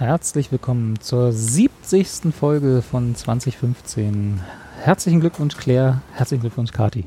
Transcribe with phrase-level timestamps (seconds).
[0.00, 2.32] Herzlich willkommen zur 70.
[2.34, 4.40] Folge von 2015.
[4.80, 6.00] Herzlichen Glückwunsch, Claire.
[6.14, 7.04] Herzlichen Glückwunsch, Kati.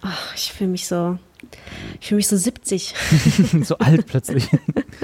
[0.00, 1.18] Ach, ich fühle mich so,
[2.00, 2.94] ich fühle mich so 70.
[3.64, 4.48] so alt plötzlich.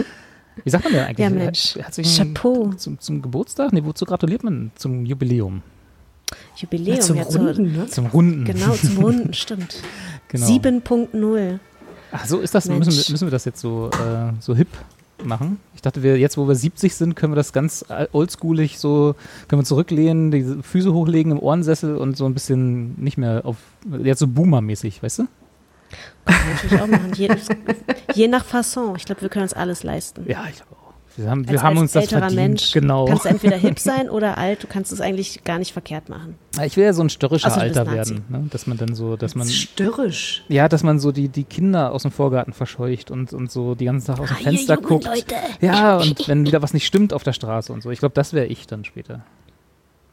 [0.65, 1.19] Wie sagt man denn eigentlich?
[1.19, 1.77] Ja, Mensch.
[1.77, 2.73] Herzlichen Chapeau.
[2.79, 3.75] Zum, zum Geburtstag?
[3.75, 4.71] Nee, wozu gratuliert man?
[4.77, 5.61] Zum Jubiläum.
[6.57, 6.97] Jubiläum.
[6.97, 7.87] Ja, zum ja, Runden, ne?
[7.87, 8.45] Zum Runden.
[8.47, 9.83] Genau, zum Runden, stimmt.
[10.29, 10.47] Genau.
[10.47, 11.59] 7.0.
[12.13, 12.87] Ach so, ist das, Mensch.
[12.87, 14.69] müssen wir, müssen wir das jetzt so, äh, so hip
[15.25, 15.61] machen?
[15.75, 19.15] Ich dachte, wir jetzt, wo wir 70 sind, können wir das ganz oldschoolig so,
[19.49, 23.57] können wir zurücklehnen, die Füße hochlegen im Ohrensessel und so ein bisschen nicht mehr auf,
[24.03, 25.27] jetzt so Boomer-mäßig, weißt du?
[26.25, 27.13] Können wir natürlich auch machen.
[27.15, 27.29] Je,
[28.15, 28.95] je nach Fasson.
[28.97, 30.25] Ich glaube, wir können uns alles leisten.
[30.29, 30.80] Ja, ich glaube auch.
[31.21, 32.35] Wir haben, wir Als- haben als uns das verdient.
[32.35, 33.05] Mensch genau.
[33.05, 34.63] kannst du entweder hip sein oder alt.
[34.63, 36.37] Du kannst es eigentlich gar nicht verkehrt machen.
[36.65, 38.47] Ich will ja so ein störrischer bist Alter werden, ne?
[38.51, 40.45] dass man dann so, dass man, Störrisch.
[40.49, 43.85] ja, dass man so die, die Kinder aus dem Vorgarten verscheucht und, und so die
[43.85, 45.05] ganze Tag aus dem Ah, Fenster guckt.
[45.05, 45.35] Leute.
[45.61, 47.91] Ja, und wenn wieder was nicht stimmt auf der Straße und so.
[47.91, 49.21] Ich glaube, das wäre ich dann später.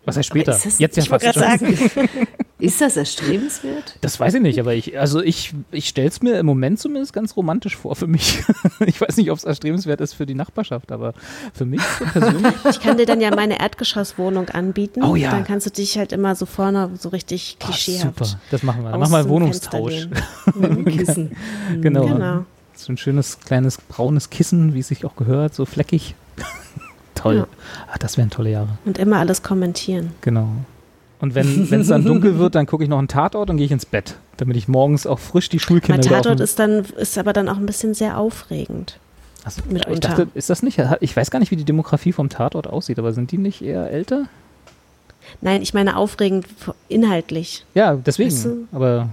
[0.05, 0.53] Was heißt später?
[0.55, 1.33] ist das- Jetzt ja fast schon.
[1.33, 1.77] sagen,
[2.59, 3.97] Ist das erstrebenswert?
[4.02, 7.14] Das weiß ich nicht, aber ich, also ich, ich stelle es mir im Moment zumindest
[7.14, 8.44] ganz romantisch vor für mich.
[8.86, 11.14] Ich weiß nicht, ob es erstrebenswert ist für die Nachbarschaft, aber
[11.53, 11.81] für mich
[12.14, 12.53] persönlich.
[12.69, 15.03] ich kann dir dann ja meine Erdgeschosswohnung anbieten.
[15.03, 15.31] Oh ja.
[15.31, 18.17] Dann kannst du dich halt immer so vorne so richtig Ah, klischeehaft.
[18.25, 18.92] super, das machen wir.
[18.92, 20.08] Dann machen wir einen dem Wohnungstausch.
[20.55, 20.86] Lehnen.
[20.97, 21.36] Kissen.
[21.81, 22.05] genau.
[22.08, 22.45] Genau.
[22.75, 26.16] So ein schönes kleines braunes Kissen, wie es sich auch gehört, so fleckig.
[27.16, 27.38] Toll.
[27.38, 27.47] Ja.
[27.92, 28.77] Ach, das wären tolle Jahre.
[28.86, 30.11] Und immer alles kommentieren.
[30.21, 30.49] Genau.
[31.19, 33.71] Und wenn es dann dunkel wird, dann gucke ich noch einen Tatort und gehe ich
[33.71, 37.33] ins Bett, damit ich morgens auch frisch die Schulkinder Mein Tatort ist dann, ist aber
[37.33, 38.99] dann auch ein bisschen sehr aufregend.
[39.43, 40.09] Achso, ich mitunter.
[40.09, 40.80] dachte, ist das nicht?
[40.99, 43.89] Ich weiß gar nicht, wie die Demografie vom Tatort aussieht, aber sind die nicht eher
[43.89, 44.25] älter?
[45.42, 46.45] Nein, ich meine aufregend
[46.89, 47.65] inhaltlich.
[47.73, 48.30] Ja, deswegen.
[48.31, 48.67] Weißt du?
[48.71, 49.09] Aber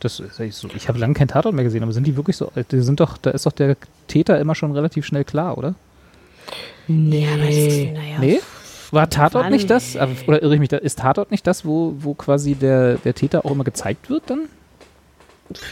[0.00, 0.68] das ist ich so.
[0.76, 2.50] Ich habe lange keinen Tatort mehr gesehen, aber sind die wirklich so?
[2.70, 5.74] Die sind doch, da ist doch der Täter immer schon relativ schnell klar, oder?
[6.86, 7.26] Nee.
[7.32, 8.40] Aber das ist, naja, Nee?
[8.90, 9.52] War Tatort Wann?
[9.52, 9.96] nicht das?
[9.96, 10.78] Oder irre ich mich da?
[10.78, 14.48] Ist Tatort nicht das, wo, wo quasi der, der Täter auch immer gezeigt wird dann?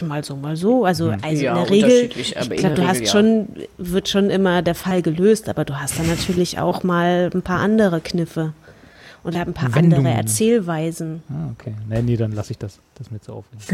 [0.07, 0.85] Mal so, mal so.
[0.85, 1.19] Also, Hm.
[1.21, 3.11] also Ja, in der Regel, unterschiedlich, ich glaube, du hast Regel, ja.
[3.11, 3.47] schon,
[3.77, 7.59] wird schon immer der Fall gelöst, aber du hast dann natürlich auch mal ein paar
[7.59, 8.53] andere Kniffe.
[9.27, 10.05] Oder ein paar Wendungen.
[10.05, 11.21] andere Erzählweisen.
[11.29, 11.73] Ah, okay.
[11.89, 12.79] Nee, nee, dann lasse ich das.
[12.95, 13.65] Das mir zu aufregend.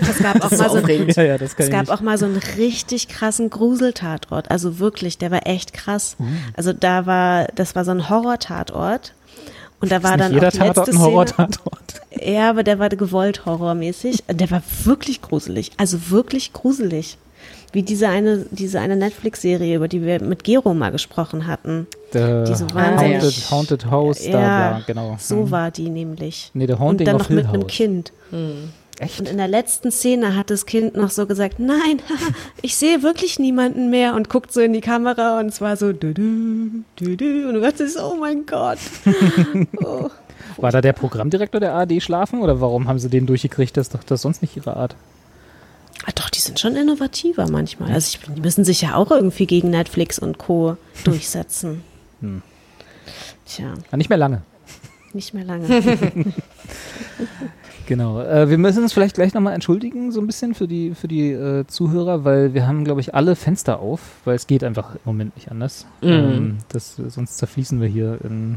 [0.00, 1.14] Es gab auch mal so aufregend.
[1.16, 4.50] ja, ja, Es gab auch mal so einen richtig krassen Gruseltatort.
[4.50, 6.16] Also wirklich, der war echt krass.
[6.18, 6.24] Uh.
[6.56, 9.12] Also da war, das war so ein Horror-Tatort.
[9.80, 10.98] Und da war ist dann jeder auch die Tatort letzte ein.
[11.04, 12.00] Horror-Tatort.
[12.18, 14.24] Ja, aber der war gewollt horrormäßig.
[14.32, 15.72] Der war wirklich gruselig.
[15.76, 17.18] Also wirklich gruselig.
[17.72, 21.86] Wie diese eine, diese eine Netflix-Serie, über die wir mit Gero mal gesprochen hatten.
[22.14, 25.16] Der Die so wahnsinnig- Haunted, Haunted House, da, ja, bla, genau.
[25.18, 25.50] so Hm.
[25.50, 26.50] war die nämlich.
[26.54, 27.66] Nee, der Und Haunting dann of noch Hill mit einem.
[27.66, 28.12] Kind.
[28.98, 29.20] Echt?
[29.20, 32.00] Und in der letzten Szene hat das Kind noch so gesagt, nein,
[32.62, 35.92] ich sehe wirklich niemanden mehr und guckt so in die Kamera und es war so
[35.92, 37.48] du, du, du, du.
[37.48, 38.78] und du dachtest, oh mein Gott.
[39.84, 40.08] Oh.
[40.58, 43.76] War da der Programmdirektor der ARD schlafen oder warum haben sie den durchgekriegt?
[43.76, 44.96] Das ist doch das ist sonst nicht ihre Art.
[46.06, 47.90] Ah, doch, die sind schon innovativer manchmal.
[47.92, 50.76] Also ich, die müssen sich ja auch irgendwie gegen Netflix und Co.
[51.04, 51.82] durchsetzen.
[52.20, 52.42] Hm.
[53.44, 54.42] Tja, Ah, nicht mehr lange.
[55.12, 55.66] nicht mehr lange.
[57.86, 58.20] Genau.
[58.20, 61.30] Äh, wir müssen uns vielleicht gleich nochmal entschuldigen, so ein bisschen für die, für die
[61.30, 65.00] äh, Zuhörer, weil wir haben, glaube ich, alle Fenster auf, weil es geht einfach im
[65.04, 65.86] Moment nicht anders.
[66.02, 68.56] Ähm, das, sonst zerfließen wir hier in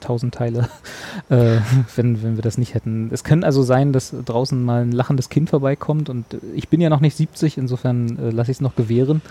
[0.00, 0.68] tausend Teile,
[1.28, 1.58] äh,
[1.96, 3.10] wenn, wenn wir das nicht hätten.
[3.12, 6.88] Es kann also sein, dass draußen mal ein lachendes Kind vorbeikommt und ich bin ja
[6.90, 9.22] noch nicht 70, insofern äh, lasse ich es noch gewähren.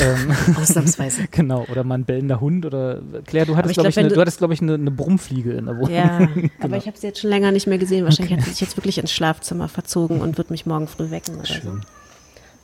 [0.00, 1.26] Ähm, Ausnahmsweise.
[1.30, 4.08] genau, oder mal ein bellender Hund oder Claire, du hattest, ich glaube glaub, ich, eine,
[4.14, 5.90] du- hattest, glaube ich, eine, eine Brummfliege in der Wohnung.
[5.90, 6.28] ja,
[6.60, 8.04] aber ich habe sie jetzt schon länger nicht mehr gesehen.
[8.04, 11.36] Wahrscheinlich hat sie sich jetzt wirklich ins Schlafzimmer verzogen und wird mich morgen früh wecken
[11.36, 11.54] oder so.
[11.54, 11.80] Schön.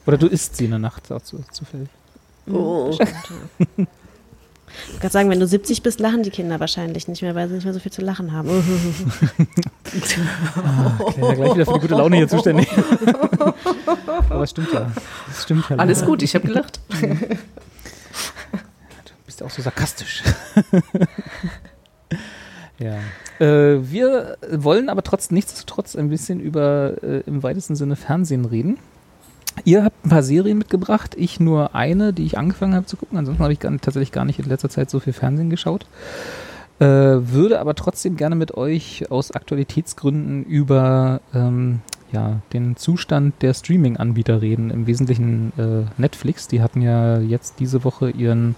[0.07, 1.89] Oder du isst sie in der Nacht auch zu, zufällig.
[2.47, 2.97] Oh.
[4.83, 7.49] Ich wollte gerade sagen, wenn du 70 bist, lachen die Kinder wahrscheinlich nicht mehr, weil
[7.49, 8.49] sie nicht mehr so viel zu lachen haben.
[11.15, 12.69] Claire, gleich wieder für die gute Laune hier zuständig.
[14.29, 14.91] Aber es stimmt ja.
[15.31, 15.77] Es stimmt ja.
[15.77, 16.81] Alles gut, ich habe gelacht.
[16.91, 17.17] Du
[19.27, 20.23] bist ja auch so sarkastisch.
[22.79, 22.99] ja.
[23.41, 28.79] Äh, wir wollen aber trotz nichtsdestotrotz ein bisschen über äh, im weitesten Sinne Fernsehen reden.
[29.65, 33.19] Ihr habt ein paar Serien mitgebracht, ich nur eine, die ich angefangen habe zu gucken.
[33.19, 35.87] Ansonsten habe ich gar, tatsächlich gar nicht in letzter Zeit so viel Fernsehen geschaut.
[36.81, 41.81] Äh, würde aber trotzdem gerne mit euch aus Aktualitätsgründen über ähm,
[42.11, 44.71] ja, den Zustand der Streaming-Anbieter reden.
[44.71, 46.49] Im Wesentlichen äh, Netflix.
[46.49, 48.57] Die hatten ja jetzt diese Woche ihren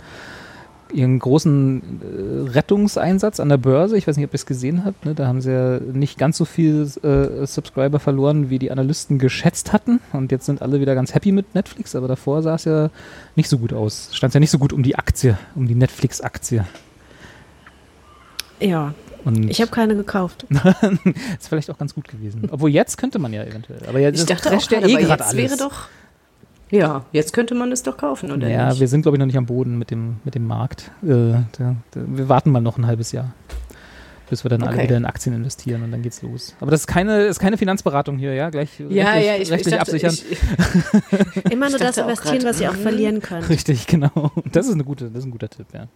[0.93, 3.97] ihren großen äh, Rettungseinsatz an der Börse.
[3.97, 5.05] Ich weiß nicht, ob ihr es gesehen habt.
[5.05, 5.15] Ne?
[5.15, 9.73] Da haben sie ja nicht ganz so viel äh, Subscriber verloren, wie die Analysten geschätzt
[9.73, 10.01] hatten.
[10.13, 11.95] Und jetzt sind alle wieder ganz happy mit Netflix.
[11.97, 12.91] Aber davor sah es ja
[13.35, 14.11] nicht so gut aus.
[14.13, 16.65] Stand es ja nicht so gut um die Aktie, um die Netflix-Aktie.
[18.61, 18.95] Ja,
[19.25, 20.47] Und ich habe keine gekauft.
[21.39, 22.49] ist vielleicht auch ganz gut gewesen.
[22.51, 23.81] Obwohl jetzt könnte man ja eventuell.
[23.89, 25.35] Aber ja, Ich das dachte auch gerade, eh aber jetzt alles.
[25.37, 25.89] wäre doch.
[26.71, 28.81] Ja, jetzt könnte man es doch kaufen, oder ja, nicht?
[28.81, 30.91] wir sind, glaube ich, noch nicht am Boden mit dem, mit dem Markt.
[31.03, 33.33] Äh, da, da, wir warten mal noch ein halbes Jahr,
[34.29, 34.83] bis wir dann alle Okay.
[34.85, 36.57] wieder in Aktien investieren und dann geht's los.
[36.61, 38.51] Aber das ist keine, ist keine Finanzberatung hier, ja?
[38.51, 40.15] Gleich ja, rechtlich, ja, ich, ich rechtlich dachte, absichern.
[41.45, 42.81] ich, Immer nur Ich das investieren, was ihr auch mhm.
[42.83, 43.49] verlieren könnt.
[43.49, 44.33] Richtig, genau.
[44.51, 45.87] Das ist, eine gute, das ist ein guter Tipp, ja.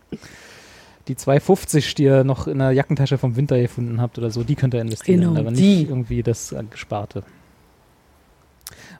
[1.09, 4.55] Die 250, die ihr noch in der Jackentasche vom Winter gefunden habt oder so, die
[4.55, 5.83] könnt ihr investieren, Genau, aber nicht die.
[5.83, 7.25] irgendwie das äh, Gesparte.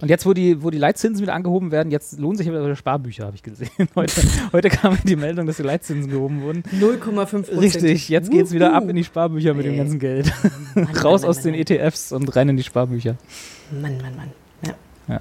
[0.01, 3.27] Und jetzt, wo die, wo die Leitzinsen wieder angehoben werden, jetzt lohnen sich wieder Sparbücher,
[3.27, 3.71] habe ich gesehen.
[3.95, 6.63] Heute, heute kam die Meldung, dass die Leitzinsen gehoben wurden.
[6.79, 9.79] 0,5 Richtig, jetzt geht's wieder ab in die Sparbücher mit dem Ey.
[9.79, 10.33] ganzen Geld.
[10.75, 11.67] Mann, Raus Mann, aus Mann, den.
[11.67, 13.17] ETFs und rein in die Sparbücher.
[13.71, 14.31] Mann, Mann, Mann.
[14.67, 14.75] Ja.
[15.09, 15.21] Ja.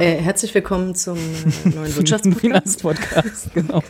[0.00, 2.40] Äh, herzlich willkommen zum äh, neuen Wirtschaftspodcast.
[2.40, 3.82] Finanzpodcast, genau.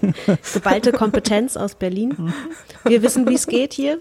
[0.54, 2.32] Geballte Kompetenz aus Berlin.
[2.84, 3.98] Wir wissen, wie es geht hier.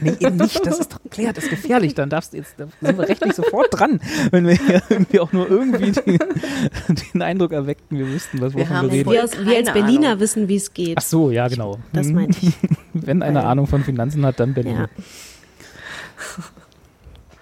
[0.00, 1.94] Nee, eben nicht, das ist doch klar, das ist gefährlich.
[1.94, 4.00] Dann darfst du jetzt, da sind wir rechtlich sofort dran,
[4.30, 6.18] wenn wir hier irgendwie auch nur irgendwie den,
[7.12, 9.10] den Eindruck erweckten, wir wüssten, was Wir haben wir reden.
[9.10, 10.20] Wir, aus, wir als Berliner Ahnung.
[10.20, 10.98] wissen, wie es geht.
[10.98, 11.78] Ach so, ja, genau.
[11.92, 12.14] Das Hm.
[12.14, 12.52] meinte ich.
[12.92, 14.76] Wenn einer Weil- Ahnung von Finanzen hat, dann Berlin.
[14.76, 14.88] Ja.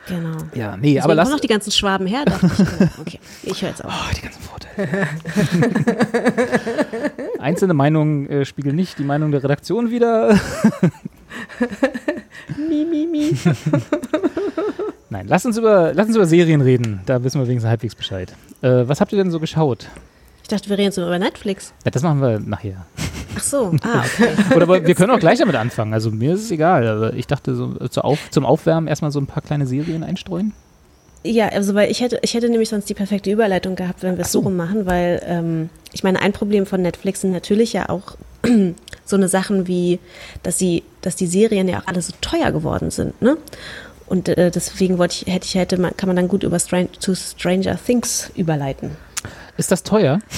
[0.06, 0.37] Genau.
[0.55, 1.31] Ja, nee, Deswegen aber lass.
[1.31, 2.99] noch die ganzen Schwaben her, ich.
[3.01, 3.93] Okay, ich höre jetzt auf.
[3.93, 5.09] Oh, die ganzen Vorteile.
[7.39, 10.39] Einzelne Meinungen äh, spiegeln nicht die Meinung der Redaktion wider.
[12.69, 13.37] Mi, mi, mi.
[15.11, 17.00] Nein, lass uns, über, lass uns über Serien reden.
[17.07, 18.35] Da wissen wir wenigstens halbwegs Bescheid.
[18.61, 19.89] Äh, was habt ihr denn so geschaut?
[20.44, 21.73] Ich dachte, wir reden jetzt nur über Netflix.
[21.87, 22.85] Ja, das machen wir nachher.
[23.35, 24.29] Ach so, ah, okay.
[24.55, 25.94] Oder wir können auch gleich damit anfangen.
[25.94, 26.87] Also mir ist es egal.
[26.87, 30.52] Aber ich dachte, so, zu auf, zum Aufwärmen erstmal so ein paar kleine Serien einstreuen.
[31.23, 34.25] Ja, also weil ich hätte, ich hätte nämlich sonst die perfekte Überleitung gehabt, wenn wir
[34.26, 34.41] es so.
[34.41, 34.44] so.
[34.44, 38.19] rum machen, weil ähm, ich meine, ein Problem von Netflix sind natürlich ja auch
[39.06, 39.99] so eine Sachen wie,
[40.43, 43.38] dass sie, dass die Serien ja auch alle so teuer geworden sind, ne?
[44.06, 46.93] Und äh, deswegen wollte ich, hätte ich, hätte man, kann man dann gut über Stran
[47.00, 48.90] to Stranger Things überleiten.
[49.56, 50.19] Ist das teuer?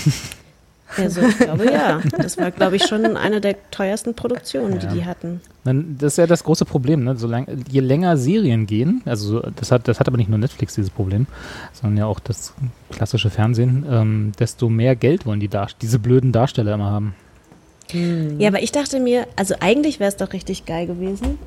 [0.98, 2.00] Also ich glaube ja.
[2.16, 4.92] Das war, glaube ich, schon eine der teuersten Produktionen, die Ja.
[4.92, 5.40] die hatten.
[5.64, 7.02] Dann, das ist ja das große Problem.
[7.02, 7.16] Ne?
[7.16, 10.38] So lang, je länger Serien gehen, also so- das hat, das hat aber nicht nur
[10.38, 11.26] Netflix dieses Problem,
[11.72, 12.54] sondern ja auch das
[12.92, 17.16] klassische Fernsehen, ähm, desto mehr Geld wollen die Dar diese blöden Darsteller immer haben.
[18.38, 21.40] Ja, aber ich dachte mir, also eigentlich wäre es doch richtig geil gewesen,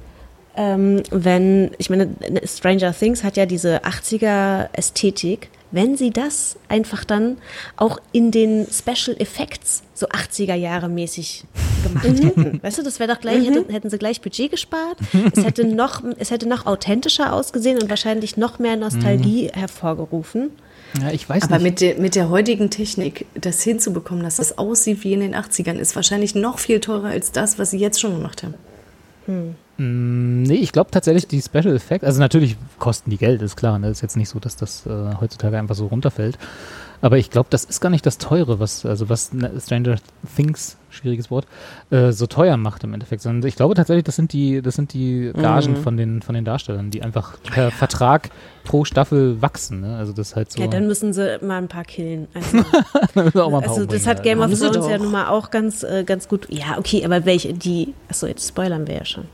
[0.57, 2.09] ähm, wenn, ich meine,
[2.43, 7.37] Stranger Things hat ja diese 80er-Ästhetik, wenn sie das einfach dann
[7.77, 11.43] auch in den Special Effects so 80er Jahre mäßig
[11.83, 12.63] gemacht hätten.
[12.63, 14.97] Weißt du, das wäre doch gleich, hätte, hätten sie gleich Budget gespart.
[15.35, 20.51] Es hätte noch, es hätte noch authentischer ausgesehen und wahrscheinlich noch mehr Nostalgie hervorgerufen.
[20.99, 21.63] Ja, ich weiß Aber nicht.
[21.63, 25.77] mit der, mit der heutigen Technik, das hinzubekommen, dass das aussieht wie in den 80ern,
[25.77, 28.55] ist wahrscheinlich noch viel teurer als das, was sie jetzt schon gemacht haben.
[29.27, 33.79] Mm, Nee, ich glaube tatsächlich, die Special Effects, also natürlich kosten die Geld, ist klar.
[33.79, 33.89] Ne?
[33.89, 36.37] ist jetzt nicht so, dass das äh, heutzutage einfach so runterfällt.
[37.01, 39.95] Aber ich glaube, das ist gar nicht das Teure, was, also was ne, Stranger
[40.35, 41.47] Things, schwieriges Wort,
[41.91, 43.21] äh, so teuer macht im Endeffekt.
[43.21, 46.43] Sondern ich glaube tatsächlich, das sind die, das sind die Gagen von, den, von den
[46.43, 48.31] Darstellern, die einfach per Vertrag
[48.65, 49.79] pro Staffel wachsen.
[49.79, 49.95] Ne?
[49.95, 50.59] Also das ist halt so.
[50.61, 52.27] Ja, dann müssen sie mal ein paar killen.
[53.15, 54.23] Also, ein paar Also das hat ja.
[54.23, 56.47] Game of Thrones ja nun mal auch ganz, äh, ganz gut.
[56.49, 57.93] Ja, okay, aber welche, die.
[58.09, 59.25] Achso, jetzt spoilern wir ja schon.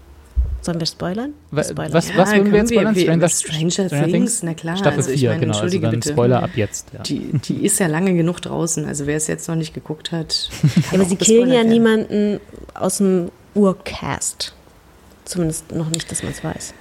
[0.66, 1.34] Sollen wir spoilern?
[1.52, 1.94] Wa- spoilern.
[1.94, 2.96] was- Ja, was würden wir jetzt spoilern?
[2.96, 5.60] wir- Stranger, Stranger Things, na klar, Staffel also ich 4, meine, genau.
[5.60, 6.10] Also dann bitte.
[6.10, 6.88] Spoiler ab jetzt.
[6.92, 7.04] Ja.
[7.04, 10.50] Die, die ist ja lange genug draußen, also wer es jetzt noch nicht geguckt hat.
[10.92, 11.70] Ja, aber sie killen ja werden.
[11.70, 12.40] niemanden
[12.74, 14.54] aus dem Urcast.
[15.26, 16.74] Zumindest noch nicht, dass man es weiß.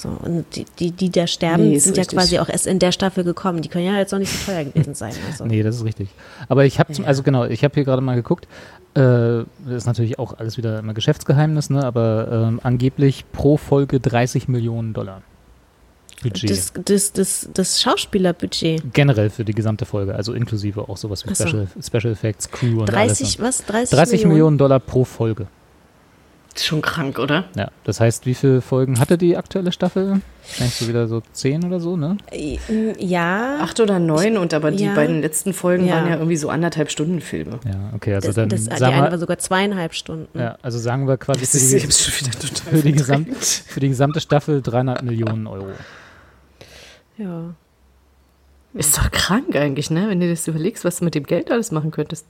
[0.00, 2.18] So, und die, die, die da sterben, Nee, sind ja richtig.
[2.18, 3.60] quasi auch erst in der Staffel gekommen.
[3.60, 5.12] Die können ja jetzt noch nicht so teuer gewesen sein.
[5.30, 5.44] Also.
[5.50, 6.08] Nee, das ist richtig.
[6.48, 7.04] Aber ich habe, Ja.
[7.04, 8.48] also genau, ich habe hier gerade mal geguckt.
[8.94, 11.84] Äh, das ist natürlich auch alles wieder immer Geschäftsgeheimnis, ne?
[11.84, 15.22] aber ähm, angeblich pro Folge 30 Millionen Dollar
[16.22, 16.50] Budget.
[16.50, 18.92] Das, das, das, das Schauspielerbudget.
[18.92, 21.46] Generell für die gesamte Folge, also inklusive auch sowas wie so.
[21.46, 23.60] Special, Special Effects, Crew und 30, alles.
[23.60, 23.66] was?
[23.66, 24.58] 30, 30 Millionen.
[24.58, 25.46] Dollar pro Folge.
[26.54, 27.44] Ist schon krank, oder?
[27.56, 30.20] Ja, das heißt, wie viele Folgen hatte die aktuelle Staffel?
[30.58, 32.16] Denkst du wieder so zehn oder so, ne?
[32.32, 32.58] Äh,
[32.98, 33.58] Ja.
[33.60, 34.94] Acht oder neun und aber die ja.
[34.94, 35.96] beiden letzten Folgen Ja.
[35.96, 37.60] waren ja irgendwie so anderthalb Stunden Filme.
[37.64, 40.36] Ja, okay, also das, dann das, die eine war wir, sogar zweieinhalb Stunden.
[40.38, 42.96] ja, also sagen wir quasi Das für ist, die, für die, verdrängt.
[42.96, 45.68] Gesamt, für die gesamte Staffel 300 Millionen Euro.
[47.16, 47.54] Ja.
[48.74, 50.08] Ist doch krank eigentlich, ne?
[50.08, 52.26] Wenn du das überlegst, was du mit dem Geld alles machen könntest.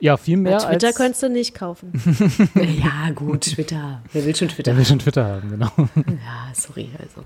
[0.00, 0.96] Ja, viel mehr Ja, Twitter als...
[0.96, 1.92] könntest du nicht kaufen.
[2.54, 4.02] ja, gut, Twitter.
[4.12, 4.70] Wer will schon Twitter?
[4.70, 5.70] Der will schon Twitter haben, genau.
[5.76, 7.24] Ja, sorry, also.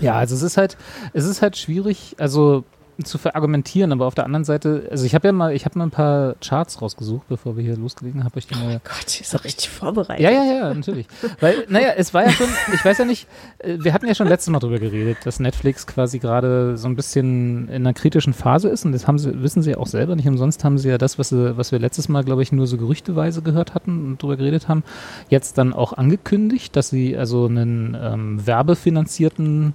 [0.00, 0.76] Ja, also es ist halt,
[1.12, 2.64] es ist halt schwierig, also
[3.02, 5.86] zu verargumentieren, aber auf der anderen Seite, also ich habe ja mal, ich habe mal
[5.86, 8.80] ein paar Charts rausgesucht, bevor wir hier loslegen, habe ich die mal.
[8.84, 10.20] Gott, ist doch richtig vorbereitet.
[10.20, 11.06] Ja, ja, ja, natürlich.
[11.40, 13.26] Weil, naja, es war ja schon, ich weiß ja nicht,
[13.58, 16.94] äh, wir hatten ja schon letztes Mal drüber geredet, dass Netflix quasi gerade so ein
[16.94, 20.14] bisschen in einer kritischen Phase ist und das haben sie, wissen sie ja auch selber
[20.14, 20.28] nicht.
[20.28, 22.76] Umsonst haben sie ja das, was, sie, was wir letztes Mal, glaube ich, nur so
[22.76, 24.84] gerüchteweise gehört hatten und drüber geredet haben,
[25.30, 29.74] jetzt dann auch angekündigt, dass sie also einen ähm, werbefinanzierten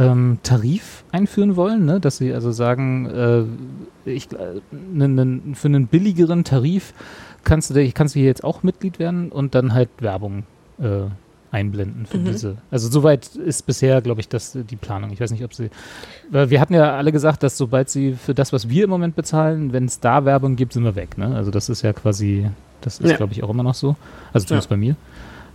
[0.00, 2.00] ähm, Tarif einführen wollen, ne?
[2.00, 6.94] dass sie also sagen, äh, ich, äh, nen- nen- für einen billigeren Tarif
[7.44, 10.44] kannst du, kannst du hier jetzt auch Mitglied werden und dann halt Werbung
[10.78, 11.02] äh,
[11.52, 12.58] einblenden für diese.
[12.70, 15.10] Also soweit ist bisher, glaube ich, das die Planung.
[15.12, 15.68] Ich weiß nicht, ob sie.
[16.30, 19.16] Weil wir hatten ja alle gesagt, dass sobald sie für das, was wir im Moment
[19.16, 21.18] bezahlen, wenn es da Werbung gibt, sind wir weg.
[21.18, 21.34] Ne?
[21.34, 22.48] Also das ist ja quasi,
[22.82, 23.16] das ist, Ja.
[23.16, 23.96] glaube ich, auch immer noch so.
[24.32, 24.76] Also zumindest Ja.
[24.76, 24.96] bei mir.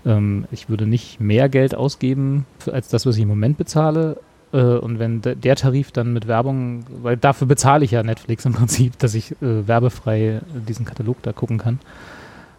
[0.05, 4.17] Ähm, ich würde nicht mehr Geld ausgeben für, als das, was ich im Moment bezahle.
[4.55, 8.45] Äh, und wenn de der Tarif dann mit Werbung, weil dafür bezahle ich ja Netflix
[8.45, 11.79] im Prinzip, dass ich äh, werbefrei diesen Katalog da gucken kann.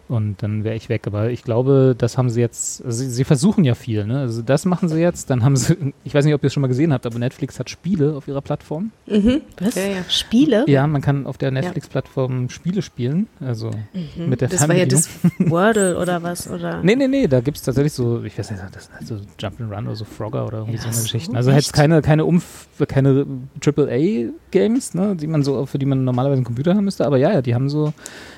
[0.09, 1.05] Und dann wäre ich weg.
[1.05, 4.19] Aber ich glaube, das haben sie jetzt, also sie, sie versuchen ja viel, ne?
[4.19, 6.61] Also das machen sie jetzt, dann haben sie, ich weiß nicht, ob ihr es schon
[6.61, 8.91] mal gesehen habt, aber Netflix hat Spiele auf ihrer Plattform.
[9.05, 9.75] Was?
[9.75, 10.03] Ja, ja.
[10.07, 10.63] Spiele?
[10.67, 13.71] Ja, man kann auf der Netflix-Plattform Spiele spielen, also
[14.15, 15.03] mit der Das war ja Fernbedienung.
[15.39, 15.49] das.
[15.51, 16.49] Wordle oder was?
[16.49, 16.81] Oder?
[16.83, 19.15] Nee, nee, nee, da gibt es tatsächlich so, ich weiß nicht, das sind halt so
[19.39, 21.35] Jump'n'Run oder so Frogger oder irgendwie Ja, so eine so, Geschichten.
[21.35, 21.73] Also jetzt echt?
[21.73, 23.25] keine, keine Umf keine
[23.65, 27.31] AAA-Games, ne, die man so, für die man normalerweise einen Computer haben müsste, aber ja,
[27.33, 27.93] ja, die haben so,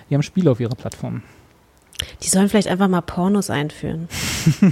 [0.10, 1.22] die haben Spiele auf ihrer Plattform.
[2.24, 4.08] Die sollen vielleicht einfach mal Pornos einführen.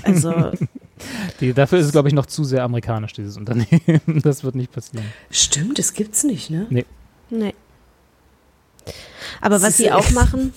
[0.04, 0.52] Also,
[1.40, 4.02] Die, dafür ist es, glaube ich, noch zu sehr amerikanisch, dieses Unternehmen.
[4.24, 5.06] Das wird nicht passieren.
[5.30, 6.66] Stimmt, das gibt's nicht, ne?
[7.30, 7.54] nee.
[9.42, 10.54] Aber was sie auch machen,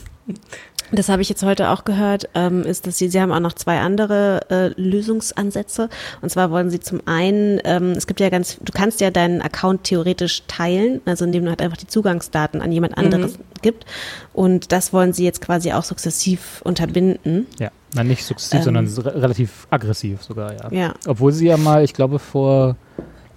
[0.92, 3.52] das habe ich jetzt heute auch gehört, ähm, ist, dass sie, sie haben auch noch
[3.52, 5.88] zwei andere äh, Lösungsansätze.
[6.20, 9.42] Und zwar wollen sie zum einen, ähm, es gibt ja ganz, du kannst ja deinen
[9.42, 13.86] Account theoretisch teilen, also indem du halt einfach die Zugangsdaten an jemand anderes gibt.
[14.32, 17.46] Und das wollen sie jetzt quasi auch sukzessiv unterbinden.
[17.58, 18.64] Ja, nein, nicht sukzessiv, Ähm.
[18.64, 20.72] sondern re relativ aggressiv sogar, ja.
[20.72, 20.94] Ja.
[21.06, 22.76] Obwohl sie ja mal, ich glaube, vor,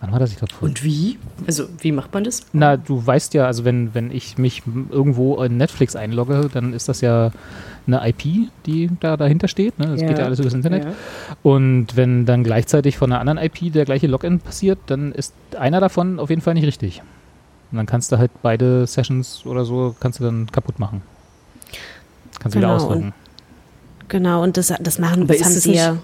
[0.03, 0.31] wann war das?
[0.31, 1.17] Ich glaube, Und wie?
[1.47, 2.45] Also, wie macht man das?
[2.51, 6.89] Na, du weißt ja, also wenn, wenn ich mich irgendwo in Netflix einlogge, dann ist
[6.89, 7.31] das ja
[7.87, 9.79] eine IP, die da dahinter steht.
[9.79, 9.87] Ne?
[9.87, 10.07] Das Ja.
[10.09, 10.83] geht ja alles übers Internet.
[10.83, 10.91] Ja.
[11.41, 15.79] Und wenn dann gleichzeitig von einer anderen IP der gleiche Login passiert, dann ist einer
[15.79, 17.01] davon auf jeden Fall nicht richtig.
[17.71, 21.01] Und dann kannst du halt beide Sessions oder so, kannst du dann kaputt machen.
[22.39, 23.13] Kannst wieder Genau, ausloggen.
[24.09, 25.97] Genau, und das, das machen, Aber das haben sie ja.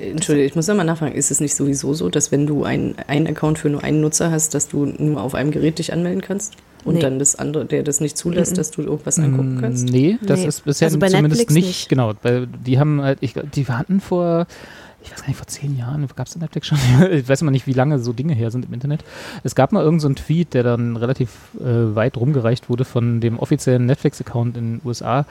[0.00, 1.14] Äh, Entschuldige, ich muss nochmal nachfragen.
[1.14, 4.30] Ist es nicht sowieso so, dass wenn du ein- einen Account für nur einen Nutzer
[4.30, 6.54] hast, dass du nur auf einem Gerät dich anmelden kannst?
[6.84, 7.00] Und Nee.
[7.00, 9.88] dann das andere, der das nicht zulässt, dass du irgendwas angucken kannst?
[9.88, 10.46] Mm, Nee, das Nee.
[10.48, 11.88] ist bisher Also bei zumindest nicht, nicht.
[11.88, 14.48] Genau, weil die haben halt, ich, die hatten vor,
[15.02, 16.78] ich weiß gar nicht, vor zehn Jahren, gab es Netflix schon?
[17.10, 19.04] ich weiß immer nicht, wie lange so Dinge her sind im Internet.
[19.42, 21.30] Es gab mal irgendeinen so Tweet, der dann relativ
[21.60, 25.26] äh, weit rumgereicht wurde von dem offiziellen Netflix-Account in den USA,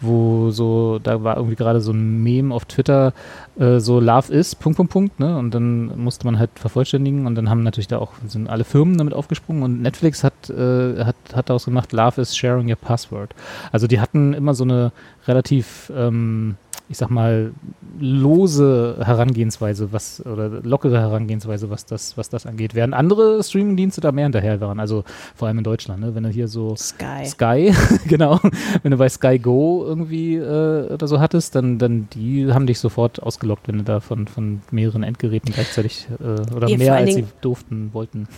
[0.00, 3.12] wo so, da war irgendwie gerade so ein Meme auf Twitter,
[3.58, 5.36] äh, so Love is, Punkt, Punkt, Punkt, ne?
[5.36, 8.96] Und dann musste man halt vervollständigen und dann haben natürlich da auch, sind alle Firmen
[8.98, 13.34] damit aufgesprungen und Netflix hat, äh, hat, hat daraus gemacht, Love is sharing your password.
[13.72, 14.92] Also die hatten immer so eine
[15.26, 16.56] relativ, ähm,
[16.88, 17.52] ich sag mal,
[17.98, 22.74] lose Herangehensweise, was, oder lockere Herangehensweise, was das, was das angeht.
[22.74, 26.14] Während andere Streamingdienste da mehr hinterher waren, also vor allem in Deutschland, ne?
[26.14, 27.24] Wenn du hier so Sky.
[27.24, 27.74] Sky,
[28.08, 28.40] genau.
[28.82, 32.78] Wenn du bei Sky Go irgendwie äh, oder so hattest, dann, dann die haben dich
[32.78, 37.14] sofort ausgelockt, wenn du da von, von mehreren Endgeräten gleichzeitig äh, oder Ja, mehr als
[37.14, 38.28] sie durften, wollten.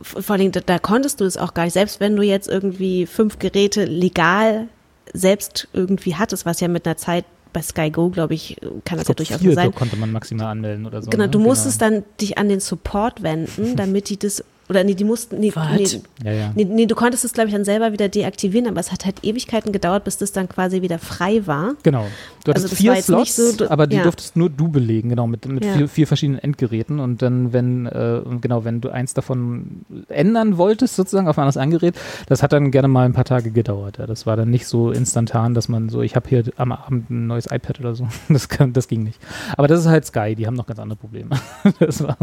[0.00, 1.74] Vor allen Dingen, da, da konntest du es auch gar nicht.
[1.74, 4.68] Selbst wenn du jetzt irgendwie fünf Geräte legal
[5.12, 9.02] selbst irgendwie hattest, was ja mit einer Zeit bei Sky Go, glaube ich, kann das
[9.02, 9.74] Ich ja durchaus vier sein.
[9.74, 11.10] konnte man maximal anmelden oder so.
[11.10, 11.30] Genau, ne?
[11.30, 15.40] du musstest dann dich an den Support wenden, damit die das Oder nee, die mussten,
[15.40, 15.86] nee, nee,
[16.24, 16.52] Ja, ja.
[16.54, 19.16] Nee, nee, du konntest es, glaube ich, dann selber wieder deaktivieren, aber es hat halt
[19.24, 21.74] Ewigkeiten gedauert, bis das dann quasi wieder frei war.
[21.82, 22.06] Genau.
[22.44, 24.04] Du hattest Also vier Slots, so, du- aber die ja.
[24.04, 25.72] durftest nur du belegen, genau, mit, mit Ja.
[25.74, 27.00] vier, vier verschiedenen Endgeräten.
[27.00, 31.56] Und dann, wenn, äh, genau, wenn du eins davon ändern wolltest, sozusagen auf ein anderes
[31.56, 31.96] Angerät,
[32.28, 33.98] das hat dann gerne mal ein paar Tage gedauert.
[33.98, 34.06] Ja.
[34.06, 37.26] Das war dann nicht so instantan, dass man so, ich habe hier am Abend ein
[37.26, 38.06] neues iPad oder so.
[38.28, 39.18] Das, kann, das ging nicht.
[39.56, 41.30] Aber das ist halt Sky, die haben noch ganz andere Probleme.
[41.80, 42.16] Das war,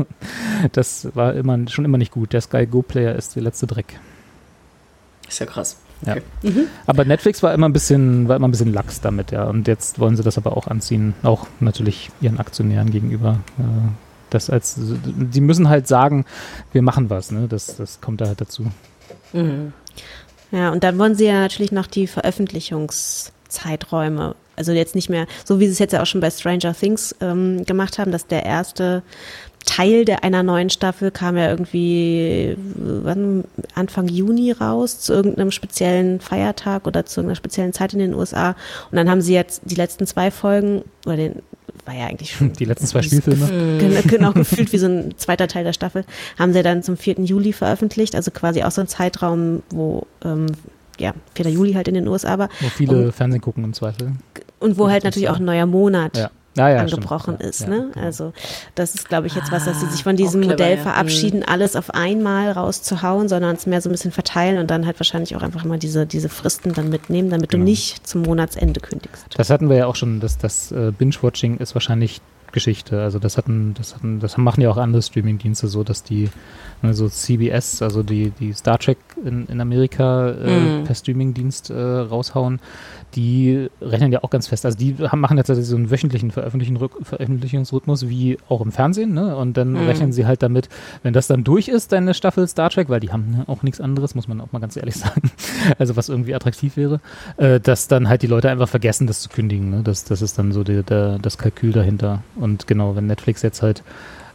[0.71, 2.33] das war immer, schon immer nicht gut.
[2.37, 3.99] Der Sky Go Player ist der letzte Dreck.
[5.27, 5.77] Ist ja krass.
[6.05, 6.17] Ja.
[6.17, 6.67] Okay.
[6.85, 9.45] Aber Netflix war immer ein bisschen, war immer ein bisschen lax damit, ja.
[9.45, 13.39] Und jetzt wollen sie das aber auch anziehen, auch natürlich ihren Aktionären gegenüber.
[13.57, 13.63] Äh,
[14.29, 16.25] das als, die müssen halt sagen,
[16.73, 17.47] wir machen was, ne?
[17.47, 18.67] Das, das kommt da halt dazu.
[19.33, 19.73] Mhm.
[20.51, 24.35] Ja, und dann wollen sie ja natürlich noch die Veröffentlichungszeiträume.
[24.55, 27.15] Also jetzt nicht mehr, so wie sie es jetzt ja auch schon bei Stranger Things
[27.19, 29.01] ähm, gemacht haben, dass der erste
[29.67, 33.43] Teil der einer neuen Staffel kam ja irgendwie wann,
[33.75, 38.55] Anfang Juni raus, zu irgendeinem speziellen Feiertag oder zu irgendeiner speziellen Zeit in den USA.
[38.89, 41.43] Und dann haben sie jetzt die letzten zwei Folgen, oder den,
[41.85, 43.77] war ja eigentlich schon Die letzten zwei Spielfilme.
[43.77, 46.05] Genau, genau, gefühlt wie so ein zweiter Teil der Staffel,
[46.39, 47.21] haben sie dann zum 4.
[47.21, 50.47] Juli veröffentlicht, also quasi auch so ein Zeitraum, wo, ähm,
[50.97, 51.51] ja, 4.
[51.51, 54.13] Juli halt in den USA war Wo viele Fernsehen gucken im Zweifel.
[54.59, 56.31] und wo halt natürlich auch ein neuer Monat Ja.
[56.57, 57.43] Ja, ja, angebrochen stimmt.
[57.43, 57.59] Ja, ist.
[57.61, 57.89] ja, ne?
[57.93, 58.05] genau.
[58.05, 58.33] Also
[58.75, 60.77] das ist, glaube ich, jetzt was, dass sie sich Ah, von diesem auch clever, Modell
[60.77, 60.81] ja.
[60.83, 64.99] verabschieden, alles auf einmal rauszuhauen, sondern es mehr so ein bisschen verteilen und dann halt
[64.99, 67.63] wahrscheinlich auch einfach mal diese, diese Fristen dann mitnehmen, damit Genau.
[67.63, 69.25] du nicht zum Monatsende kündigst.
[69.37, 72.21] Das hatten wir ja auch schon, dass das äh, Binge-Watching ist wahrscheinlich
[72.53, 73.01] Geschichte.
[73.01, 76.29] Also das hatten, das hatten, das machen ja auch andere Streaming-Dienste so, dass die,
[76.81, 80.83] also CBS, also die, die Star Trek in, in Amerika äh, Mhm.
[80.85, 82.59] per Streaming-Dienst äh, raushauen,
[83.15, 84.65] die rechnen ja auch ganz fest.
[84.65, 89.35] Also die haben, machen jetzt so einen wöchentlichen Veröffentlichungsrhythmus wie auch im Fernsehen, ne?
[89.35, 89.77] Und dann Mhm.
[89.87, 90.69] rechnen sie halt damit,
[91.03, 93.81] wenn das dann durch ist, deine Staffel Star Trek, weil die haben ne, auch nichts
[93.81, 95.31] anderes, muss man auch mal ganz ehrlich sagen.
[95.79, 96.99] Also was irgendwie attraktiv wäre,
[97.37, 99.69] äh, dass dann halt die Leute einfach vergessen, das zu kündigen.
[99.69, 99.81] Ne?
[99.83, 102.21] Das, das ist dann so der, der, das Kalkül dahinter.
[102.35, 103.83] Und genau, wenn Netflix jetzt halt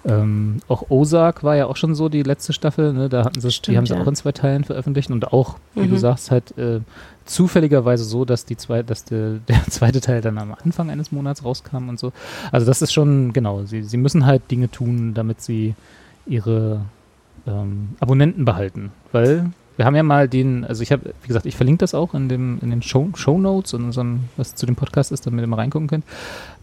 [0.05, 3.09] ähm, auch Ozark war ja auch schon so die letzte Staffel, ne?
[3.09, 4.03] da hatten sie, die Stimmt, haben sie ja.
[4.03, 5.99] auch in zwei Teilen veröffentlicht und auch, wie du Mhm.
[5.99, 6.81] sagst, halt äh,
[7.25, 11.45] zufälligerweise so, dass die zwei, dass der, der zweite Teil dann am Anfang eines Monats
[11.45, 12.13] rauskam und so.
[12.51, 15.75] Also das ist schon, genau, sie, sie müssen halt Dinge tun, damit sie
[16.27, 16.81] ihre
[17.47, 18.91] ähm, Abonnenten behalten.
[19.13, 22.13] Weil wir haben ja mal den, also ich habe, wie gesagt, ich verlinke das auch
[22.15, 25.43] in, dem, in den Show, Show Notes und unserem, was zu dem Podcast ist, damit
[25.43, 26.05] ihr mal reingucken könnt.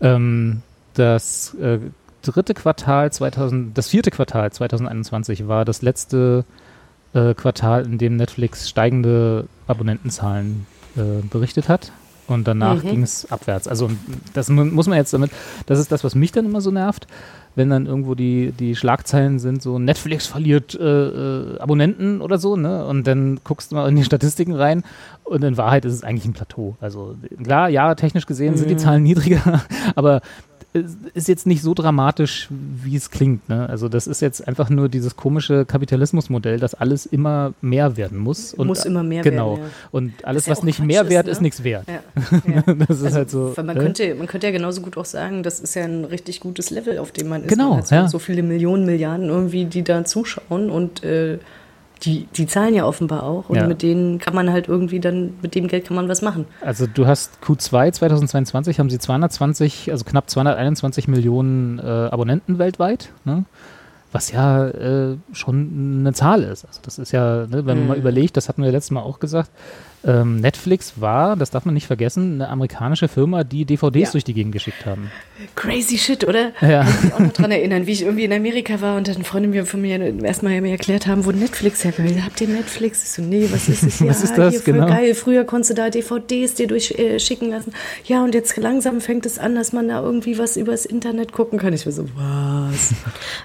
[0.01, 0.61] Ähm,
[0.93, 1.79] das äh,
[2.21, 6.45] dritte Quartal 2000, das vierte Quartal 2021 war das letzte
[7.13, 11.91] äh, Quartal, in dem Netflix steigende Abonnentenzahlen äh, berichtet hat.
[12.27, 12.87] Und danach Mhm.
[12.89, 13.67] ging es abwärts.
[13.67, 13.89] Also
[14.35, 15.31] das mu- muss man jetzt damit,
[15.65, 17.07] das ist das, was mich dann immer so nervt,
[17.55, 22.55] wenn dann irgendwo die, die Schlagzeilen sind, so Netflix verliert äh, äh, Abonnenten oder so,
[22.55, 22.85] ne?
[22.85, 24.83] Und dann guckst du mal in die Statistiken rein
[25.23, 26.77] und in Wahrheit ist es eigentlich ein Plateau.
[26.79, 28.79] Also klar, ja, technisch gesehen sind die Mhm.
[28.79, 29.63] Zahlen niedriger,
[29.95, 30.21] aber
[30.71, 33.49] ist jetzt nicht so dramatisch, wie es klingt.
[33.49, 33.67] Ne?
[33.67, 38.53] Also das ist jetzt einfach nur dieses komische Kapitalismusmodell, dass alles immer mehr werden muss.
[38.53, 39.57] Und, Muss immer mehr genau.
[39.57, 39.69] werden, ja.
[39.91, 41.31] Und alles, ja was nicht Quatsch mehr ist, wert ne?
[41.31, 41.85] ist, nichts wert.
[41.87, 42.61] Ja.
[42.87, 43.53] Das ist Also, halt so.
[43.57, 43.79] Man, äh?
[43.79, 46.99] könnte, man könnte ja genauso gut auch sagen, das ist ja ein richtig gutes Level,
[46.99, 47.49] auf dem man ist.
[47.49, 51.39] Genau, Man so, so viele Millionen, Milliarden irgendwie, die da zuschauen und äh,
[52.03, 53.49] die, die zahlen ja offenbar auch.
[53.49, 53.67] Und Ja.
[53.67, 56.45] mit denen kann man halt irgendwie dann, mit dem Geld kann man was machen.
[56.61, 63.09] Also du hast Q2 2022 haben sie 220, also knapp 221 Millionen äh, Abonnenten weltweit,
[63.25, 63.45] ne?
[64.11, 66.65] was ja äh, schon eine Zahl ist.
[66.65, 68.01] Also das ist ja, ne, wenn man mal Mhm.
[68.01, 69.51] überlegt, das hatten wir letztes Mal auch gesagt,
[70.05, 74.11] ähm, Netflix war, das darf man nicht vergessen, eine amerikanische Firma, die DVDs Ja.
[74.13, 75.11] durch die Gegend geschickt haben.
[75.55, 76.51] Crazy shit, oder?
[76.61, 76.83] Ja.
[76.83, 79.23] Kann ich mich auch noch dran erinnern, wie ich irgendwie in Amerika war und dann
[79.23, 82.23] Freunde mir von mir erstmal mir erklärt haben, wo Netflix herkommt.
[82.23, 83.03] Habt ihr Netflix?
[83.03, 83.99] Ich so, nee, was ist das?
[83.99, 84.53] Ja, Was ist das?
[84.53, 84.87] Hier, Genau.
[84.87, 85.15] geil.
[85.15, 87.73] Früher konntest du da DVDs dir durchschicken äh, lassen.
[88.05, 91.59] Ja, und jetzt langsam fängt es an, dass man da irgendwie was übers Internet gucken
[91.59, 91.73] kann.
[91.73, 92.93] Ich war so, was?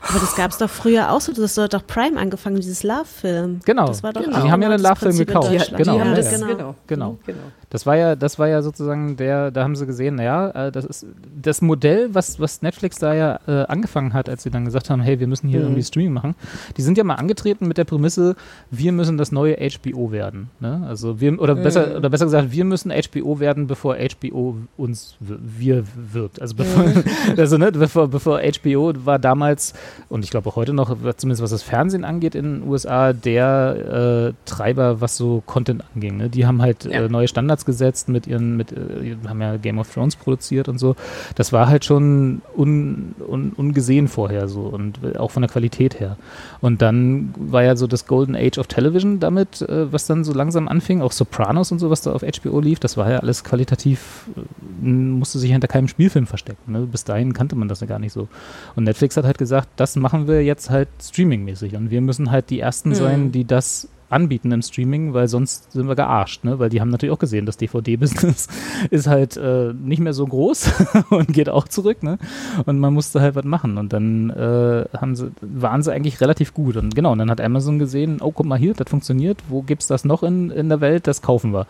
[0.09, 3.61] Aber das gab es doch früher auch so, das hat doch Prime angefangen, dieses Love-Film.
[3.65, 3.87] Genau.
[3.87, 5.51] Das war doch Die auch haben ja den Love-Film gekauft.
[5.53, 5.79] Die, Deutschland.
[5.81, 6.44] die genau, haben ja, das, ja.
[6.47, 6.75] Genau.
[6.87, 7.19] Genau.
[7.27, 7.53] genau.
[7.75, 10.85] Das war ja, das war ja sozusagen der, da haben sie gesehen, naja, äh, das
[10.85, 11.07] ist
[11.43, 15.01] das Modell, was, was Netflix da ja äh, angefangen hat, als sie dann gesagt haben,
[15.01, 15.65] hey, wir müssen hier Mhm.
[15.67, 16.37] irgendwie Streaming machen.
[16.77, 18.37] Die sind ja mal angetreten mit der Prämisse,
[18.71, 20.51] wir müssen das neue HBO werden.
[20.61, 20.85] Ne?
[20.89, 25.83] Also wir, oder besser, oder besser gesagt, wir müssen HBO werden, bevor HBO uns wir
[25.97, 26.41] wird.
[26.41, 26.85] Also bevor,
[27.37, 29.75] also, ne, bevor, bevor HBO war damals,
[30.09, 34.33] und ich glaube auch heute noch, zumindest was das Fernsehen angeht in den USA, der
[34.33, 36.19] äh, Treiber, was so Content anging.
[36.19, 36.31] Ne?
[36.31, 37.03] Die haben halt Ja.
[37.03, 40.79] äh, neue Standards Gesetzt mit ihren, mit, äh, haben ja Game of Thrones produziert und
[40.79, 40.97] so.
[41.35, 46.17] Das war halt schon un, un, ungesehen vorher so und auch von der Qualität her.
[46.61, 50.33] Und dann war ja so das Golden Age of Television damit, äh, was dann so
[50.33, 53.45] langsam anfing, auch Sopranos und so, was da auf HBO lief, das war ja alles
[53.45, 56.73] qualitativ, äh, musste sich hinter keinem Spielfilm verstecken.
[56.73, 56.81] Ne?
[56.81, 58.29] Bis dahin kannte man das ja gar nicht so.
[58.77, 62.51] Und Netflix hat halt gesagt, das machen wir jetzt halt streamingmäßig und wir müssen halt
[62.51, 62.95] die Ersten mhm.
[62.95, 66.59] sein, die das anbieten im Streaming, weil sonst sind wir gearscht, ne?
[66.59, 68.49] Weil die haben natürlich auch gesehen, das DVD-Business
[68.91, 70.73] ist halt äh, nicht mehr so groß
[71.11, 72.19] und geht auch zurück, ne?
[72.67, 73.79] Und man musste halt was machen.
[73.79, 76.77] Und dann äh, haben sie, waren sie eigentlich relativ gut.
[76.77, 79.87] Und genau, und dann hat Amazon gesehen, oh, guck mal hier, das funktioniert, wo gibt's
[79.87, 81.07] das noch in, in der Welt?
[81.07, 81.67] Das kaufen wir.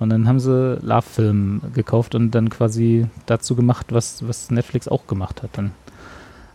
[0.00, 4.88] Und dann haben sie Love Film gekauft und dann quasi dazu gemacht, was, was Netflix
[4.88, 5.50] auch gemacht hat.
[5.52, 5.70] Dann.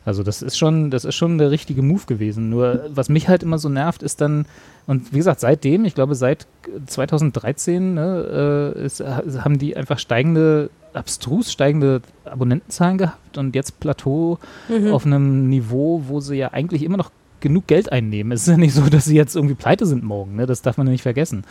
[0.05, 2.49] Also das ist schon, das ist schon der richtige Move gewesen.
[2.49, 4.45] Nur was mich halt immer so nervt, ist dann,
[4.87, 6.47] und wie gesagt, seitdem, ich glaube seit
[6.87, 14.39] 2013, ne, äh, ist, haben die einfach steigende, abstrus steigende Abonnentenzahlen gehabt und jetzt Plateau
[14.67, 14.91] mhm.
[14.91, 18.31] auf einem Niveau, wo sie ja eigentlich immer noch genug Geld einnehmen.
[18.31, 20.45] Es ist ja nicht so, dass sie jetzt irgendwie pleite sind morgen, ne?
[20.45, 21.43] das darf man ja nicht vergessen.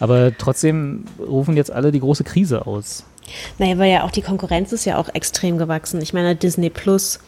[0.00, 3.04] Aber trotzdem rufen jetzt alle die große Krise aus.
[3.58, 6.00] Naja, weil ja auch die Konkurrenz ist ja auch extrem gewachsen.
[6.00, 7.20] Ich meine, Disney Plus,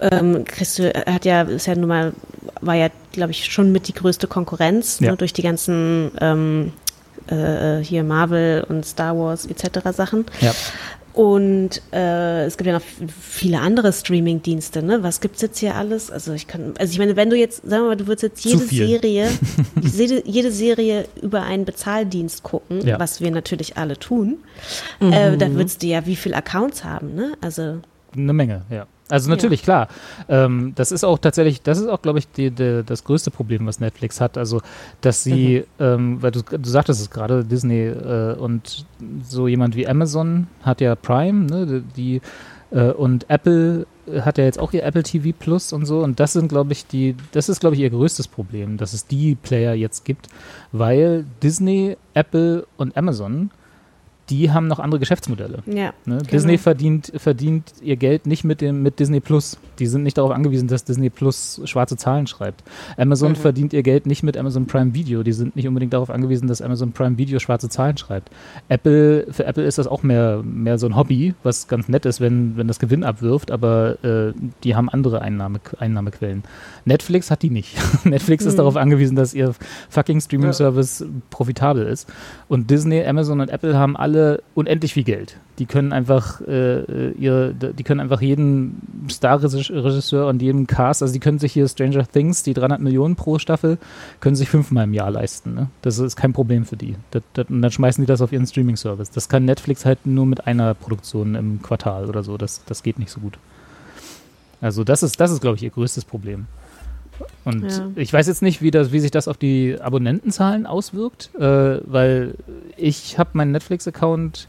[0.00, 2.12] ähm, du, hat ja, ist ja nun mal,
[2.60, 5.10] war ja, glaube ich, schon mit die größte Konkurrenz ja.
[5.10, 6.72] ne, durch die ganzen ähm,
[7.28, 9.90] äh, hier Marvel und Star Wars etc.
[9.94, 10.26] Sachen.
[10.40, 10.54] Ja.
[11.12, 12.84] Und äh, es gibt ja noch
[13.20, 15.02] viele andere Streaming-Dienste, ne?
[15.02, 16.10] Was gibt's jetzt hier alles?
[16.10, 18.44] Also ich kann, also ich meine, wenn du jetzt, sagen wir mal, du würdest jetzt
[18.44, 19.28] jede Serie,
[19.80, 22.98] jede, jede, Serie über einen Bezahldienst gucken, ja.
[22.98, 24.38] was wir natürlich alle tun,
[25.00, 25.12] mhm.
[25.12, 27.34] äh, dann würdest du ja wie viele Accounts haben, ne?
[27.42, 27.80] Also
[28.16, 28.86] eine Menge, ja.
[29.12, 29.64] Also natürlich, ja.
[29.64, 29.88] klar.
[30.30, 33.66] Ähm, das ist auch tatsächlich, das ist auch, glaube ich, die, die, das größte Problem,
[33.66, 34.38] was Netflix hat.
[34.38, 34.62] Also,
[35.02, 35.84] dass sie, mhm.
[35.84, 38.86] ähm, weil du, du sagtest es gerade, Disney äh, und
[39.22, 42.22] so jemand wie Amazon hat ja Prime, ne, die
[42.70, 43.86] äh, und Apple
[44.22, 46.88] hat ja jetzt auch ihr Apple TV Plus und so und das sind glaube ich
[46.88, 50.26] die das ist glaube ich ihr größtes Problem, dass es die Player jetzt gibt,
[50.72, 53.50] weil Disney, Apple und Amazon
[54.30, 55.58] die haben noch andere Geschäftsmodelle.
[55.66, 55.92] Ja, ne?
[56.04, 56.18] genau.
[56.18, 59.58] Disney verdient, verdient ihr Geld nicht mit, dem, mit Disney Plus.
[59.78, 62.62] Die sind nicht darauf angewiesen, dass Disney Plus schwarze Zahlen schreibt.
[62.96, 63.36] Amazon mhm.
[63.36, 65.22] verdient ihr Geld nicht mit Amazon Prime Video.
[65.22, 68.30] Die sind nicht unbedingt darauf angewiesen, dass Amazon Prime Video schwarze Zahlen schreibt.
[68.68, 72.20] Apple, für Apple ist das auch mehr, mehr so ein Hobby, was ganz nett ist,
[72.20, 74.32] wenn, wenn das Gewinn abwirft, aber äh,
[74.62, 76.44] die haben andere Einnahme, Einnahmequellen.
[76.84, 77.76] Netflix hat die nicht.
[78.04, 78.50] Netflix mhm.
[78.50, 79.52] ist darauf angewiesen, dass ihr
[79.90, 81.06] fucking Streaming-Service ja.
[81.30, 82.08] profitabel ist.
[82.48, 84.21] Und Disney, Amazon und Apple haben alle
[84.54, 85.36] unendlich viel Geld.
[85.58, 91.20] Die können einfach äh, ihre, die können einfach jeden Star-Regisseur und jedem Cast, also die
[91.20, 93.78] können sich hier Stranger Things, die 300 Millionen pro Staffel,
[94.20, 95.54] können sich fünfmal im Jahr leisten.
[95.54, 95.68] Ne?
[95.82, 96.96] Das ist kein Problem für die.
[97.10, 99.10] Das, das, und dann schmeißen die das auf ihren Streaming-Service.
[99.10, 102.36] Das kann Netflix halt nur mit einer Produktion im Quartal oder so.
[102.36, 103.38] Das, das geht nicht so gut.
[104.60, 106.46] Also das ist, das ist, glaube ich, ihr größtes Problem.
[107.44, 107.90] Und ja.
[107.96, 112.34] ich weiß jetzt nicht, wie, das, wie sich das auf die Abonnentenzahlen auswirkt, äh, weil
[112.76, 114.48] ich habe meinen Netflix-Account,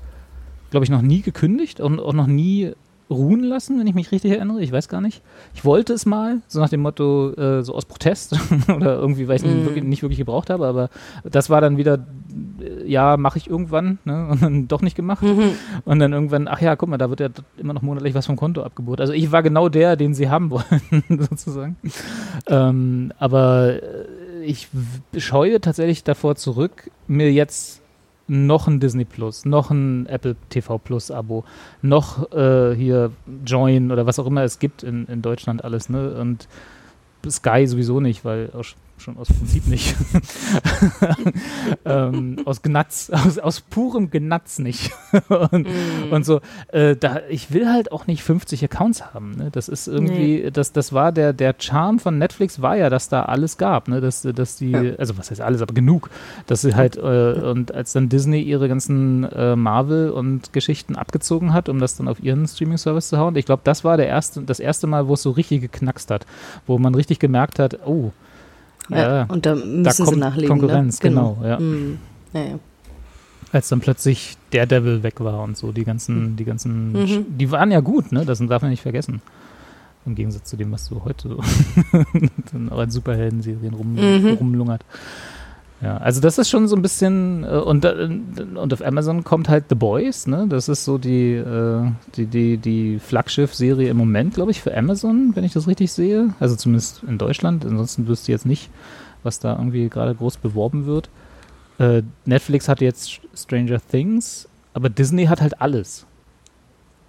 [0.72, 2.74] glaube ich, noch nie gekündigt und auch noch nie
[3.10, 4.62] ruhen lassen, wenn ich mich richtig erinnere.
[4.62, 5.22] Ich weiß gar nicht.
[5.54, 8.36] Ich wollte es mal, so nach dem Motto, äh, so aus Protest
[8.76, 9.66] oder irgendwie, weil ich es mm.
[9.66, 10.90] wirklich, nicht wirklich gebraucht habe, aber
[11.24, 12.06] das war dann wieder,
[12.60, 14.28] äh, ja, mache ich irgendwann ne?
[14.32, 15.24] und dann doch nicht gemacht.
[15.24, 15.52] Mhm.
[15.86, 18.36] Und dann irgendwann, ach ja, guck mal, da wird ja immer noch monatlich was vom
[18.36, 19.02] Konto abgebucht.
[19.02, 21.78] Also ich war genau der, den sie haben wollten, sozusagen.
[22.48, 24.68] Ähm, aber äh, ich
[25.18, 27.83] scheue tatsächlich davor zurück, mir jetzt
[28.28, 31.44] noch ein Disney Plus, noch ein Apple TV Plus Abo,
[31.82, 33.12] noch äh, hier
[33.46, 36.16] Join oder was auch immer es gibt in, in Deutschland alles, ne?
[36.16, 36.48] Und
[37.30, 38.50] Sky sowieso nicht, weil
[38.98, 39.96] schon aus Prinzip nicht.
[41.86, 44.92] ähm, aus Gnatz, aus, aus purem Gnatz nicht.
[45.30, 46.12] und, mm.
[46.12, 49.32] und, so, äh, da, ich will halt auch nicht 50 Accounts haben.
[49.32, 49.50] Ne?
[49.52, 50.52] Das ist irgendwie, nee.
[50.52, 54.00] das, das war der, der Charme von Netflix war ja, dass da alles gab, ne?
[54.02, 54.96] Dass, dass die, ja.
[54.98, 56.10] also was heißt alles, aber genug.
[56.48, 61.54] Dass sie halt, äh, und als dann Disney ihre ganzen äh, Marvel und Geschichten abgezogen
[61.54, 64.42] hat, um das dann auf ihren Streaming-Service zu hauen, ich glaube, das war der erste,
[64.42, 66.26] das erste Mal, wo es so richtig geknackst hat,
[66.66, 68.12] wo man richtig gemerkt hat, oh,
[68.90, 70.56] ja, und da müssen da sie nachlegen.
[70.56, 70.60] Ne?
[70.60, 71.10] Konkurrenz, ne?
[71.10, 71.38] genau.
[71.42, 71.60] genau ja.
[71.60, 72.00] Mhm.
[72.34, 72.60] ja, ja.
[73.52, 76.36] Als dann plötzlich der Devil weg war und so, die ganzen, mhm.
[76.38, 77.38] die ganzen, mhm.
[77.38, 78.26] die waren ja gut, ne?
[78.26, 79.22] Das darf man nicht vergessen.
[80.06, 81.40] Im Gegensatz zu dem, was so heute so
[82.72, 84.34] auch in Superhelden-Serien rum, mhm.
[84.34, 84.84] rumlungert.
[85.84, 89.66] Ja, also das ist schon so ein bisschen äh, und, und auf Amazon kommt halt
[89.68, 90.46] The Boys, ne?
[90.48, 95.32] Das ist so die, äh, die, die, die Flaggschiff-Serie im Moment, glaube ich, für Amazon,
[95.36, 96.34] wenn ich das richtig sehe.
[96.40, 97.66] Also zumindest in Deutschland.
[97.66, 98.70] Ansonsten wüsste ich jetzt nicht,
[99.24, 101.10] was da irgendwie gerade groß beworben wird.
[101.80, 106.06] Äh, Netflix hat jetzt Stranger Things Aber Disney hat halt alles.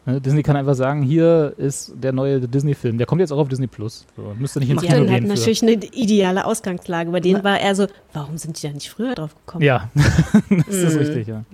[0.07, 2.99] Ne, Disney kann einfach sagen, hier ist der neue Disney-Film.
[2.99, 4.05] Der kommt jetzt auch auf Disney Plus.
[4.17, 5.14] So, müsste nicht ins Die Kino hatten gehen.
[5.14, 5.29] halt für.
[5.31, 7.11] natürlich eine ideale Ausgangslage.
[7.11, 9.64] Bei denen war er so, warum sind die da nicht früher drauf gekommen?
[9.64, 9.88] Ja,
[10.67, 10.99] das ist Mhm.
[10.99, 11.45] richtig, ja.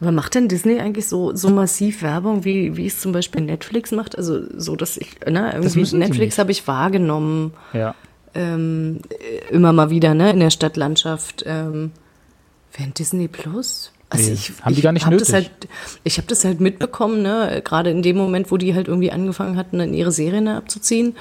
[0.00, 3.92] Aber macht denn Disney eigentlich so, so massiv Werbung, wie, wie es zum Beispiel Netflix
[3.92, 4.18] macht?
[4.18, 7.94] Also so, dass ich, ne, irgendwie Netflix habe ich wahrgenommen, ja.
[8.34, 9.02] ähm,
[9.50, 11.44] äh, immer mal wieder, ne, in der Stadtlandschaft.
[11.46, 11.92] Ähm,
[12.76, 13.92] während Disney Plus?
[14.10, 15.26] Also ich, haben die gar nicht hab nötig.
[15.26, 15.50] Das halt,
[16.02, 19.56] ich habe das halt mitbekommen, ne, gerade in dem Moment, wo die halt irgendwie angefangen
[19.56, 21.16] hatten, dann ihre Serien abzuziehen.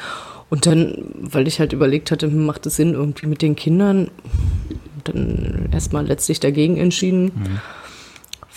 [0.49, 4.09] Und dann, weil ich halt überlegt hatte, hm, macht es Sinn irgendwie mit den Kindern,
[5.03, 7.23] dann erstmal letztlich dagegen entschieden.
[7.25, 7.59] Mhm.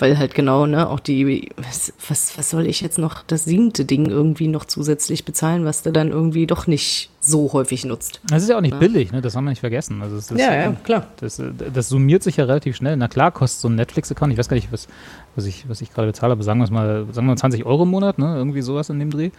[0.00, 3.84] Weil halt genau, ne, auch die, was, was, was soll ich jetzt noch, das siebte
[3.84, 8.20] Ding irgendwie noch zusätzlich bezahlen, was du dann irgendwie doch nicht so häufig nutzt.
[8.28, 9.20] Das ist ja auch nicht billig, ne?
[9.20, 10.00] das haben wir nicht vergessen.
[10.00, 11.06] Also es ist, klar.
[11.20, 12.96] Das, das summiert sich ja relativ schnell.
[12.96, 14.88] Na klar, kostet so ein Netflix-Account, ich weiß gar nicht, was,
[15.36, 17.66] was ich, was ich gerade bezahle, aber sagen wir es mal, sagen wir mal 20
[17.66, 18.36] Euro im Monat, ne?
[18.36, 19.30] irgendwie sowas in dem Dreh.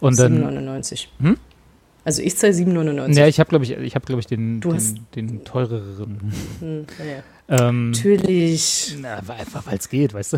[0.00, 1.08] Und dann, 7,99.
[1.20, 1.36] Hm?
[2.06, 3.18] Also ich zahle 7,99.
[3.18, 6.32] ja, ich habe glaube ich, ich habe glaube ich den, den, den teureren.
[6.60, 7.22] Hm, ja, ja.
[7.48, 8.96] Ähm, Natürlich.
[9.00, 10.36] na, einfach weil es geht, weißt du.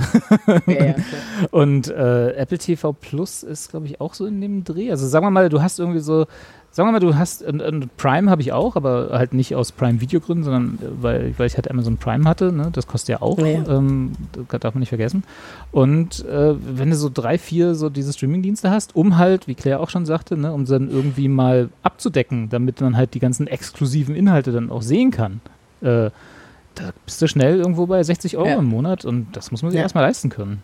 [0.67, 0.95] Ja, ja.
[1.51, 4.91] Und äh, Apple TV Plus ist, glaube ich, auch so in dem Dreh.
[4.91, 6.27] Also sagen wir mal, du hast irgendwie so,
[6.71, 9.73] sagen wir mal, du hast, und, und Prime habe ich auch, aber halt nicht aus
[9.73, 12.69] Prime-Videogründen, sondern äh, weil, weil ich halt Amazon Prime hatte, ne?
[12.73, 13.67] das kostet ja auch, Ja.
[13.67, 14.13] Ähm,
[14.51, 15.25] das darf man nicht vergessen.
[15.73, 19.81] Und äh, wenn du so drei, vier so diese Streaming-Dienste hast, um halt, wie Claire
[19.81, 24.15] auch schon sagte, ne, um dann irgendwie mal abzudecken, damit man halt die ganzen exklusiven
[24.15, 25.41] Inhalte dann auch sehen kann,
[25.81, 26.11] äh,
[26.79, 28.57] da bist du schnell irgendwo bei 60 Euro Ja.
[28.57, 29.83] im Monat und das muss man sich Ja.
[29.83, 30.63] erstmal leisten können.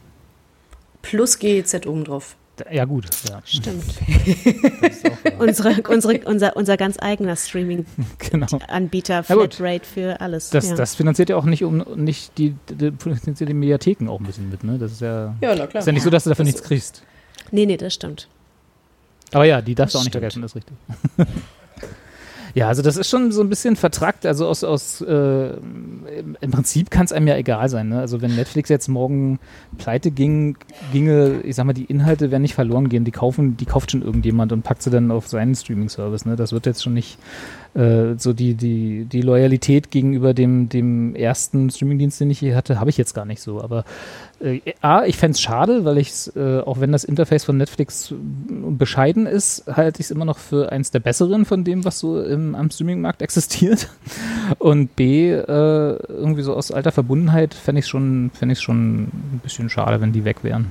[1.02, 2.36] Plus GEZ obendrauf.
[2.70, 3.06] Ja, gut.
[3.28, 3.40] Ja.
[3.44, 3.82] Stimmt.
[5.36, 9.40] Auch unsere, unsere, unser, unser ganz eigener Streaming-Anbieter, genau.
[9.40, 10.50] Flatrate für alles.
[10.50, 10.76] Das, ja.
[10.76, 14.50] das finanziert ja auch nicht um nicht die, die, finanziert die Mediatheken auch ein bisschen
[14.50, 14.78] mit, ne?
[14.78, 15.80] Das ist ja, Ja, na klar.
[15.80, 17.02] ist ja nicht so, dass du dafür Das- nichts kriegst.
[17.50, 18.28] Nee, nee, das stimmt.
[19.32, 20.32] Aber ja, die darfst du auch nicht stimmt.
[20.32, 20.76] vergessen, das ist richtig.
[22.54, 24.24] ja, also das ist schon so ein bisschen vertrackt.
[24.24, 25.56] Also aus, aus äh,
[26.40, 27.88] im, Prinzip kann es einem ja egal sein.
[27.88, 27.98] Ne?
[27.98, 29.40] Also wenn Netflix jetzt morgen
[29.76, 30.56] pleite ging,
[30.92, 33.04] ginge, ich sag mal, die Inhalte werden nicht verloren gehen.
[33.04, 36.26] Die kaufen, die kauft schon irgendjemand und packt sie dann auf seinen Streaming-Service.
[36.26, 36.36] Ne?
[36.36, 37.18] Das wird jetzt schon nicht
[37.74, 42.78] äh, so die, die, die Loyalität gegenüber dem, dem ersten Streamingdienst, den ich hier hatte,
[42.78, 43.60] habe ich jetzt gar nicht so.
[43.60, 43.84] Aber
[44.40, 47.56] äh, A, ich fände es schade, weil ich es, äh, auch wenn das Interface von
[47.56, 51.98] Netflix bescheiden ist, halte ich es immer noch für eins der besseren von dem, was
[51.98, 53.88] so im, am Streamingmarkt existiert.
[54.58, 59.68] Und B, äh, irgendwie so aus alter Verbundenheit fände ich es schon, schon ein bisschen
[59.68, 60.70] schade, wenn die weg wären.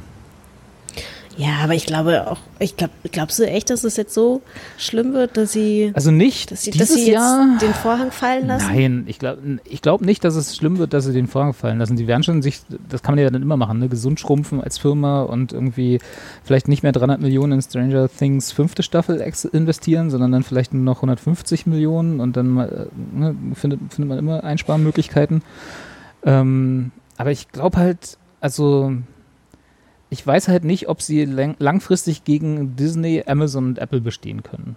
[1.36, 4.42] Ja, aber ich glaube auch, ich glaube, glaubst du echt, dass es jetzt so
[4.78, 7.58] schlimm wird, dass sie, Also nicht dass sie, dieses dass sie jetzt Jahr.
[7.60, 8.68] den Vorhang fallen lassen?
[8.68, 11.80] Nein, ich glaube ich glaub nicht, dass es schlimm wird, dass sie den Vorhang fallen
[11.80, 11.96] lassen.
[11.96, 13.90] Die werden schon sich, das kann man ja dann immer machen, ne?
[13.90, 16.00] gesund schrumpfen als Firma und irgendwie
[16.44, 19.20] vielleicht nicht mehr 300 Millionen in Stranger Things fünfte Staffel
[19.52, 24.20] investieren, sondern dann vielleicht nur noch 150 Millionen und dann äh, ne, findet, findet man
[24.20, 25.42] immer Einsparmöglichkeiten.
[26.26, 28.94] Ähm, aber ich glaube halt, also
[30.14, 34.76] ich weiß halt nicht, ob sie lang langfristig gegen Disney, Amazon und Apple bestehen können.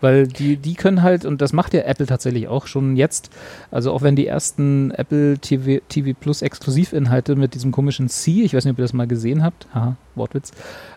[0.00, 3.30] Weil die, die können halt, und das macht ja Apple tatsächlich auch schon jetzt,
[3.70, 8.54] also auch wenn die ersten Apple TV, TV Plus Exklusivinhalte mit diesem komischen C, ich
[8.54, 10.52] weiß nicht, ob ihr das mal gesehen habt, haha, Wortwitz,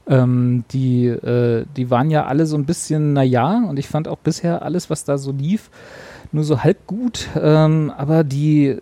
[0.08, 4.20] ähm, die, äh, die waren ja alle so ein bisschen naja und ich fand auch
[4.20, 5.70] bisher alles, was da so lief,
[6.32, 8.78] nur so halb gut, ähm, aber die,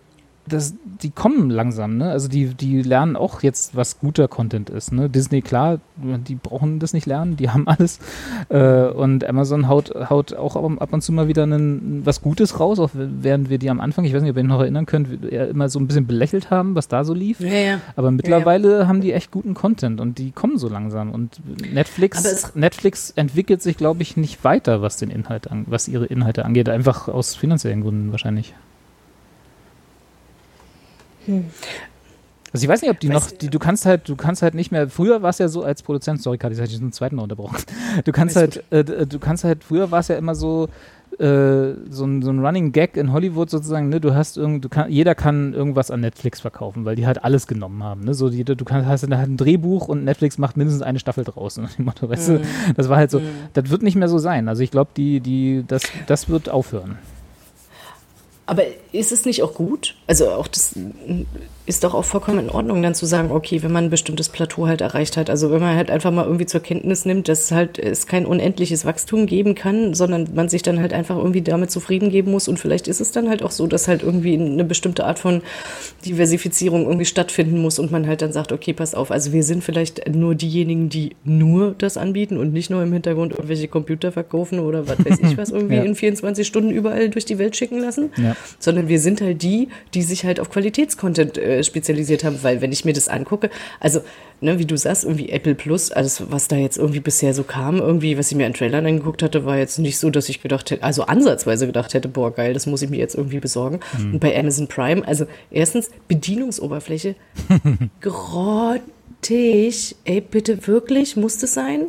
[0.52, 2.10] das, die kommen langsam, ne?
[2.10, 4.92] Also die, die lernen auch jetzt, was guter Content ist.
[4.92, 5.08] Ne?
[5.08, 7.98] Disney, klar, die brauchen das nicht lernen, die haben alles.
[8.48, 12.78] Äh, und Amazon haut, haut auch ab, und zu mal wieder einen, was Gutes raus,
[12.78, 15.68] auch während wir die am Anfang, ich weiß nicht, ob ihr noch erinnern könnt, immer
[15.68, 17.40] so ein bisschen belächelt haben, was da so lief.
[17.40, 17.80] Ja, ja.
[17.96, 21.12] Aber mittlerweile haben die echt guten Content und die kommen so langsam.
[21.12, 21.40] Und
[21.72, 26.44] Netflix, Netflix entwickelt sich, glaube ich, nicht weiter, was den Inhalt an, was ihre Inhalte
[26.44, 26.68] angeht.
[26.68, 28.54] Einfach aus finanziellen Gründen wahrscheinlich.
[32.52, 34.72] Also ich weiß nicht, ob die noch, die, du kannst halt, du kannst halt nicht
[34.72, 37.16] mehr, früher war es ja so als Produzent, sorry Kati, das hatte ich den zweiten
[37.16, 37.56] Mal unterbrochen.
[38.04, 40.68] Du kannst halt, äh, du kannst halt, früher war es ja immer so,
[41.18, 44.00] äh, so, ein, so ein Running Gag in Hollywood sozusagen, ne?
[44.00, 47.46] Du hast irgend, du kann, jeder kann irgendwas an Netflix verkaufen, weil die halt alles
[47.46, 48.14] genommen haben, ne?
[48.14, 51.24] So, die, du kannst, hast dann halt ein Drehbuch und Netflix macht mindestens eine Staffel
[51.24, 51.56] draus.
[51.60, 51.68] Ne?
[51.78, 52.40] Motto, weißt du?
[52.74, 53.20] Das war halt so,
[53.52, 54.48] das wird nicht mehr so sein.
[54.48, 56.96] Also ich glaube, die, die, das, das wird aufhören.
[58.50, 59.94] Aber ist es nicht auch gut?
[60.08, 60.74] Also auch das,
[61.70, 64.66] ist doch auch vollkommen in Ordnung, dann zu sagen, okay, wenn man ein bestimmtes Plateau
[64.66, 67.78] halt erreicht hat, also wenn man halt einfach mal irgendwie zur Kenntnis nimmt, dass halt
[67.78, 72.10] es kein unendliches Wachstum geben kann, sondern man sich dann halt einfach irgendwie damit zufrieden
[72.10, 75.04] geben muss und vielleicht ist es dann halt auch so, dass halt irgendwie eine bestimmte
[75.06, 75.42] Art von
[76.04, 79.62] Diversifizierung irgendwie stattfinden muss und man halt dann sagt, okay, pass auf, also wir sind
[79.62, 84.58] vielleicht nur diejenigen, die nur das anbieten und nicht nur im Hintergrund irgendwelche Computer verkaufen
[84.60, 85.82] oder was weiß ich was irgendwie Ja.
[85.84, 88.34] in 24 Stunden überall durch die Welt schicken lassen, Ja.
[88.58, 92.72] sondern wir sind halt die, die sich halt auf Qualitätscontent äh, spezialisiert haben, weil wenn
[92.72, 94.00] ich mir das angucke, also
[94.40, 97.78] ne, wie du sagst, irgendwie Apple Plus, alles was da jetzt irgendwie bisher so kam,
[97.78, 100.70] irgendwie, was ich mir an Trailern angeguckt hatte, war jetzt nicht so, dass ich gedacht
[100.70, 103.80] hätte, also ansatzweise gedacht hätte, boah geil, das muss ich mir jetzt irgendwie besorgen.
[104.12, 107.14] Und bei Amazon Prime, also erstens Bedienungsoberfläche,
[108.00, 111.86] grottig, ey bitte wirklich, muss das sein?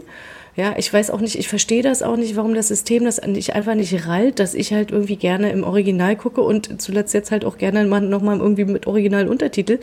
[0.57, 3.55] Ja, ich weiß auch nicht, ich verstehe das auch nicht, warum das System das nicht
[3.55, 7.45] einfach nicht rallt, dass ich halt irgendwie gerne im Original gucke und zuletzt jetzt halt
[7.45, 9.79] auch gerne mal nochmal irgendwie mit Originaluntertitel.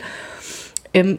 [0.93, 1.17] Ähm,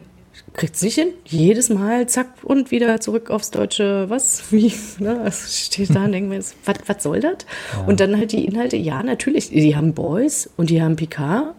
[0.53, 1.09] kriegt's nicht hin.
[1.25, 5.19] Jedes Mal, zack, und wieder zurück aufs Deutsche, was, wie, ne?
[5.21, 6.55] Also steht da und denke mir, was,
[6.87, 7.45] was soll das?
[7.87, 11.55] Und dann halt die Inhalte, ja, natürlich, die haben Boys und die haben Picard.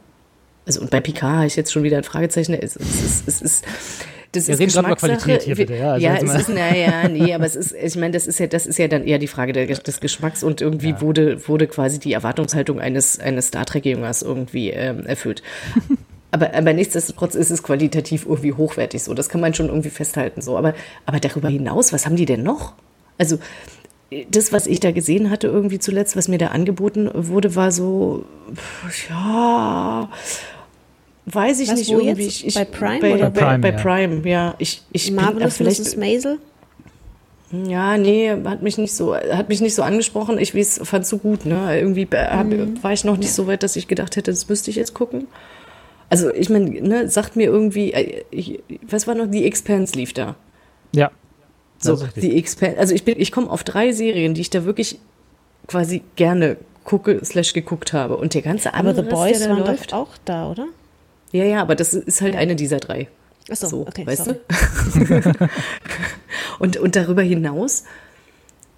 [0.66, 2.54] Also, und bei Picard habe ich jetzt schon wieder ein Fragezeichen.
[2.54, 3.64] Es, es, ist- es ist,
[4.32, 5.28] das Wir ist reden gerade über Geschmackssache.
[5.28, 8.12] Qualität hier bitte, ja, also ja, es ist, naja, nee, aber es ist, ich meine,
[8.12, 11.00] das ist ja, das ist ja dann eher die Frage der, des Geschmacks und irgendwie
[11.00, 15.42] wurde, wurde quasi die Erwartungshaltung eines, eines Star Trek-Jüngers irgendwie ähm, erfüllt.
[16.34, 19.12] Aber, aber nichtsdestotrotz ist es qualitativ irgendwie hochwertig so.
[19.12, 20.56] Das kann man schon irgendwie festhalten so.
[20.56, 20.72] Aber,
[21.04, 22.72] aber darüber hinaus, was haben die denn noch?
[23.18, 23.38] Also,
[24.30, 28.24] das, was ich da gesehen hatte, irgendwie zuletzt, was mir da angeboten wurde, war so,
[28.54, 30.08] pf, ja,
[31.26, 32.24] weiß ich Was, nicht wo irgendwie.
[32.24, 32.40] jetzt?
[32.40, 33.76] Ich, ich, Bei Prime Bei, oder bei, Prime, bei ja.
[33.76, 34.54] Prime, ja.
[34.58, 35.96] Ich, ich bin, Marvelous vielleicht, Mrs.
[35.96, 36.38] Maisel?
[37.52, 40.38] ja, nee, hat mich nicht so, hat mich nicht so angesprochen.
[40.38, 41.78] Ich fand so gut, ne?
[41.78, 42.46] Irgendwie hab,
[42.82, 45.28] war ich noch nicht so weit, dass ich gedacht hätte, das müsste ich jetzt gucken.
[46.08, 50.12] Also, ich meine, ne, sagt mir irgendwie, äh, ich, was war noch, die Expanse lief
[50.12, 50.34] da.
[50.94, 51.10] Ja.
[51.78, 54.98] So, die Expanse, also ich bin, ich komme auf drei Serien, die ich da wirklich
[55.66, 58.16] quasi gerne gucke, slash geguckt habe.
[58.16, 60.66] Und der ganze Aber andere The Boys der da waren läuft, auch da, oder?
[61.32, 63.08] Ja, ja, aber das ist halt eine dieser drei.
[63.50, 64.38] Achso, So, okay, weißt sorry.
[64.48, 65.48] du?
[66.58, 67.84] und, und darüber hinaus,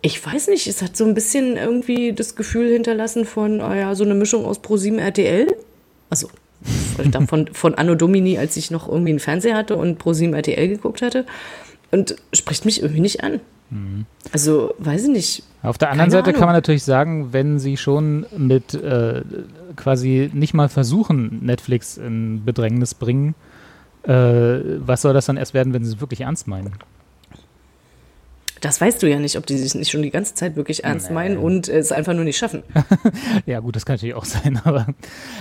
[0.01, 3.95] ich weiß nicht, es hat so ein bisschen irgendwie das Gefühl hinterlassen von, ah ja,
[3.95, 5.55] so eine Mischung aus ProSieben RTL.
[6.11, 6.29] Also
[7.27, 11.03] von, von Anno Domini, als ich noch irgendwie einen Fernseher hatte und ProSieben RTL geguckt
[11.03, 11.27] hatte.
[11.91, 13.41] Und spricht mich irgendwie nicht an.
[14.33, 15.43] Also, weiß ich nicht.
[15.63, 16.47] Auf der anderen Keine Seite kann Ahnung.
[16.49, 19.23] man natürlich sagen, wenn sie schon mit äh,
[19.77, 23.35] quasi nicht mal versuchen, Netflix in Bedrängnis bringen,
[24.05, 26.73] äh, was soll das dann erst werden, wenn sie es wirklich ernst meinen?
[28.65, 31.11] Das weißt du ja nicht, ob die sich nicht schon die ganze Zeit wirklich ernst
[31.11, 32.63] meinen und äh, es einfach nur nicht schaffen.
[33.47, 34.87] Ja, gut, das kann natürlich auch sein, aber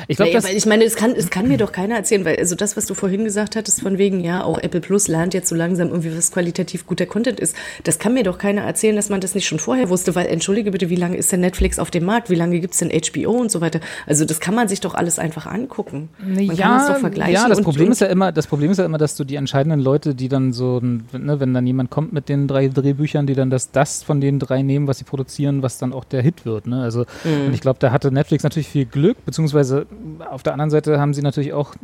[0.08, 2.56] ich glaube, Naja, ich meine, es kann, es kann mir doch keiner erzählen, weil also
[2.56, 5.56] das, was du vorhin gesagt hattest, von wegen, ja, auch Apple Plus lernt jetzt so
[5.56, 7.56] langsam irgendwie, was qualitativ guter Content ist.
[7.84, 10.72] Das kann mir doch keiner erzählen, dass man das nicht schon vorher wusste, weil, entschuldige
[10.72, 12.30] bitte, wie lange ist denn Netflix auf dem Markt?
[12.30, 13.80] Wie lange gibt's denn HBO und so weiter?
[14.06, 16.10] Also das kann man sich doch alles einfach angucken.
[16.20, 17.34] Man kann das doch vergleichen.
[17.34, 19.24] ja, das und, Problem und, ist ja immer, das Problem ist ja immer, dass du
[19.24, 23.13] die entscheidenden Leute, die dann so, ne, wenn dann jemand kommt mit den drei Drehbüchern,
[23.28, 26.22] die dann das, das von den drei nehmen, was sie produzieren, was dann auch der
[26.22, 26.68] Hit wird.
[26.68, 26.82] Ne?
[26.82, 27.48] Also Mhm.
[27.48, 29.86] und ich glaube, da hatte Netflix natürlich viel Glück, beziehungsweise
[30.30, 31.76] auf der anderen Seite haben sie natürlich auch,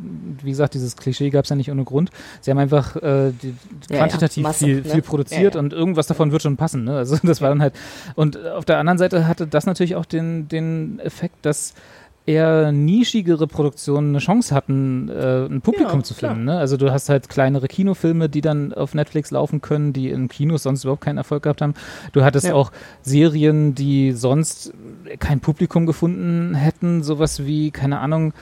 [0.44, 2.10] wie gesagt, dieses Klischee gab es ja nicht ohne Grund.
[2.42, 3.54] Sie haben einfach äh, die,
[3.90, 4.90] Ja, ja, quantitativ Masse, viel, ne?
[4.90, 5.64] viel produziert Ja, ja.
[5.64, 6.84] und irgendwas davon wird schon passen.
[6.84, 6.98] Ne?
[6.98, 7.74] Also das war dann halt.
[8.16, 11.74] Und auf der anderen Seite hatte das natürlich auch den, den Effekt, dass
[12.30, 16.46] eher nischigere Produktionen eine Chance hatten, äh, ein Publikum Ja, zu finden.
[16.46, 16.58] Ne?
[16.58, 20.64] Also du hast halt kleinere Kinofilme, die dann auf Netflix laufen können, die in Kinos
[20.64, 21.74] sonst überhaupt keinen Erfolg gehabt haben.
[22.14, 22.54] Du hattest Ja.
[22.54, 24.74] auch Serien, die sonst
[25.20, 28.34] kein Publikum gefunden hätten, sowas wie, keine Ahnung,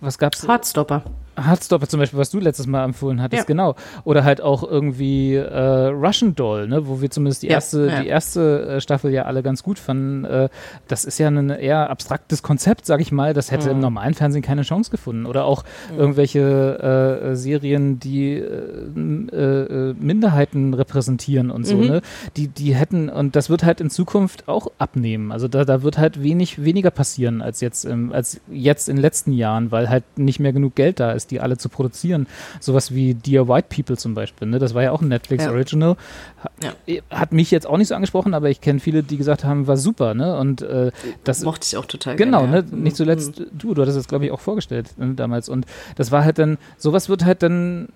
[0.00, 0.46] was gab's?
[0.46, 1.02] Hardstopper.
[1.36, 3.44] Hardstopper zum Beispiel, was du letztes Mal empfohlen hattest, Ja.
[3.46, 3.74] genau.
[4.04, 8.00] Oder halt auch irgendwie äh, Russian Doll, ne, wo wir zumindest die Ja, erste, ja.
[8.02, 10.24] die erste äh, Staffel ja alle ganz gut fanden.
[10.24, 10.48] Äh,
[10.88, 13.32] das ist ja ein eher abstraktes Konzept, sag ich mal.
[13.34, 13.72] Das hätte Mhm.
[13.72, 15.26] im normalen Fernsehen keine Chance gefunden.
[15.26, 15.64] Oder auch
[15.96, 21.86] irgendwelche äh, Serien, die äh, m- äh, äh, Minderheiten repräsentieren und so, Mhm.
[21.86, 22.02] ne?
[22.36, 25.32] Die, die hätten, und das wird halt in Zukunft auch abnehmen.
[25.32, 29.02] Also da, da wird halt wenig weniger passieren als jetzt, im, als jetzt in den
[29.02, 32.26] letzten Jahren, weil halt nicht mehr genug Geld da ist, die alle zu produzieren.
[32.60, 34.58] Sowas wie Dear White People zum Beispiel, ne?
[34.58, 35.50] Das war ja auch ein Netflix Ja.
[35.52, 35.96] Original.
[36.42, 36.50] Ha-
[36.86, 37.00] Ja.
[37.10, 39.76] Hat mich jetzt auch nicht so angesprochen, aber ich kenne viele, die gesagt haben, war
[39.76, 40.36] super, ne?
[40.36, 40.90] Und äh,
[41.24, 42.76] das Mochte ich auch total Genau, gerne, ne?
[42.76, 45.48] Nicht zuletzt du, du hattest es, glaube ich, auch vorgestellt ne, damals.
[45.48, 47.88] Und das war halt dann, sowas wird halt dann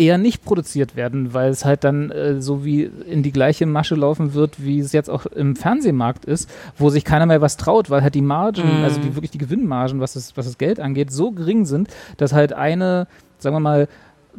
[0.00, 3.94] eher nicht produziert werden, weil es halt dann äh, so wie in die gleiche Masche
[3.94, 7.90] laufen wird, wie es jetzt auch im Fernsehmarkt ist, wo sich keiner mehr was traut,
[7.90, 8.84] weil halt die Margen, Mhm.
[8.84, 12.32] also die wirklich die Gewinnmargen, was das, was das Geld angeht, so gering sind, dass
[12.32, 13.06] halt eine
[13.38, 13.88] sagen wir mal,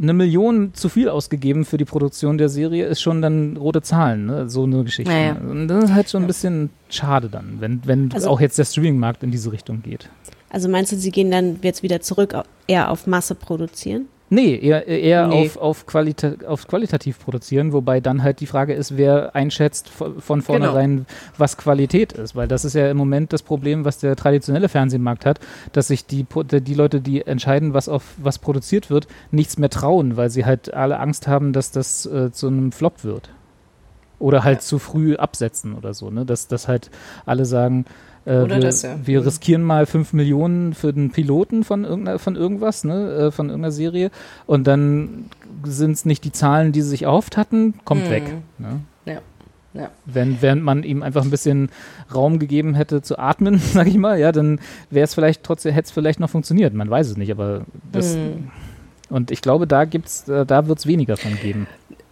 [0.02, 4.26] eine Million zu viel ausgegeben für die Produktion der Serie, ist schon dann rote Zahlen,
[4.26, 4.50] ne?
[4.50, 5.12] so eine Geschichte.
[5.12, 5.36] Ja, ja.
[5.36, 8.66] Und das ist halt schon ein bisschen schade dann, wenn, wenn Also- auch jetzt der
[8.66, 10.10] Streaming-Markt in diese Richtung geht.
[10.50, 12.36] Also meinst du, sie gehen dann jetzt wieder zurück
[12.68, 14.06] eher auf Masse produzieren?
[14.34, 15.46] Nee, eher, eher Nee.
[15.46, 20.22] Auf, auf, Qualita auf qualitativ produzieren, wobei dann halt die Frage ist, wer einschätzt von
[20.22, 21.06] von vornherein,
[21.38, 22.34] was Qualität ist.
[22.34, 25.42] Weil das ist ja im Moment das Problem, was der traditionelle Fernsehmarkt hat,
[25.74, 30.16] dass sich die, die Leute, die entscheiden, was auf was produziert wird, nichts mehr trauen,
[30.16, 33.32] weil sie halt alle Angst haben, dass das äh, zu einem Flop wird.
[34.18, 36.26] Oder halt zu früh absetzen oder so, ne?
[36.26, 36.90] Dass, dass halt
[37.26, 37.84] alle sagen,
[38.26, 38.96] äh, Oder wir, das, ja.
[39.04, 39.26] wir Mhm.
[39.26, 43.12] riskieren mal 5 Millionen für den Piloten von, irgendeiner, von irgendwas, ne?
[43.14, 44.12] äh, von irgendeiner Serie
[44.46, 45.26] und dann
[45.64, 48.10] sind es nicht die Zahlen, die sie sich erhofft hatten, kommt Mhm.
[48.10, 48.24] weg.
[48.58, 48.82] Ne?
[49.06, 49.22] Ja.
[49.74, 49.90] Ja.
[50.06, 51.70] Wenn, während man ihm einfach ein bisschen
[52.14, 54.60] Raum gegeben hätte zu atmen, sag ich mal, ja, dann
[54.90, 56.74] wäre es vielleicht trotzdem, hätte es vielleicht noch funktioniert.
[56.74, 57.62] Man weiß es nicht, aber
[57.92, 58.16] das.
[58.18, 58.50] Mhm.
[59.10, 61.68] Und ich glaube, da gibt's, äh, da wird es weniger von geben.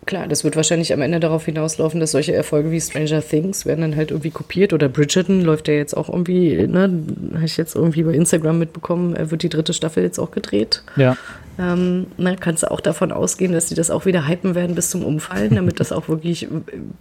[0.10, 3.82] Klar, das wird wahrscheinlich am Ende darauf hinauslaufen, dass solche Erfolge wie Stranger Things werden
[3.82, 6.92] dann halt irgendwie kopiert oder Bridgerton läuft ja jetzt auch irgendwie, ne,
[7.36, 10.82] habe ich jetzt irgendwie bei Instagram mitbekommen, wird die dritte Staffel jetzt auch gedreht.
[10.96, 11.16] Ja.
[11.60, 14.90] Ähm, ne, kannst du auch davon ausgehen, dass die das auch wieder hypen werden bis
[14.90, 16.48] zum Umfallen, damit das auch wirklich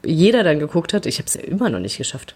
[0.05, 1.07] jeder dann geguckt hat.
[1.07, 2.35] Ich habe es ja immer noch nicht geschafft.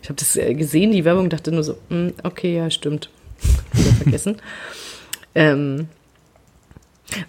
[0.00, 3.10] Ich habe das äh, gesehen, die Werbung, dachte nur so, hm, okay, ja, stimmt.
[3.72, 4.36] wieder vergessen.
[5.34, 5.88] ähm,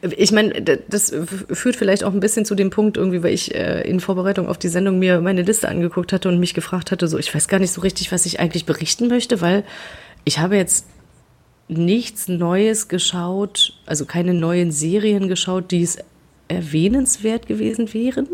[0.02, 1.14] ich meine, das
[1.52, 4.58] führt vielleicht auch ein bisschen zu dem Punkt irgendwie, weil ich äh, in Vorbereitung auf
[4.58, 7.60] die Sendung mir meine Liste angeguckt hatte und mich gefragt hatte, so, ich weiß gar
[7.60, 9.64] nicht so richtig, was ich eigentlich berichten möchte, weil
[10.24, 10.88] ich habe jetzt
[11.68, 15.98] nichts Neues geschaut, also keine neuen Serien geschaut, die es
[16.48, 18.28] erwähnenswert gewesen wären.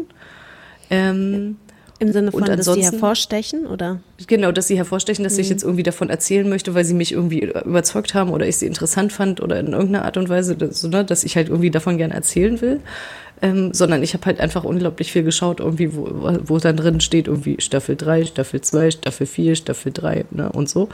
[0.90, 1.58] Ähm,
[2.02, 4.00] Im Sinne von, dass ansonsten- hervorstechen, oder?
[4.26, 7.42] Genau, dass sie hervorstechen, dass ich jetzt irgendwie davon erzählen möchte, weil sie mich irgendwie
[7.42, 11.06] überzeugt haben oder ich sie interessant fand oder in irgendeiner Art und Weise, dass, ne,
[11.06, 12.80] dass ich halt irgendwie davon gerne erzählen will.
[13.44, 16.10] Ähm, sondern ich habe halt einfach unglaublich viel geschaut, irgendwie, wo,
[16.44, 20.70] wo dann drin steht, irgendwie Staffel 3, Staffel 2, Staffel 4, Staffel 3, ne, und
[20.70, 20.90] so.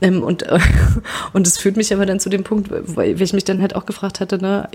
[0.00, 0.58] Ähm, und, äh,
[1.32, 3.84] und es führt mich aber dann zu dem Punkt, weil, ich mich dann halt auch
[3.86, 4.68] gefragt hatte, ne,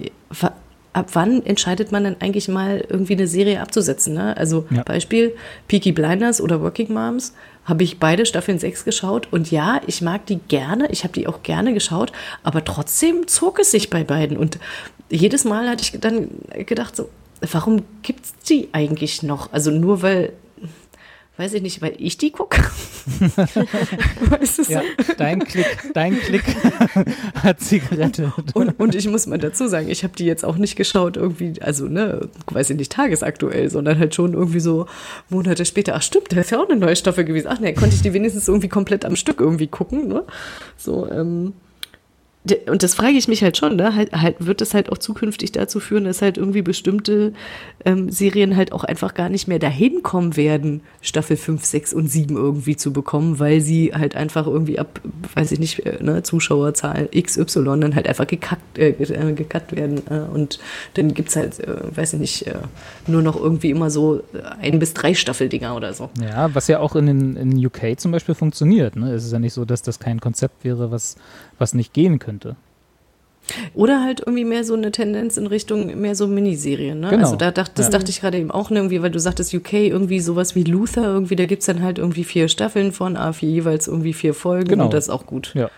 [0.94, 4.36] ab wann entscheidet man denn eigentlich mal irgendwie eine Serie abzusetzen, ne?
[4.38, 4.84] Also Ja.
[4.84, 5.36] Beispiel
[5.68, 7.34] Peaky Blinders oder Working Moms
[7.66, 11.28] habe ich beide Staffeln 6 geschaut und ja, ich mag die gerne, ich habe die
[11.28, 12.12] auch gerne geschaut,
[12.44, 14.58] aber trotzdem zog es sich bei beiden und
[15.10, 16.30] jedes Mal hatte ich dann
[16.66, 17.10] gedacht so,
[17.52, 19.54] warum gibt's die eigentlich noch?
[19.54, 20.34] Also nur weil
[21.40, 22.62] weiß ich nicht, weil ich die gucke.
[24.30, 24.82] weißt du Ja,
[25.18, 26.44] dein Klick, dein Klick
[27.36, 28.34] hat sie gerettet.
[28.54, 31.62] Und, und ich muss mal dazu sagen, ich habe die jetzt auch nicht geschaut, irgendwie,
[31.62, 34.88] also, ne, weiß ich nicht, tagesaktuell, sondern halt schon irgendwie so
[35.30, 35.96] Monate später.
[35.96, 37.48] Ach, stimmt, da ist ja auch eine neue Staffel gewesen.
[37.50, 40.26] Ach, ne, konnte ich die wenigstens irgendwie komplett am Stück irgendwie gucken, ne?
[40.76, 41.54] So, ähm.
[42.68, 43.96] Und das frage ich mich halt schon, ne?
[43.96, 47.34] Halt, halt wird es halt auch zukünftig dazu führen, dass halt irgendwie bestimmte
[47.84, 52.08] ähm, Serien halt auch einfach gar nicht mehr dahin kommen werden, Staffel 5, 6 und
[52.10, 55.02] 7 irgendwie zu bekommen, weil sie halt einfach irgendwie ab,
[55.36, 60.02] weiß ich nicht, äh, ne, Zuschauerzahl XY dann halt einfach gekackt, äh, äh, gekackt werden.
[60.10, 60.60] Äh, und
[60.94, 62.56] dann gibt's halt, äh, weiß ich nicht, äh,
[63.06, 64.24] nur noch irgendwie immer so
[64.62, 66.10] ein bis drei Staffeldinger oder so.
[66.22, 68.96] Ja, was ja auch in, den, in UK zum Beispiel funktioniert.
[68.96, 69.12] Ne?
[69.12, 71.18] Es ist ja nicht so, dass das kein Konzept wäre, was,
[71.60, 72.56] was nicht gehen könnte.
[73.74, 77.00] Oder halt irgendwie mehr so eine Tendenz in Richtung mehr so Miniserien.
[77.00, 77.10] Ne?
[77.10, 77.24] Genau.
[77.24, 77.94] Also da dachte, das Ja.
[77.94, 81.36] dachte ich gerade eben auch irgendwie, weil du sagtest UK, irgendwie sowas wie Luther, irgendwie,
[81.36, 84.86] da gibt's dann halt irgendwie vier Staffeln von, a vier jeweils irgendwie vier Folgen Genau.
[84.86, 85.52] und das ist auch gut.
[85.56, 85.72] Ja.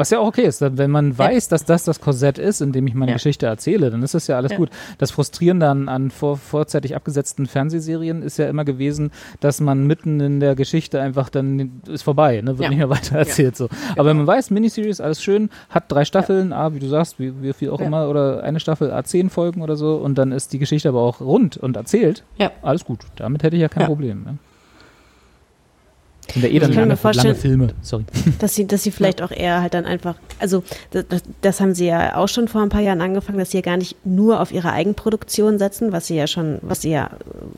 [0.00, 2.86] Was ja auch okay ist, wenn man weiß, dass das das Korsett ist, in dem
[2.86, 3.12] ich meine.
[3.12, 4.70] Geschichte erzähle, dann ist das ja alles gut.
[4.96, 10.18] Das Frustrierende an, an vor, vorzeitig abgesetzten Fernsehserien ist ja immer gewesen, dass man mitten
[10.20, 12.58] in der Geschichte einfach dann ist vorbei, ne?
[12.58, 13.56] wird nicht mehr weiter erzählt.
[13.58, 13.68] So.
[13.92, 17.42] Aber wenn man weiß, Miniseries, alles schön, hat drei Staffeln, ah, wie du sagst, wie,
[17.42, 20.54] wie viel auch immer, oder eine Staffel, a zehn Folgen oder so, und dann ist
[20.54, 22.52] die Geschichte aber auch rund und erzählt, Ja.
[22.62, 23.00] alles gut.
[23.16, 23.84] Damit hätte ich ja kein.
[23.84, 24.22] Problem.
[24.22, 24.38] Ne?
[26.32, 28.04] Sind ja eh dann Ich kann mir lange, vorstellen- lange Filme, sorry.
[28.38, 31.04] Dass sie, dass sie vielleicht auch eher halt dann einfach, also das,
[31.40, 33.76] das, haben sie ja auch schon vor ein paar Jahren angefangen, dass sie ja gar
[33.76, 37.10] nicht nur auf ihre Eigenproduktion setzen, was sie ja schon, was sie ja,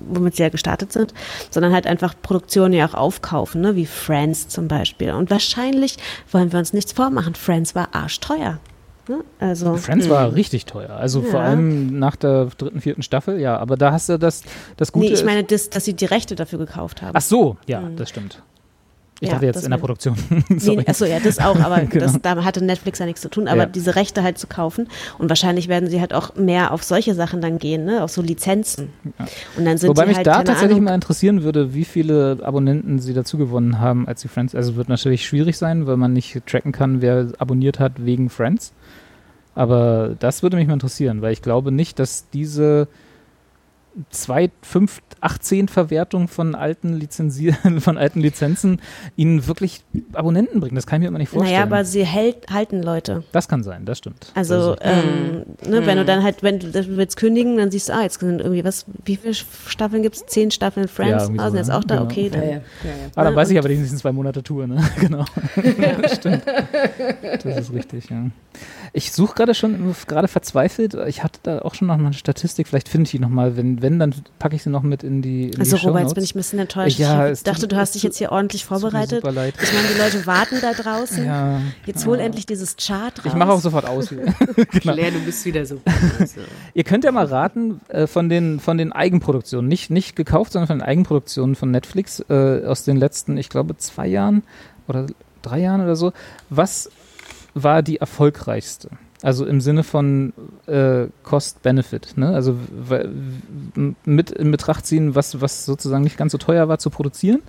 [0.08, 1.12] womit sie ja gestartet sind,
[1.50, 5.12] sondern halt einfach Produktionen ja auch aufkaufen, ne, wie Friends zum Beispiel.
[5.12, 5.96] Und wahrscheinlich
[6.30, 8.58] wollen wir uns nichts vormachen, Friends war arschteuer.
[9.08, 9.18] Ne?
[9.40, 10.90] Also Friends war richtig teuer.
[10.90, 11.46] Also vor Ja.
[11.46, 13.56] allem nach der dritten, vierten Staffel, ja.
[13.58, 14.42] Aber da hast du das,
[14.76, 15.06] das Gute.
[15.06, 17.10] nee, ich meine, das, dass sie die Rechte dafür gekauft haben.
[17.14, 18.40] Ach so, ja, das stimmt.
[19.22, 20.16] Ich Ja, dachte jetzt in der Produktion.
[20.48, 22.06] Nee, achso, ja, das auch, aber Genau.
[22.06, 23.66] das, da hatte Netflix ja nichts zu tun, aber Ja.
[23.66, 24.88] diese Rechte halt zu kaufen.
[25.16, 28.02] Und wahrscheinlich werden sie halt auch mehr auf solche Sachen dann gehen, ne?
[28.02, 28.88] auf so Lizenzen.
[29.56, 32.98] Und dann sind Wobei mich halt, da tatsächlich Ahnung, mal interessieren würde, wie viele Abonnenten
[32.98, 34.56] sie dazu gewonnen haben, als sie Friends.
[34.56, 38.72] Also wird natürlich schwierig sein, weil man nicht tracken kann, wer abonniert hat wegen Friends.
[39.54, 42.88] Aber das würde mich mal interessieren, weil ich glaube nicht, dass diese
[44.10, 48.80] zwei, fünf, 18 Verwertung von alten Lizenzieren, von alten Lizenzen
[49.16, 50.74] ihnen wirklich Abonnenten bringen.
[50.74, 51.54] Das kann ich mir immer nicht vorstellen.
[51.54, 53.22] Naja, aber sie hält, halten Leute.
[53.32, 54.32] das kann sein, das stimmt.
[54.34, 57.94] Also, ähm, ne, wenn du dann halt, wenn du das willst kündigen, dann siehst du,
[57.94, 60.26] ah, jetzt sind irgendwie was, wie viele Staffeln gibt es?
[60.26, 61.22] Zehn Staffeln Ja, Friends?
[61.24, 61.76] irgendwie ah, sind so, jetzt ne?
[61.76, 62.04] auch da, Genau.
[62.04, 62.60] okay, dann.
[63.14, 64.82] Ah, dann weiß ich aber die nächsten zwei Monate Tour, ne?
[65.00, 65.24] genau.
[65.56, 66.42] ja, stimmt.
[67.44, 68.26] Das ist richtig, ja.
[68.94, 72.68] Ich suche gerade schon, gerade verzweifelt, ich hatte da auch schon noch mal eine Statistik,
[72.68, 75.48] vielleicht finde ich die nochmal, wenn, wenn, dann packe ich sie noch mit in die
[75.48, 76.98] in Also die Robert, jetzt bin ich ein bisschen enttäuscht.
[76.98, 79.22] Ja, ich dachte, du hast dich jetzt hier ordentlich Tut mir vorbereitet.
[79.22, 79.54] super leid.
[79.62, 81.24] Ich meine, die Leute warten da draußen.
[81.24, 83.24] Ja, Jetzt hol endlich dieses Chart raus.
[83.24, 84.10] ich mache auch sofort aus.
[84.10, 84.24] wieder.
[84.80, 85.80] Claire, du bist wieder so.
[86.18, 86.40] Also,
[86.74, 90.66] Ihr könnt ja mal raten äh, von, den, von den Eigenproduktionen, nicht, nicht gekauft, sondern
[90.66, 94.42] von den Eigenproduktionen von Netflix äh, aus den letzten, ich glaube, zwei Jahren
[94.86, 95.06] oder
[95.40, 96.12] drei Jahren oder so.
[96.50, 96.90] Was
[97.54, 98.90] war die erfolgreichste?
[99.22, 100.32] Also im Sinne von
[100.66, 102.14] äh, Cost-Benefit.
[102.16, 102.28] Ne?
[102.34, 102.56] Also
[104.04, 107.40] mit in Betracht ziehen, was, was sozusagen nicht ganz so teuer war zu produzieren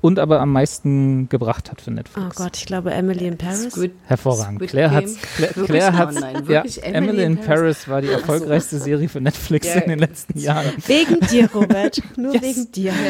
[0.00, 2.36] und aber am meisten gebracht hat für Netflix.
[2.38, 3.70] Oh Gott, ich glaube Emily in Paris.
[3.72, 4.58] Squid, Hervorragend.
[4.58, 5.66] Squid Claire hat's, Claire, Wirklich?
[5.80, 6.84] Claire Oh hat's, nein, ja, wirklich?
[6.84, 9.80] Emily, in Paris war die erfolgreichste Serie für Netflix Ja.
[9.80, 10.72] in den letzten Jahren.
[10.86, 12.00] Wegen dir, Robert.
[12.16, 12.42] Nur Yes.
[12.42, 12.92] wegen dir.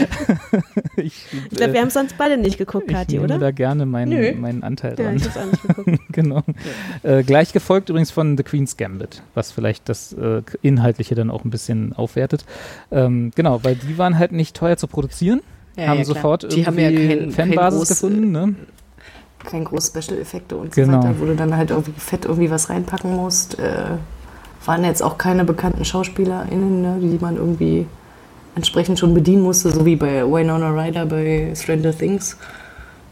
[0.97, 3.39] Ich, Ich glaube, wir haben sonst beide nicht geguckt, ich Kathi, nehme oder?
[3.39, 4.33] da gerne meinen, Nö.
[4.35, 5.17] meinen Anteil Ja, dran.
[5.17, 6.01] ich hab's auch nicht geguckt.
[6.12, 6.43] genau.
[7.03, 11.45] Äh, gleich gefolgt übrigens von The Queen's Gambit, was vielleicht das äh, Inhaltliche dann auch
[11.45, 12.45] ein bisschen aufwertet.
[12.91, 15.41] Ähm, genau, weil die waren halt nicht teuer zu produzieren,
[15.77, 18.33] Ja, haben ja, sofort Die haben ja irgendwie kein- kein Fanbasis groß, gefunden.
[18.33, 18.55] Ne?
[19.45, 21.03] keine großen Special-Effekte und Genau.
[21.03, 23.59] so weiter, wo du dann halt irgendwie fett irgendwie was reinpacken musst.
[23.59, 23.75] Äh,
[24.65, 27.87] waren jetzt auch keine bekannten SchauspielerInnen, ne, die man irgendwie
[28.55, 32.39] entsprechend schon bedienen musste, so wie bei Winona Ryder bei Stranger Things.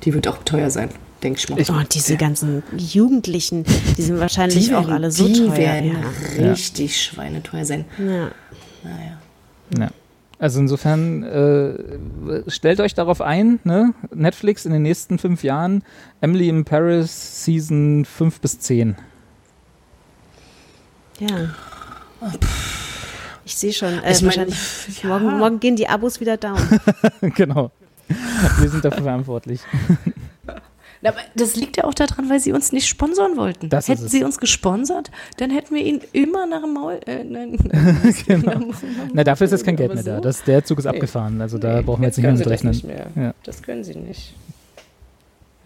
[0.05, 0.89] Die wird auch teuer sein,
[1.23, 1.59] denke ich mal.
[1.83, 3.65] Oh, diese ganzen Jugendlichen,
[3.97, 5.57] die sind wahrscheinlich die auch werden- alle so die teuer.
[5.57, 5.97] werden
[6.39, 6.51] ja.
[6.51, 7.85] richtig schweineteuer sein.
[7.99, 8.31] Ja.
[8.85, 9.19] Naja.
[9.79, 9.89] Ja.
[10.39, 13.95] Also insofern äh, stellt euch darauf ein, ne?
[14.13, 15.85] Netflix in den nächsten fünf Jahren,
[16.21, 18.97] Emily in Paris Season 5 bis 10.
[21.21, 21.29] ja.
[23.45, 23.89] Ich sehe schon.
[24.03, 26.59] Äh, Ich mein, wahrscheinlich morgen, morgen gehen die Abos wieder down.
[27.35, 27.71] genau.
[28.61, 29.61] Wir sind dafür verantwortlich.
[31.05, 33.69] Aber das liegt ja auch daran, weil sie uns nicht sponsern wollten.
[33.69, 37.01] Das hätten sie uns gesponsert, dann hätten wir ihn immer nach dem Maul.
[37.07, 37.57] Äh, nein,
[38.27, 38.71] Genau.
[39.13, 40.17] Na, dafür ist jetzt kein Geld mehr da.
[40.17, 40.23] so?
[40.23, 40.91] Das, der Zug ist Nee.
[40.91, 41.41] abgefahren.
[41.41, 42.73] Also da Nee, brauchen wir jetzt nicht mehr mit das rechnen.
[42.73, 43.07] Nicht mehr.
[43.17, 43.35] Ja.
[43.43, 44.35] Das können sie nicht.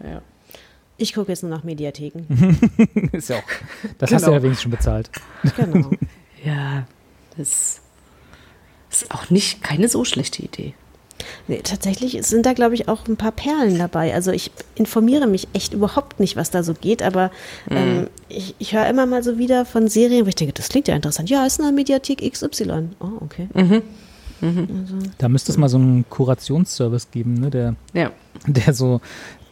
[0.03, 0.21] Ja.
[0.97, 2.25] Ich gucke jetzt nur nach Mediatheken.
[3.11, 3.43] ist ja auch.
[3.99, 4.37] Das hast du Genau.
[4.37, 5.11] ja wenigstens schon bezahlt.
[5.55, 5.91] Genau.
[6.43, 6.87] ja,
[7.37, 7.81] das
[8.89, 10.73] ist auch nicht keine so schlechte Idee.
[11.47, 14.13] Nee, tatsächlich sind da, glaube ich, auch ein paar Perlen dabei.
[14.13, 17.31] Also ich informiere mich echt überhaupt nicht, was da so geht, aber
[17.69, 20.87] ähm, ich, ich höre immer mal so wieder von Serien, wo ich denke, das klingt
[20.87, 21.29] ja interessant.
[21.29, 22.89] Ja, ist eine Mediathek XY.
[22.99, 23.47] Oh, okay.
[25.17, 27.49] Da müsste es mal so einen Kurationsservice geben, ne?
[27.49, 28.11] der, Ja.
[28.45, 29.01] der so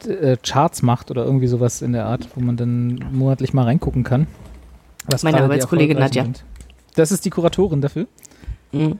[0.07, 4.03] äh, Charts macht oder irgendwie sowas in der Art, wo man dann monatlich mal reingucken
[4.03, 4.27] kann.
[5.07, 6.25] Was Meine Arbeitskollegin Nadja.
[6.95, 8.07] Das ist die Kuratorin dafür.
[8.71, 8.99] Mhm.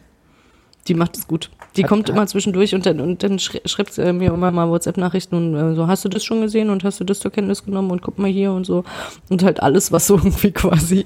[0.88, 1.50] Die macht es gut.
[1.78, 4.70] Die Hat- kommt hat- immer zwischendurch und dann, und dann schreibt sie mir immer mal
[4.70, 7.66] WhatsApp-Nachrichten und äh, so, hast du das schon gesehen und hast du das zur Kenntnis
[7.66, 8.84] genommen und guck mal hier und so.
[9.30, 11.06] Und halt alles, was so irgendwie quasi,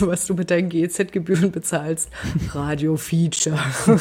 [0.00, 2.10] was du mit deinen GEZ-Gebühren bezahlst.
[2.54, 3.58] Radio-Feature.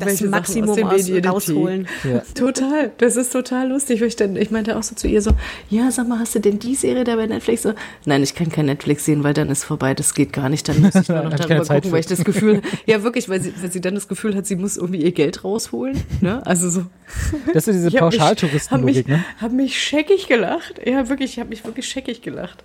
[0.00, 1.86] Das Maximum aus, rausholen.
[2.02, 2.22] Ja.
[2.34, 4.00] Total, das ist total lustig.
[4.00, 5.30] weil Ich, dann, ich meinte auch so zu ihr so,
[5.68, 7.62] ja, sag mal, hast du denn die Serie da bei Netflix?
[7.62, 7.72] So,
[8.04, 10.68] Nein, ich kann kein Netflix sehen, weil dann ist vorbei, das geht gar nicht.
[10.68, 13.52] Dann muss ich nur noch darüber gucken, weil ich das Gefühl, ja wirklich, weil sie,
[13.60, 16.00] weil sie dann das Gefühl hat, sie muss irgendwie ihr Geld rausholen.
[16.20, 16.44] Ne?
[16.46, 16.86] Also so.
[17.52, 19.24] Das ist diese Ich Pauschaltouristenlogik, ne?
[19.40, 20.80] Hab mich scheckig gelacht.
[20.84, 22.62] Ja, wirklich, ich habe mich wirklich scheckig gelacht.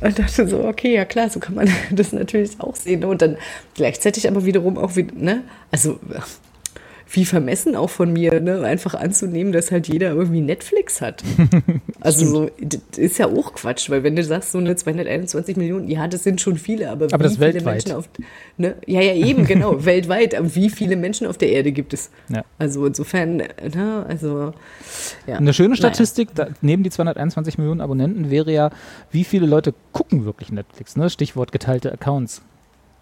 [0.00, 3.04] Und dachte so, okay, ja klar, so kann man das natürlich auch sehen.
[3.04, 3.36] Und dann
[3.74, 5.42] gleichzeitig aber wiederum auch wieder, ne?
[5.70, 5.98] Also
[7.12, 8.62] wie vermessen auch von mir, ne?
[8.62, 11.22] einfach anzunehmen, dass halt jeder irgendwie Netflix hat.
[12.02, 15.86] Also so, das ist ja auch Quatsch, weil wenn du sagst, so eine 221 Millionen,
[15.86, 17.74] ja, das sind schon viele, aber, Aber wie das viele weltweit.
[17.74, 18.08] Menschen auf,
[18.56, 18.76] ne?
[18.86, 22.10] Ja, ja, eben, genau, weltweit, aber wie viele Menschen auf der Erde gibt es?
[22.30, 22.42] Ja.
[22.58, 24.54] Also insofern, ne, also
[25.26, 25.36] ja.
[25.36, 25.76] Eine schöne Naja.
[25.76, 28.70] Statistik, da, neben die 221 Millionen Abonnenten, wäre ja,
[29.10, 31.10] wie viele Leute gucken wirklich Netflix, ne?
[31.10, 32.40] Stichwort geteilte Accounts.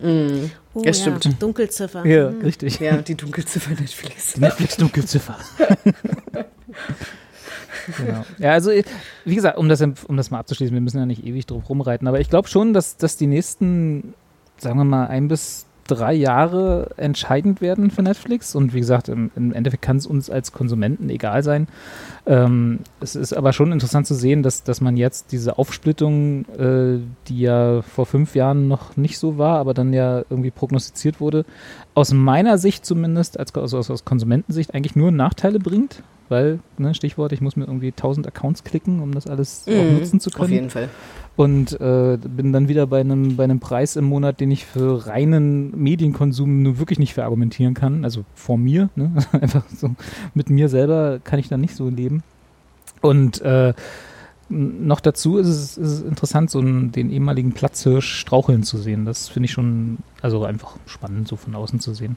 [0.00, 1.42] Oh, Ja, stimmt.
[1.42, 2.06] Dunkelziffer.
[2.06, 2.40] Ja, Hm.
[2.42, 2.78] richtig.
[2.78, 4.32] Ja, die Dunkelziffer Netflix.
[4.34, 5.36] Die Netflix-Dunkelziffer.
[7.96, 8.24] genau.
[8.38, 8.70] Ja, also
[9.24, 12.06] wie gesagt, um das, um das mal abzuschließen, wir müssen ja nicht ewig drauf rumreiten,
[12.06, 14.14] aber ich glaube schon, dass, dass die nächsten,
[14.58, 18.54] sagen wir mal, ein bis drei Jahre entscheidend werden für Netflix.
[18.54, 21.66] Und wie gesagt, im, im Endeffekt kann es uns als Konsumenten egal sein.
[22.26, 27.00] Ähm, es ist aber schon interessant zu sehen, dass, dass man jetzt diese Aufsplittung, äh,
[27.28, 31.44] die ja vor fünf Jahren noch nicht so war, aber dann ja irgendwie prognostiziert wurde,
[31.94, 36.02] aus meiner Sicht zumindest, als, also aus, aus Konsumentensicht, eigentlich nur Nachteile bringt.
[36.28, 40.20] Weil, ne, Stichwort, ich muss mir irgendwie 1000 Accounts klicken, um das alles Mhm, nutzen
[40.20, 40.90] zu können Auf jeden Fall.
[41.38, 45.06] Und äh, bin dann wieder bei einem, bei einem Preis im Monat, den ich für
[45.06, 48.02] reinen Medienkonsum nur wirklich nicht verargumentieren kann.
[48.02, 49.12] Also vor mir, ne?
[49.32, 49.94] einfach so
[50.34, 52.24] mit mir selber kann ich da nicht so leben.
[53.02, 53.72] Und äh,
[54.48, 59.04] noch dazu ist es, ist es interessant, so einen, den ehemaligen Platzhirsch straucheln zu sehen.
[59.04, 62.16] Das finde ich schon, also einfach spannend, so von außen zu sehen.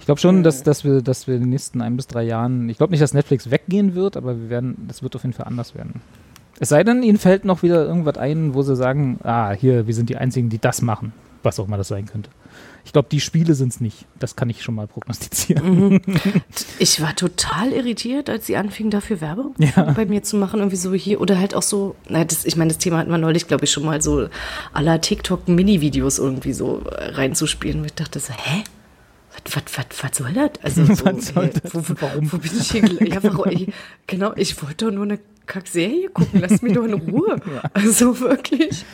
[0.00, 2.70] Ich glaube schon, dass, dass wir, dass wir in den nächsten ein bis drei Jahren,
[2.70, 5.46] ich glaube nicht, dass Netflix weggehen wird, aber wir werden, das wird auf jeden Fall
[5.46, 6.00] anders werden.
[6.60, 9.94] Es sei denn, ihnen fällt noch wieder irgendwas ein, wo sie sagen, ah, hier, wir
[9.94, 11.12] sind die Einzigen, die das machen.
[11.42, 12.30] Was auch immer das sein könnte.
[12.84, 14.06] Ich glaube, die Spiele sind es nicht.
[14.20, 16.00] Das kann ich schon mal prognostizieren.
[16.78, 19.92] Ich war total irritiert, als sie anfingen, dafür Werbung Ja.
[19.92, 20.60] bei mir zu machen.
[20.60, 23.18] Irgendwie so hier oder halt auch so, na, das, ich meine, das Thema hatten wir
[23.18, 24.28] neulich, glaube ich, schon mal so
[24.72, 27.80] aller TikTok-Mini-Videos irgendwie so reinzuspielen.
[27.80, 28.62] Und ich dachte so, hä?
[29.44, 30.50] Was, was, was, was soll das?
[30.62, 31.74] Also, so, Was soll das?
[31.74, 32.32] Wo, wo, Warum?
[32.32, 32.84] wo bin ich hier?
[33.08, 33.20] Ja,
[34.06, 36.40] genau, ich wollte doch nur eine Kackserie gucken.
[36.40, 37.36] Lass mich doch in Ruhe.
[37.74, 38.84] Also wirklich.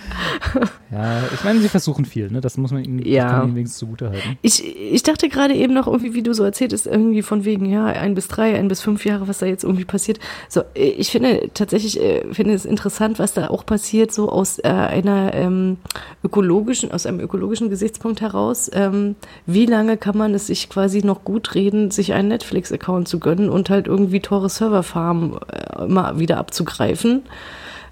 [0.90, 2.40] ja, ich meine, sie versuchen viel, ne?
[2.40, 3.26] Das muss man ihnen, Ja.
[3.26, 4.38] kann man ihnen wenigstens zugutehalten.
[4.42, 7.86] Ich, ich dachte gerade eben noch irgendwie, wie du so erzähltest, irgendwie von wegen, ja,
[7.86, 10.18] ein bis drei, ein bis fünf Jahre, was da jetzt irgendwie passiert.
[10.49, 14.68] So, ich finde tatsächlich, äh, finde es interessant, was da auch passiert, so aus äh,
[14.68, 15.76] einer ähm,
[16.24, 18.70] ökologischen, aus einem ökologischen Gesichtspunkt heraus.
[18.72, 23.18] Ähm, wie lange kann man es sich quasi noch gut reden, sich einen Netflix-Account zu
[23.18, 27.22] gönnen und halt irgendwie teure Serverfarmen äh, immer wieder abzugreifen,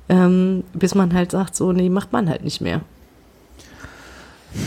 [0.09, 2.80] ähm, bis man halt sagt, so, nee, macht man halt nicht mehr.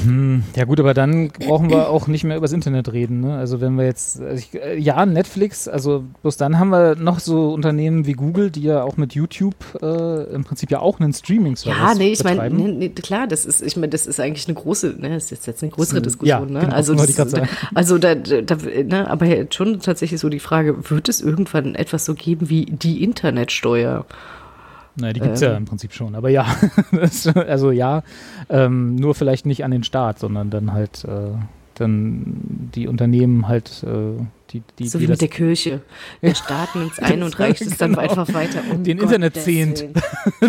[0.04, 3.22] Hm, ja gut, aber dann brauchen wir auch nicht mehr übers Internet reden.
[3.22, 3.36] Ne?
[3.36, 7.20] Also wenn wir jetzt, also ich, äh, ja, Netflix, also bloß dann haben wir noch
[7.20, 11.14] so Unternehmen wie Google, die ja auch mit YouTube äh, im Prinzip ja auch einen
[11.14, 14.48] Streaming-Service Ja, nee, ich meine, nee, nee, klar, das ist, ich meine, das ist eigentlich
[14.48, 16.60] eine große, ne, das ist jetzt eine größere Ja, Diskussion, ne?
[16.62, 17.50] genau, also, das, sagen.
[17.74, 22.14] also da, da, ne, aber schon tatsächlich so die Frage, wird es irgendwann etwas so
[22.14, 24.06] geben wie die Internetsteuer?
[25.00, 25.52] Naja, die gibt's Ähm.
[25.52, 26.45] ja im Prinzip schon, aber ja,
[27.47, 28.04] also ja,
[28.50, 31.32] ähm, nur vielleicht nicht an den Staat, sondern dann halt äh,
[31.76, 34.22] dann die Unternehmen halt, äh,
[34.52, 35.82] die, die, so wie mit der Kirche.
[36.22, 38.02] Der Staat nimmt es ein und reicht es dann Genau.
[38.02, 38.62] einfach weiter.
[38.72, 39.86] Um Den Internetzehnt.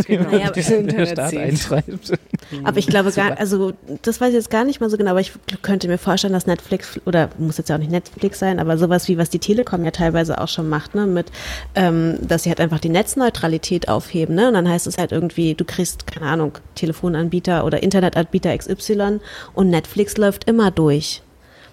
[0.06, 1.06] Genau, der.
[1.06, 2.12] Staat eintreibt.
[2.64, 3.72] Aber ich glaube gar, also
[4.02, 5.32] das weiß ich jetzt gar nicht mal so genau, aber ich
[5.62, 9.08] könnte mir vorstellen, dass Netflix oder muss jetzt ja auch nicht Netflix sein, aber sowas
[9.08, 11.26] wie was die Telekom ja teilweise auch schon macht, ne, mit,
[11.74, 15.54] ähm, dass sie halt einfach die Netzneutralität aufheben, ne, und dann heißt es halt irgendwie,
[15.54, 19.20] du kriegst keine Ahnung Telefonanbieter oder Internetanbieter XY
[19.54, 21.22] und Netflix läuft immer durch.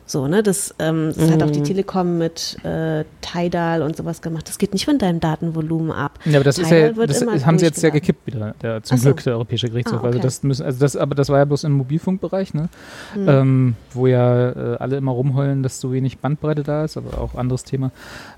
[0.09, 4.47] So, ne, das, ähm, das hat auch die Telekom mit äh, Tidal und sowas gemacht.
[4.47, 6.17] Das geht nicht von deinem Datenvolumen ab.
[6.23, 8.81] Ja, aber das ist Tidal ja, wird das haben sie jetzt ja gekippt wieder, der,
[8.83, 9.03] zum so.
[9.09, 9.99] Glück der Europäische Gerichtshof.
[10.01, 10.25] Ah, Also okay.
[10.25, 12.69] das müssen, also das, aber das war ja bloß im Mobilfunkbereich, ne?
[13.17, 17.35] Ähm, wo ja äh, alle immer rumheulen, dass so wenig Bandbreite da ist, aber auch
[17.35, 17.91] anderes Thema.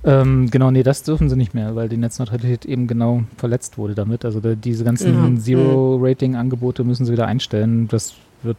[0.03, 3.93] Ähm, genau, nee, das dürfen sie nicht mehr, weil die Netzneutralität eben genau verletzt wurde
[3.93, 4.25] damit.
[4.25, 5.39] Also da, diese ganzen Mhm.
[5.39, 7.87] Zero-Rating-Angebote müssen sie wieder einstellen.
[7.89, 8.57] Das wird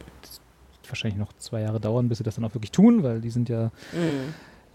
[0.91, 3.49] wahrscheinlich noch zwei Jahre dauern, bis sie das dann auch wirklich tun, weil die sind
[3.49, 3.71] ja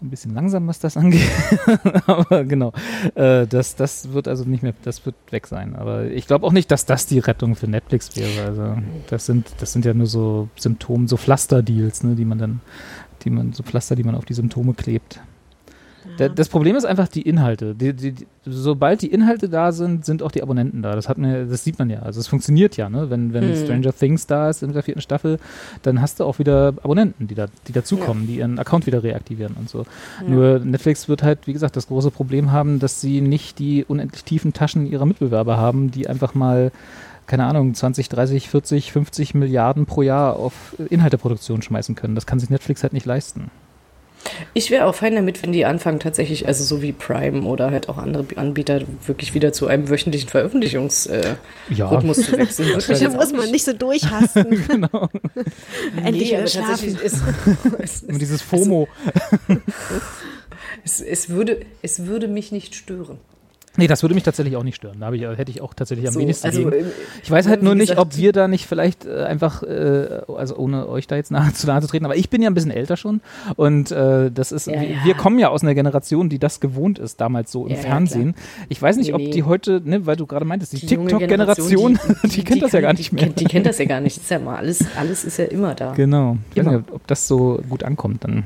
[0.01, 1.27] ein bisschen langsam, was das angeht.
[2.05, 2.71] Aber genau,
[3.15, 5.75] äh, das, das wird also nicht mehr, das wird weg sein.
[5.75, 8.45] Aber ich glaube auch nicht, dass das die Rettung für Netflix wäre.
[8.45, 8.77] Also
[9.09, 12.61] das sind, das sind ja nur so Symptome, so Pflasterdeals, ne, die man dann,
[13.23, 15.19] die man, so Pflaster, die man auf die Symptome klebt.
[16.17, 17.75] Da, das Problem ist einfach die Inhalte.
[17.75, 20.95] Die, die, die, sobald die Inhalte da sind, sind auch die Abonnenten da.
[20.95, 21.99] Das hat man, das sieht man ja.
[21.99, 23.09] Also es funktioniert ja, ne?
[23.09, 23.55] Wenn, wenn Hm.
[23.55, 25.39] Stranger Things da ist in der vierten Staffel,
[25.83, 29.55] dann hast du auch wieder Abonnenten, die da, die dazukommen, die ihren Account wieder reaktivieren
[29.59, 29.85] und so.
[30.27, 34.23] Nur Netflix wird halt, wie gesagt, das große Problem haben, dass sie nicht die unendlich
[34.23, 36.71] tiefen Taschen ihrer Mitbewerber haben, die einfach mal
[37.27, 42.15] keine Ahnung, 20, 30, 40, 50 Milliarden pro Jahr auf Inhalteproduktion schmeißen können.
[42.15, 43.51] Das kann sich Netflix halt nicht leisten.
[44.53, 47.89] Ich wäre auch fein damit, wenn die anfangen tatsächlich, also so wie Prime oder halt
[47.89, 51.89] auch andere Anbieter, wirklich wieder zu einem wöchentlichen Veröffentlichungsrhythmus äh, Ja.
[51.89, 52.77] Zu wechseln.
[52.99, 54.65] Da muss man nicht so durchhasten.
[54.67, 55.09] genau.
[56.03, 56.69] Endlich nee, wieder aber schlafen.
[56.69, 57.21] tatsächlich ist,
[57.79, 58.87] es, Und dieses FOMO.
[60.83, 63.19] es, es, würde, es würde mich nicht stören.
[63.77, 64.99] Nee, das würde mich tatsächlich auch nicht stören.
[64.99, 66.85] Da ich, hätte ich auch tatsächlich am So, wenigsten also, gegen.
[66.85, 66.91] äh,
[67.23, 70.55] Ich weiß halt nur nicht, gesagt- ob wir da nicht vielleicht äh, einfach, äh, also
[70.57, 72.71] ohne euch da jetzt nahe zu nahe zu treten, aber ich bin ja ein bisschen
[72.71, 73.21] älter schon
[73.55, 75.05] und äh, das ist, Ja, wir, ja.
[75.05, 78.35] wir kommen ja aus einer Generation, die das gewohnt ist, damals so im Ja, Fernsehen.
[78.69, 82.43] ich weiß nicht, ob die heute, ne, weil du gerade meintest, die, Die TikTok-Generation, die,
[82.43, 83.27] kennt das ja gar nicht die mehr.
[83.29, 84.17] Die kennt das ja gar nicht.
[84.17, 85.93] Das ist ja mal alles, alles ist ja immer da.
[85.93, 86.37] Genau.
[86.51, 86.77] Ich weiß Immer.
[86.79, 88.43] nicht, ob das so gut ankommt dann.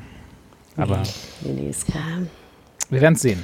[0.78, 1.04] Aber
[1.44, 2.04] Nee, nee, ist klar.
[2.90, 3.44] wir werden es sehen.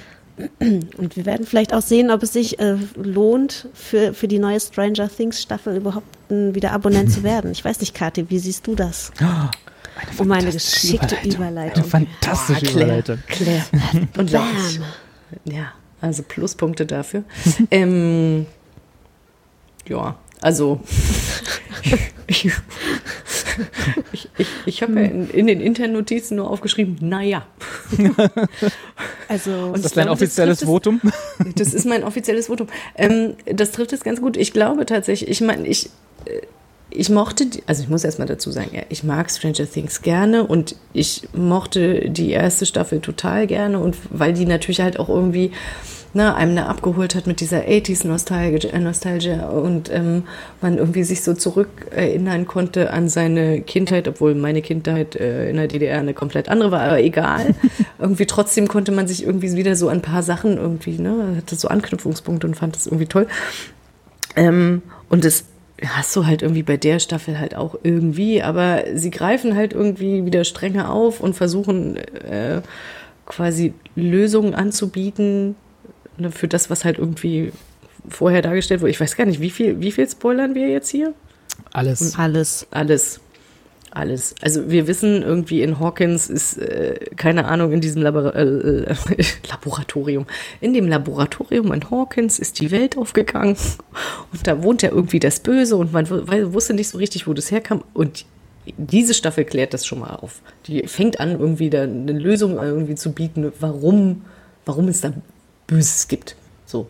[0.59, 4.59] Und wir werden vielleicht auch sehen, ob es sich äh, lohnt, für, für die neue
[4.59, 7.51] Stranger Things Staffel überhaupt ein, wieder Abonnent zu werden.
[7.51, 9.11] Ich weiß nicht, Kathi, wie siehst du das?
[10.19, 11.83] um eine fantastische geschickte Eine Überleitung.
[11.85, 12.85] fantastische Boah, Claire.
[12.85, 13.17] Überleitung.
[13.27, 13.65] Claire.
[14.17, 14.79] Unglaublich.
[15.45, 17.23] Ja, also Pluspunkte dafür.
[17.71, 18.45] ähm,
[19.87, 20.79] ja, also
[22.27, 22.51] ich,
[24.11, 27.45] ich, ich, ich habe ja in, in den internen Notizen nur aufgeschrieben, naja.
[29.29, 31.01] Also, Ist das Ich dein glaube, das offizielles trifft es- Votum?
[31.55, 32.67] Das ist mein offizielles Votum.
[32.95, 34.37] Ähm, das trifft es ganz gut.
[34.37, 35.89] Ich glaube tatsächlich, ich meine, ich,
[36.25, 36.41] äh,
[36.89, 40.45] ich mochte, die, also ich muss erstmal dazu sagen, ja, ich mag Stranger Things gerne
[40.45, 45.51] und ich mochte die erste Staffel total gerne und weil die natürlich halt auch irgendwie
[46.13, 50.23] ne, einem da abgeholt hat mit dieser 80s Nostalgie, äh, Nostalgie und ähm,
[50.61, 55.67] man irgendwie sich so zurückerinnern konnte an seine Kindheit, obwohl meine Kindheit äh, in der
[55.67, 57.55] DDR eine komplett andere war, aber egal.
[57.99, 61.55] irgendwie trotzdem konnte man sich irgendwie wieder so an ein paar Sachen irgendwie, ne, hatte
[61.55, 63.27] so Anknüpfungspunkte und fand das irgendwie toll.
[64.35, 65.45] Ähm, und das
[65.85, 70.25] hast du halt irgendwie bei der Staffel halt auch irgendwie, aber sie greifen halt irgendwie
[70.25, 72.61] wieder strenger auf und versuchen äh,
[73.25, 75.55] quasi Lösungen anzubieten
[76.17, 77.51] ne, für das, was halt irgendwie
[78.09, 78.91] vorher dargestellt wurde.
[78.91, 81.13] Ich weiß gar nicht, wie viel, wie viel spoilern wir jetzt hier?
[81.71, 82.17] Alles.
[82.17, 82.67] alles.
[82.71, 83.19] Alles.
[83.91, 84.35] Alles.
[84.41, 88.95] Also wir wissen irgendwie in Hawkins ist, äh, keine Ahnung, in diesem Labor äh, äh,
[89.49, 90.27] Laboratorium.
[90.61, 93.55] In dem Laboratorium in Hawkins ist die Welt aufgegangen
[94.33, 97.49] und da wohnt ja irgendwie das Böse und man wusste nicht so richtig, wo das
[97.49, 97.83] herkam.
[97.93, 98.25] Und
[98.77, 100.41] diese Staffel klärt das schon mal auf.
[100.67, 104.25] Die fängt an, irgendwie da eine Lösung irgendwie zu bieten, warum,
[104.65, 105.13] warum es da
[105.67, 106.35] Böses gibt.
[106.65, 106.87] So.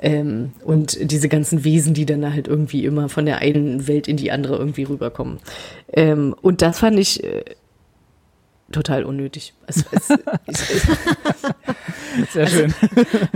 [0.00, 4.16] Ähm, und diese ganzen Wesen, die dann halt irgendwie immer von der einen Welt in
[4.16, 5.38] die andere irgendwie rüberkommen.
[5.92, 7.44] Ähm, und das fand ich äh,
[8.70, 9.54] total unnötig.
[9.66, 10.10] Es, es,
[10.46, 12.74] es, es, Sehr schön.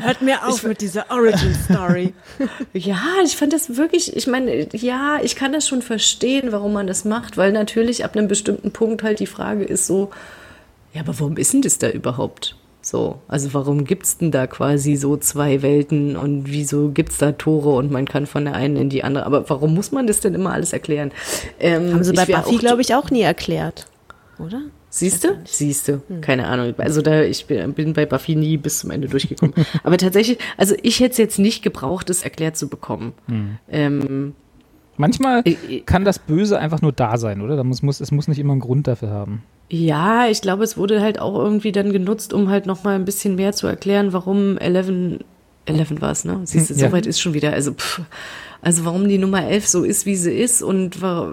[0.00, 2.14] Hört mir auf mit dieser Origin Story.
[2.72, 6.86] ja, ich fand das wirklich, ich meine, ja, ich kann das schon verstehen, warum man
[6.86, 10.10] das macht, weil natürlich ab einem bestimmten Punkt halt die Frage ist so,
[10.92, 12.56] ja, aber warum ist denn das da überhaupt?
[12.84, 17.70] So, also warum gibt's denn da quasi so zwei Welten und wieso gibt's da Tore
[17.76, 20.34] und man kann von der einen in die andere, aber warum muss man das denn
[20.34, 21.12] immer alles erklären?
[21.60, 23.86] Ähm, Haben sie bei Buffy, glaube ich, auch nie erklärt.
[24.40, 24.62] Oder?
[24.90, 25.28] Siehst du?
[25.44, 26.02] Siehst du.
[26.20, 26.74] Keine Ahnung.
[26.78, 29.54] Also da, ich bin, bin bei Buffy nie bis zum Ende durchgekommen.
[29.84, 33.12] Aber tatsächlich, also ich hätte es jetzt nicht gebraucht, das erklärt zu bekommen.
[33.70, 34.34] Ähm,
[34.96, 37.56] Manchmal Ich- ich- kann das Böse einfach nur da sein, oder?
[37.56, 39.42] Da muss, muss, es muss nicht immer einen Grund dafür haben.
[39.74, 43.06] Ja, ich glaube, es wurde halt auch irgendwie dann genutzt, um halt noch mal ein
[43.06, 45.20] bisschen mehr zu erklären, warum Eleven,
[45.64, 46.40] Eleven war es, ne?
[46.44, 46.88] Siehst du, Hm, ja.
[46.88, 47.54] soweit ist schon wieder.
[47.54, 48.02] Also, pff,
[48.60, 51.32] also warum die Nummer 11 so ist, wie sie ist und wa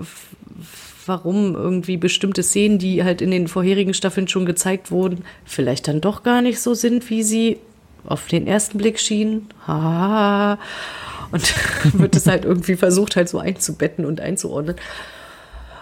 [1.05, 5.99] warum irgendwie bestimmte Szenen, die halt in den vorherigen Staffeln schon gezeigt wurden, vielleicht dann
[5.99, 7.57] doch gar nicht so sind, wie sie
[8.05, 9.49] auf den ersten Blick schienen.
[9.67, 10.59] Ha.
[11.31, 11.53] Und
[11.99, 14.75] wird es halt irgendwie versucht, halt so einzubetten und einzuordnen.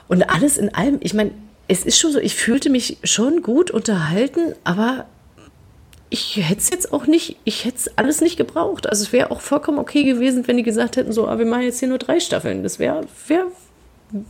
[0.07, 1.31] Und alles in allem, ich meine,
[1.67, 5.05] es ist schon so, ich fühlte mich schon gut unterhalten, aber
[6.09, 8.87] ich hätte es jetzt auch nicht, ich hätte es alles nicht gebraucht.
[8.87, 11.63] Also es wäre auch vollkommen okay gewesen, wenn die gesagt hätten, so, ah, wir machen
[11.63, 12.63] jetzt hier nur drei Staffeln.
[12.63, 13.47] Das wäre wär,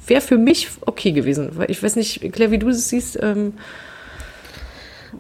[0.08, 1.52] wär für mich okay gewesen.
[1.54, 3.20] Weil ich weiß nicht, Claire, wie du es siehst.
[3.22, 3.54] Ähm,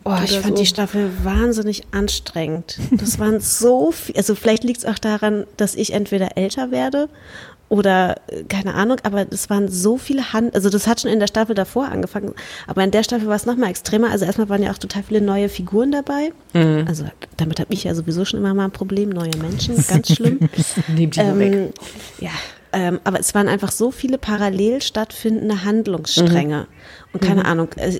[0.03, 0.63] Oh, ich fand so.
[0.63, 2.77] die Staffel wahnsinnig anstrengend.
[2.91, 7.09] Das waren so viel, also vielleicht liegt es auch daran, dass ich entweder älter werde
[7.69, 11.19] oder äh, keine Ahnung, aber das waren so viele Hand, also das hat schon in
[11.19, 12.33] der Staffel davor angefangen,
[12.65, 14.09] aber in der Staffel war es noch mal extremer.
[14.11, 16.31] Also erstmal waren ja auch total viele neue Figuren dabei.
[16.87, 17.05] Also
[17.35, 20.39] damit habe ich ja sowieso schon immer mal ein Problem, neue Menschen, ganz schlimm.
[20.87, 21.53] Nehmt die mal weg.
[21.53, 21.73] Ähm,
[22.19, 22.31] ja,
[22.73, 26.67] ähm, aber es waren einfach so viele parallel stattfindende Handlungsstränge.
[27.13, 27.99] Und keine Ahnung, äh,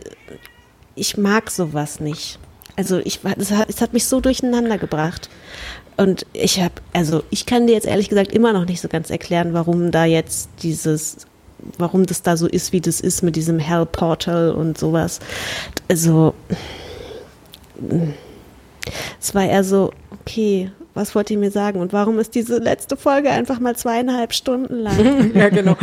[0.96, 2.40] ich mag sowas nicht.
[2.76, 5.30] Also ich es hat, es hat mich so durcheinander gebracht.
[5.98, 9.10] Und ich habe, also ich kann dir jetzt ehrlich gesagt immer noch nicht so ganz
[9.10, 11.26] erklären, warum da jetzt dieses,
[11.78, 15.20] warum das da so ist, wie das ist mit diesem Hell Portal und sowas.
[15.90, 16.36] Also
[19.20, 21.80] es war eher so, okay, was wollt ihr mir sagen?
[21.80, 25.32] Und warum ist diese letzte Folge einfach mal zweieinhalb Stunden lang?
[25.36, 25.76] ja, genau.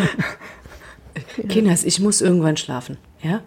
[1.48, 3.40] Kinders, ich muss irgendwann schlafen, ja?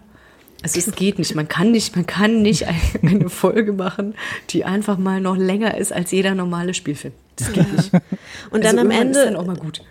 [0.62, 1.34] Also es geht nicht.
[1.34, 2.66] Man kann nicht, man kann nicht
[3.02, 4.14] eine Folge machen,
[4.50, 7.14] die einfach mal noch länger ist als jeder normale Spielfilm.
[7.36, 7.92] Das geht nicht.
[8.50, 9.82] Und Also dann am Ende ist dann auch mal gut.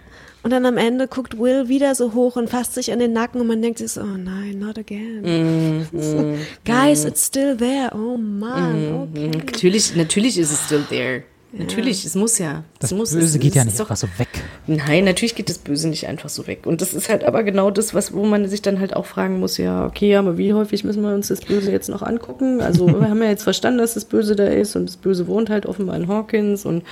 [0.43, 3.39] und dann am Ende guckt Will wieder so hoch und fasst sich an den Nacken
[3.41, 5.87] und man denkt sich so, oh nein, not again.
[5.93, 7.91] so, Guys, it's still there.
[7.93, 9.27] Oh Mann, okay.
[9.33, 11.23] Natürlich, natürlich ist es still there.
[11.59, 12.63] Natürlich, es muss ja.
[12.79, 14.27] Das es muss, Böse es, geht ja nicht doch- einfach so weg.
[14.67, 16.65] Nein, natürlich geht das Böse nicht einfach so weg.
[16.65, 19.39] Und das ist halt aber genau das, was, wo man sich dann halt auch fragen
[19.39, 22.61] muss, ja, okay, aber wie häufig müssen wir uns das Böse jetzt noch angucken?
[22.61, 25.49] Also wir haben ja jetzt verstanden, dass das Böse da ist und das Böse wohnt
[25.49, 26.83] halt offenbar in Hawkins und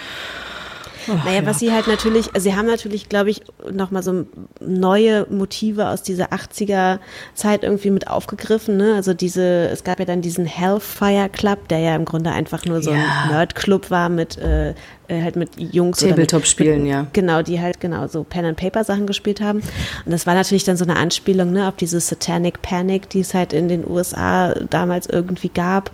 [1.07, 3.41] Naja, was sie halt natürlich, also sie haben natürlich, glaube ich,
[3.71, 4.25] nochmal so
[4.59, 6.99] neue Motive aus dieser 80er
[7.33, 8.95] Zeit irgendwie mit aufgegriffen, ne?
[8.95, 12.81] Also diese, es gab ja dann diesen Hellfire Club, der ja im Grunde einfach nur
[12.81, 12.97] so Ja.
[13.25, 14.71] ein Nerd-Club war mit, äh,
[15.07, 17.07] äh, halt mit Jungs Tabletop-Spielen, mit, ja.
[17.13, 19.59] Genau, die halt genau so Pen and Paper Sachen gespielt haben.
[19.59, 23.33] Und das war natürlich dann so eine Anspielung, ne, auf diese Satanic Panic, die es
[23.33, 25.91] halt in den USA damals irgendwie gab.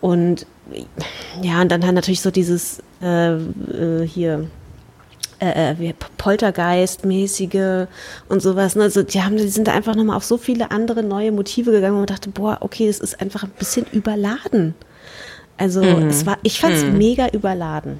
[0.00, 0.46] Und
[1.42, 4.48] ja, und dann hat natürlich so dieses äh, äh, hier
[5.40, 7.86] äh, äh, Poltergeist-mäßige
[8.28, 8.74] und sowas.
[8.74, 8.82] Ne?
[8.82, 11.94] Also die haben, die sind da einfach nochmal auf so viele andere neue Motive gegangen,
[11.94, 14.74] wo man dachte, boah, okay, es ist einfach ein bisschen überladen.
[15.56, 17.98] Also es war, ich fand es mega überladen.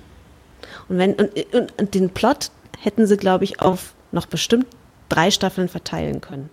[0.88, 4.66] Und wenn und, und, und den Plot hätten sie, glaube ich, auf noch bestimmt
[5.08, 6.50] drei Staffeln verteilen können.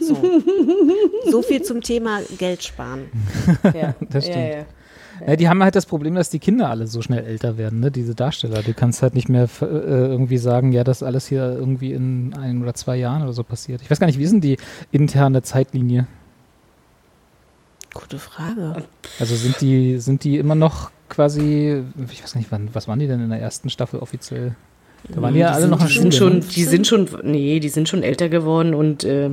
[0.00, 0.16] So.
[1.30, 3.10] so viel zum Thema Geld sparen.
[3.74, 4.38] ja, Das stimmt.
[4.38, 4.66] Ja, ja.
[5.26, 7.90] Ja, die haben halt das Problem, dass die Kinder alle so schnell älter werden, ne?
[7.90, 8.62] diese Darsteller.
[8.62, 12.62] Du kannst halt nicht mehr äh, irgendwie sagen, ja, das alles hier irgendwie in ein
[12.62, 13.82] oder zwei Jahren oder so passiert.
[13.82, 14.58] Ich weiß gar nicht, wie ist denn die
[14.92, 16.06] interne Zeitlinie?
[17.94, 18.84] Gute Frage.
[19.18, 22.98] Also sind die, sind die immer noch quasi, ich weiß gar nicht, wann, was waren
[22.98, 24.54] die denn in der ersten Staffel offiziell?
[25.14, 26.02] Da waren die ja Die alle sind, noch in die Schule.
[26.02, 26.44] sind schon, ne?
[26.54, 29.30] die sind schon, nee, die sind schon älter geworden und äh,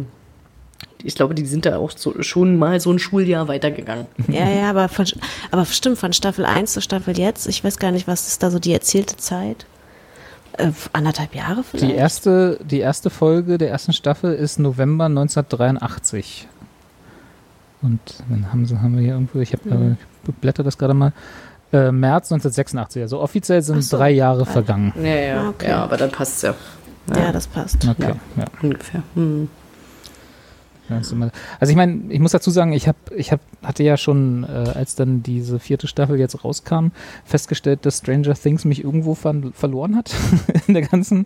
[1.03, 4.07] ich glaube, die sind da auch so, schon mal so ein Schuljahr weitergegangen.
[4.27, 5.05] Ja, ja, aber, von,
[5.51, 8.49] aber stimmt, von Staffel 1 zur Staffel jetzt, ich weiß gar nicht, was ist da
[8.49, 9.65] so die erzählte Zeit?
[10.57, 11.91] Äh, anderthalb Jahre vielleicht?
[11.91, 16.47] Die erste, die erste Folge der ersten Staffel ist November 1983.
[17.81, 17.99] Und
[18.29, 19.97] dann haben, sie, haben wir hier irgendwo, ich habe Mhm.
[20.27, 21.11] äh, blätter das gerade mal,
[21.75, 23.01] äh, März 1986.
[23.01, 23.97] Also offiziell sind so.
[23.97, 24.93] drei Jahre vergangen.
[25.01, 25.69] Ja, ja, Ah, okay.
[25.69, 26.55] ja, aber dann passt's ja.
[27.15, 27.87] ja, das passt.
[27.87, 28.45] Okay, ja.
[28.61, 29.03] ungefähr.
[29.15, 29.49] Hm.
[30.89, 34.43] Ja, Also ich meine, ich muss dazu sagen, ich habe, ich hab, hatte ja schon,
[34.43, 36.89] äh, als dann diese vierte Staffel jetzt rauskam,
[37.25, 40.13] festgestellt, dass Stranger Things mich irgendwo ver verloren hat
[40.67, 41.25] in der ganzen.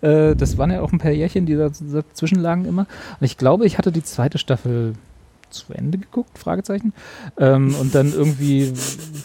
[0.00, 2.86] Äh, das waren ja auch ein paar Jährchen, die da dazwischen lagen immer.
[3.18, 4.94] Und ich glaube, ich hatte die zweite Staffel
[5.50, 6.92] zu Ende geguckt, Fragezeichen,
[7.36, 8.72] ähm, und dann irgendwie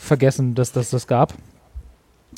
[0.05, 1.33] vergessen, dass das das gab.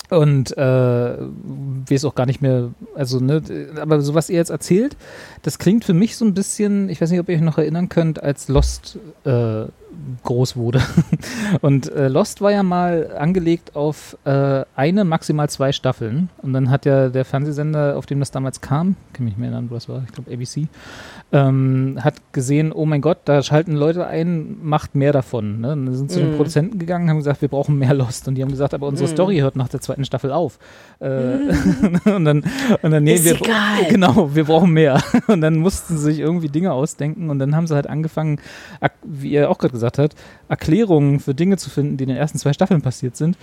[0.10, 3.42] Und äh, weiß auch gar nicht mehr, also, ne,
[3.82, 4.96] aber so was ihr jetzt erzählt,
[5.42, 7.90] das klingt für mich so ein bisschen, ich weiß nicht, ob ihr euch noch erinnern
[7.90, 9.66] könnt, als Lost äh,
[10.24, 10.82] groß wurde.
[11.62, 16.30] Und äh, Lost war ja mal angelegt auf äh, eine, maximal zwei Staffeln.
[16.42, 19.50] Und dann hat ja der Fernsehsender, auf dem das damals kam, kann mich nicht mehr
[19.50, 20.68] erinnern, wo das war, ich glaube ABC,
[21.34, 25.62] ähm, hat gesehen, oh mein Gott, da schalten Leute ein, macht mehr davon.
[25.62, 25.74] Ne?
[25.74, 28.28] Und dann sind zu den Produzenten gegangen, haben gesagt, wir brauchen mehr Lost.
[28.28, 30.60] Und die haben gesagt, aber unsere Story hört nach der zweiten Staffel auf.
[31.00, 31.08] Äh,
[32.06, 32.44] und dann,
[32.82, 33.86] und dann nee, Ist wir, egal.
[33.90, 35.02] genau, wir brauchen mehr.
[35.28, 38.40] Und dann mussten sie sich irgendwie Dinge ausdenken und dann haben sie halt angefangen,
[39.04, 40.16] wie ihr auch gerade gesagt habt,
[40.50, 43.38] Erklärungen für Dinge zu finden, die in den ersten zwei Staffeln passiert sind,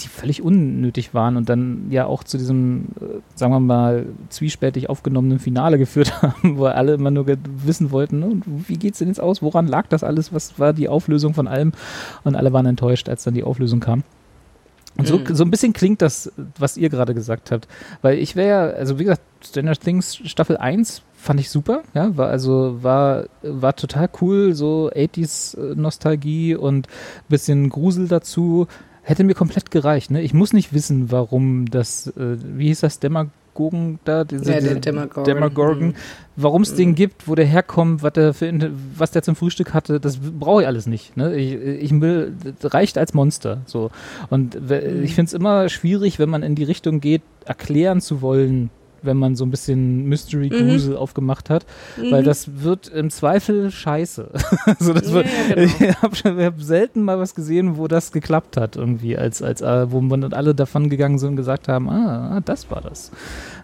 [0.00, 4.88] die völlig unnötig waren und dann ja auch zu diesem, äh, sagen wir mal, zwiespältig
[4.88, 7.26] aufgenommenen Finale geführt haben, wo alle immer nur
[7.64, 10.88] wissen wollten, ne, wie geht's denn jetzt aus, woran lag das alles, was war die
[10.88, 11.72] Auflösung von allem
[12.24, 14.04] und alle waren enttäuscht, als dann die Auflösung kam.
[14.96, 17.68] Und so, so ein bisschen klingt das, was ihr gerade gesagt habt.
[18.02, 22.16] Weil ich wäre ja, also wie gesagt, Stranger Things Staffel 1 fand ich super, ja,
[22.16, 26.86] war also war war total cool, so 80s äh, Nostalgie und
[27.28, 28.66] bisschen Grusel dazu,
[29.02, 30.22] hätte mir komplett gereicht, ne?
[30.22, 34.60] Ich muss nicht wissen, warum das äh, wie hieß das Demagogen da, diese, Ja, der
[34.60, 35.24] diese Demogorgon.
[35.24, 35.94] Demogorgon, Mhm.
[36.36, 39.98] warum es den gibt, wo der herkommt, was der für was der zum Frühstück hatte,
[39.98, 41.34] das brauche ich alles nicht, ne?
[41.34, 43.90] Ich, ich will reicht als Monster, so.
[44.30, 48.20] Und we- ich finde es immer schwierig, wenn man in die Richtung geht, erklären zu
[48.22, 48.70] wollen,
[49.02, 51.66] wenn man so ein bisschen Mystery Grusel aufgemacht hat,
[52.10, 54.30] weil das wird im Zweifel scheiße.
[54.64, 56.12] also das wird, Ja, ja, genau.
[56.14, 59.90] Ich habe hab selten mal was gesehen, wo das geklappt hat irgendwie, als als äh,
[59.90, 63.10] wo man dann alle davon gegangen sind und gesagt haben, ah, ah, das war das.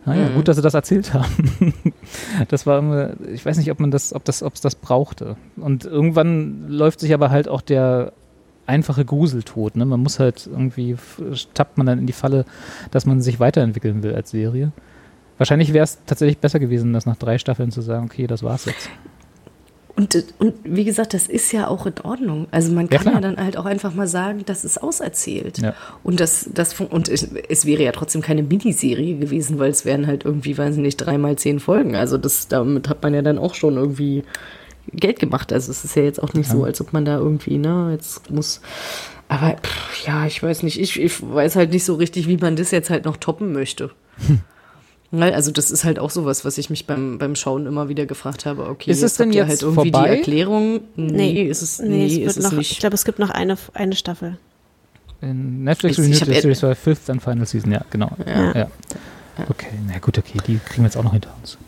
[0.06, 1.74] Naja, gut, dass sie das erzählt haben.
[2.48, 5.36] das war immer, ich weiß nicht, ob man das, ob das, ob es das brauchte.
[5.56, 8.12] Und irgendwann läuft sich aber halt auch der
[8.66, 9.76] einfache Gruseltod.
[9.76, 9.84] Ne?
[9.84, 10.96] Man muss halt irgendwie,
[11.54, 12.44] tappt man dann in die Falle,
[12.90, 14.72] dass man sich weiterentwickeln will als Serie.
[15.38, 18.66] Wahrscheinlich wäre es tatsächlich besser gewesen, das nach drei Staffeln zu sagen, okay, das war's
[18.66, 18.88] jetzt.
[19.96, 22.48] Und, und wie gesagt, das ist ja auch in Ordnung.
[22.50, 23.20] Also man Ja, kann ja, klar.
[23.20, 25.58] dann halt auch einfach mal sagen, das ist auserzählt.
[25.58, 25.74] Ja.
[26.02, 30.24] Und das, das und es, wäre ja trotzdem keine Miniserie gewesen, weil es wären halt
[30.24, 31.94] irgendwie, weiß ich nicht, dreimal zehn Folgen.
[31.94, 34.24] Also das, damit hat man ja dann auch schon irgendwie
[34.92, 35.52] Geld gemacht.
[35.52, 38.30] Also es ist ja jetzt auch nicht so, als ob man da irgendwie, ne, jetzt
[38.32, 38.60] muss.
[39.28, 42.56] Aber pff, ja, ich weiß nicht, ich, ich weiß halt nicht so richtig, wie man
[42.56, 43.90] das jetzt halt noch toppen möchte.
[45.14, 48.06] Ne, Also das ist halt auch sowas, was ich mich beim, beim Schauen immer wieder
[48.06, 48.66] gefragt habe.
[48.68, 50.08] Okay, Ist es denn jetzt halt irgendwie vorbei?
[50.10, 50.80] die Erklärung?
[50.96, 52.72] Nee, ist es, nee, es ist wird es noch, nicht.
[52.72, 54.38] ich glaube, es gibt noch eine, eine Staffel.
[55.20, 58.10] In Netflix renewed the eher- series for fifth and final season, ja, genau.
[58.26, 58.52] Ja.
[58.58, 58.68] Ja.
[59.48, 61.58] Okay, na gut, okay, die kriegen wir jetzt auch noch hinter uns.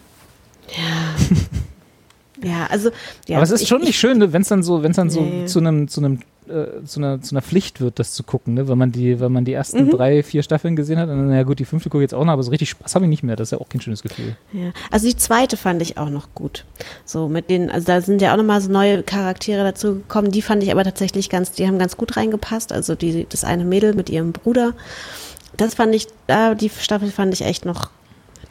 [2.42, 2.90] Ja, also.
[3.28, 4.96] Ja, Aber es ist ich- schon nicht schön, ne, wenn es dann so, wenn es
[4.96, 5.46] dann so Nee.
[5.46, 8.68] zu einem, zu einem, äh, zu einer, zu einer Pflicht wird, das zu gucken, ne?
[8.68, 9.90] Wenn man die, wenn man die ersten Mhm.
[9.90, 12.24] drei, vier Staffeln gesehen hat, und dann, na gut, die fünfte gucke ich jetzt auch
[12.24, 13.36] noch, aber so richtig Spaß habe ich nicht mehr.
[13.36, 14.36] Das ist ja auch kein schönes Gefühl.
[14.52, 14.72] Ja.
[14.90, 16.64] Also die zweite fand ich auch noch gut.
[17.04, 20.30] So mit den, also da sind ja auch nochmal so neue Charaktere dazu gekommen.
[20.30, 22.72] Die fand ich aber tatsächlich ganz, die haben ganz gut reingepasst.
[22.72, 24.72] Also die, das eine Mädel mit ihrem Bruder.
[25.56, 27.90] Das fand ich, da die Staffel fand ich echt noch,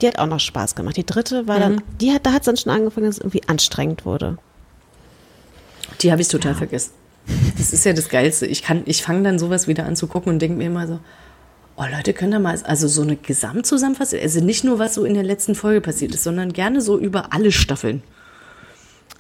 [0.02, 0.98] die hat auch noch Spaß gemacht.
[0.98, 3.43] Die dritte war dann, die hat, da hat es dann schon angefangen, dass es irgendwie
[3.48, 4.38] anstrengend wurde.
[6.02, 6.91] Die habe ich total vergessen.
[7.57, 8.45] Das ist ja das Geilste.
[8.45, 10.99] Ich kann, ich fange dann sowas wieder an zu gucken und denke mir immer so,
[11.78, 15.13] oh Leute, können da mal, also so eine Gesamtzusammenfassung, also nicht nur, was so in
[15.15, 18.03] der letzten Folge passiert ist, sondern gerne so über alle Staffeln.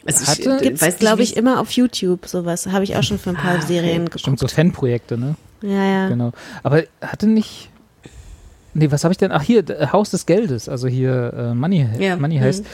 [0.05, 2.67] Also ich Hatte- äh, Gibt's, glaube ich, immer auf YouTube sowas.
[2.67, 3.67] Habe ich auch schon für ein paar Ah, okay.
[3.67, 4.51] Serien Stimmt, so geguckt.
[4.51, 5.35] Fanprojekte, ne?
[5.61, 6.09] Ja, ja.
[6.09, 6.31] Genau.
[6.61, 7.71] Aber hatte nicht.
[8.75, 9.31] Nee, was habe ich denn?
[9.31, 12.43] Ach, hier, äh, Haus des Geldes, also hier äh, Money, Ja, Money mhm.
[12.43, 12.65] heißt.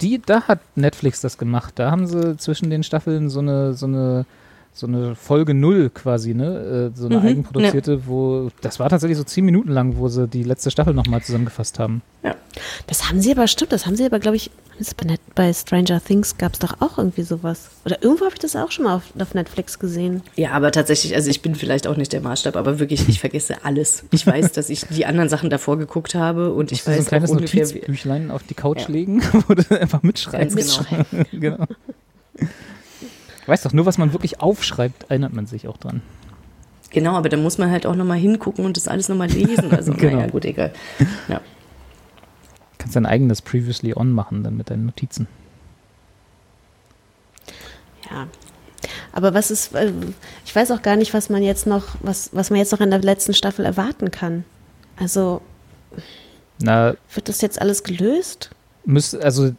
[0.00, 1.74] Die, da hat Netflix das gemacht.
[1.76, 4.24] Da haben sie zwischen den Staffeln so eine, so eine,
[4.74, 6.90] so eine Folge Null quasi, ne?
[6.94, 10.26] Äh, so eine Mhm, eigenproduzierte, wo, das war tatsächlich so zehn Minuten lang, wo sie
[10.26, 12.02] die letzte Staffel nochmal zusammengefasst haben.
[12.86, 14.50] Das haben sie aber, stimmt, das haben sie aber, glaube ich,
[15.34, 17.70] bei, Stranger Things gab es doch auch irgendwie sowas.
[17.84, 20.22] Oder irgendwo habe ich das auch schon mal auf, auf Netflix gesehen.
[20.36, 23.64] Ja, aber tatsächlich, also ich bin vielleicht auch nicht der Maßstab, aber wirklich, ich vergesse
[23.64, 24.04] alles.
[24.10, 26.98] Ich weiß, dass ich die anderen Sachen davor geguckt habe und ich du so ein
[26.98, 28.88] weiß kleines auch ungefähr, wie, Notizbüchlein auf die Couch Ja.
[28.88, 30.56] legen, wo du einfach mitschreibst.
[30.56, 30.88] Ganz
[31.30, 31.64] genau.
[33.46, 36.00] Weißt doch, nur was man wirklich aufschreibt, erinnert man sich auch dran.
[36.90, 39.72] Genau, aber da muss man halt auch nochmal hingucken und das alles nochmal lesen.
[39.72, 40.16] Also, Genau.
[40.18, 40.72] naja, gut, egal.
[41.28, 41.40] Ja.
[42.78, 45.26] Kannst dein eigenes Previously On machen, dann mit deinen Notizen.
[48.10, 48.26] Ja.
[49.12, 49.92] Aber was ist, äh,
[50.44, 52.90] ich weiß auch gar nicht, was man jetzt noch, was, was man jetzt noch in
[52.90, 54.44] der letzten Staffel erwarten kann.
[54.98, 55.40] Also,
[56.60, 58.50] Na, wird das jetzt alles gelöst?
[58.84, 59.52] Müsst, also,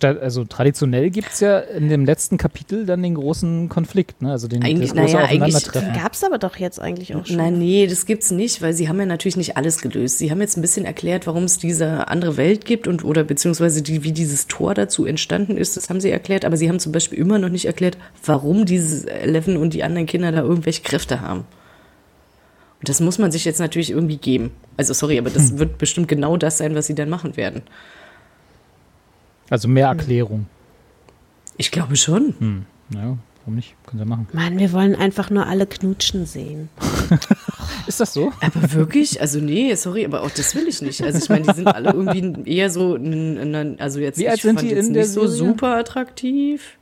[0.00, 4.30] also traditionell gibt es ja in dem letzten Kapitel dann den großen Konflikt, ne?
[4.30, 5.92] Also den Eigentlich- das große naja, eigentlich- Aufeinandertreffen.
[6.02, 7.36] Gab es aber doch jetzt eigentlich auch schon.
[7.36, 10.18] Nein, nee, das gibt's nicht, weil sie haben ja natürlich nicht alles gelöst.
[10.18, 13.82] Sie haben jetzt ein bisschen erklärt, warum es diese andere Welt gibt und oder beziehungsweise
[13.82, 16.92] die, wie dieses Tor dazu entstanden ist, das haben sie erklärt, aber sie haben zum
[16.92, 21.20] Beispiel immer noch nicht erklärt, warum diese Eleven und die anderen Kinder da irgendwelche Kräfte
[21.20, 21.40] haben.
[22.78, 24.52] Und das muss man sich jetzt natürlich irgendwie geben.
[24.76, 27.62] Also sorry, aber das wird bestimmt genau das sein, was sie dann machen werden.
[29.50, 30.46] Also mehr Erklärung.
[31.56, 32.34] Ich glaube schon.
[32.38, 32.66] Hm.
[32.88, 33.74] Naja, warum nicht?
[33.86, 34.26] Können sie machen.
[34.32, 36.68] Mann, wir wollen einfach nur alle knutschen sehen.
[37.86, 38.32] Ist das so?
[38.40, 39.20] Aber wirklich?
[39.20, 41.02] Also nee, sorry, aber auch das will ich nicht.
[41.02, 42.94] Also ich meine, die sind alle irgendwie eher so,
[43.78, 46.78] also jetzt Wie alt sind fand die jetzt in der nicht so super attraktiv.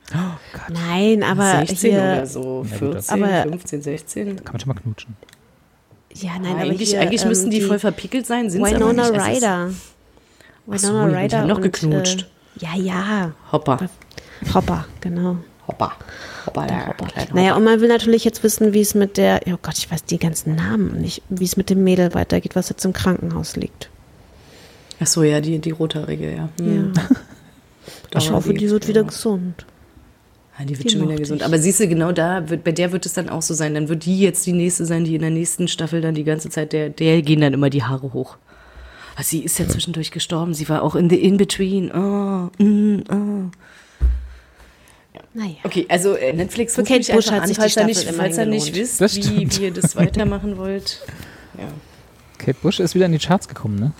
[0.71, 4.35] Nein, aber 16 hier, oder so, Ja, gut, 14, aber- 15, 16.
[4.37, 5.15] Kann man schon mal knutschen.
[6.13, 8.85] ja, nein, aber eigentlich hier, eigentlich ähm, müssten die, voll verpickelt sein, sind sie aber
[8.91, 9.19] Winona nicht.
[9.19, 9.71] Ist- Ryder.
[10.65, 12.21] Winona die Ryder haben noch und, geknutscht.
[12.21, 13.31] Äh, ja, ja.
[13.51, 13.89] Hoppa,
[14.53, 15.37] Hopper, genau.
[15.67, 15.93] hoppa,
[16.45, 17.05] hoppa, der Hoppa.
[17.07, 19.91] kleiner Naja, und man will natürlich jetzt wissen, wie es mit der, oh Gott, ich
[19.91, 23.55] weiß die ganzen Namen nicht, wie es mit dem Mädel weitergeht, was jetzt im Krankenhaus
[23.55, 23.89] liegt.
[25.01, 26.49] Ach so, ja, die, die rothaarige, ja.
[26.59, 26.93] Hm.
[26.95, 27.03] Ja.
[28.15, 29.65] Ich hoffe, die wird wieder gesund.
[30.57, 31.41] Ja, die wird Die schon wieder gesund.
[31.41, 31.45] ich.
[31.45, 33.73] Aber siehst du, genau da, wird, bei der wird es dann auch so sein.
[33.73, 36.49] Dann wird die jetzt die nächste sein, die in der nächsten Staffel dann die ganze
[36.49, 38.37] Zeit, der, der gehen dann immer die Haare hoch.
[39.19, 40.53] Also sie ist ja zwischendurch gestorben.
[40.53, 41.91] Sie war auch in the in-between.
[41.91, 43.51] Oh, mm, oh.
[45.33, 45.55] Naja.
[45.63, 48.37] Okay, also äh, Netflix Kate mich Bush hat an, sich die falls ihr nicht, falls
[48.37, 49.59] ihr nicht wisst, Das wie, stimmt.
[49.59, 51.01] wie ihr das weitermachen wollt.
[51.57, 51.67] Ja.
[52.37, 53.91] Kate Bush ist wieder in die Charts gekommen, ne?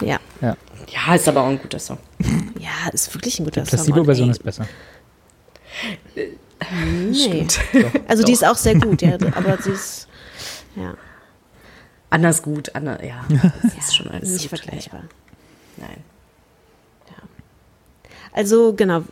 [0.00, 0.18] Ja.
[0.40, 0.56] Ja.
[0.88, 1.98] ja, ist aber auch ein guter Song.
[2.58, 3.84] Ja, ist wirklich ein guter Die Song.
[3.84, 4.66] Placebo-Version Und, ist besser.
[6.14, 6.38] ey,
[7.10, 7.46] Nee.
[8.08, 10.08] Also die ist auch sehr gut, ja, aber sie ist
[10.74, 10.94] ja,
[12.14, 13.24] Anders gut, anders, ja.
[13.62, 14.60] Das ist schon alles nicht gut.
[14.60, 15.02] vergleichbar.
[15.76, 16.04] Nein.
[18.34, 19.04] Also genau,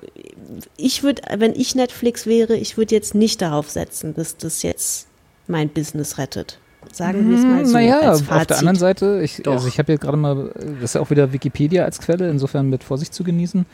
[0.76, 5.06] ich würde, wenn ich Netflix wäre, ich würde jetzt nicht darauf setzen, dass das jetzt
[5.46, 6.58] mein Business rettet.
[6.92, 9.52] Sagen wir es mal so naja, als auf der anderen Seite, ich, Doch.
[9.52, 12.68] also ich habe hier gerade mal, das ist ja auch wieder Wikipedia als Quelle, insofern
[12.68, 13.64] mit Vorsicht zu genießen.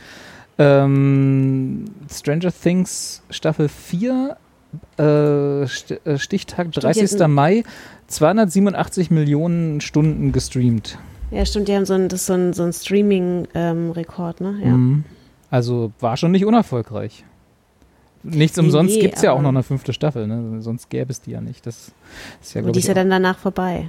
[0.59, 4.37] Ähm, Stranger Things Staffel 4,
[4.99, 5.66] äh, äh,
[6.19, 7.09] Stichtag 30.
[7.09, 7.62] die hatten- Mai,
[8.09, 10.99] 287 Millionen Stunden gestreamt.
[11.31, 14.59] Ja, stimmt, die haben so ein, das so ein, so ein Streaming-Rekord, ne?
[14.62, 14.71] Ja.
[14.71, 15.05] Mhm.
[15.51, 17.25] Also war schon nicht unerfolgreich.
[18.23, 20.61] Nichts umsonst nee, gibt es ja auch noch eine fünfte Staffel, ne?
[20.61, 21.66] sonst gäbe es die ja nicht.
[21.66, 21.93] Das
[22.43, 23.89] ist ja, Und die ist ja dann danach vorbei.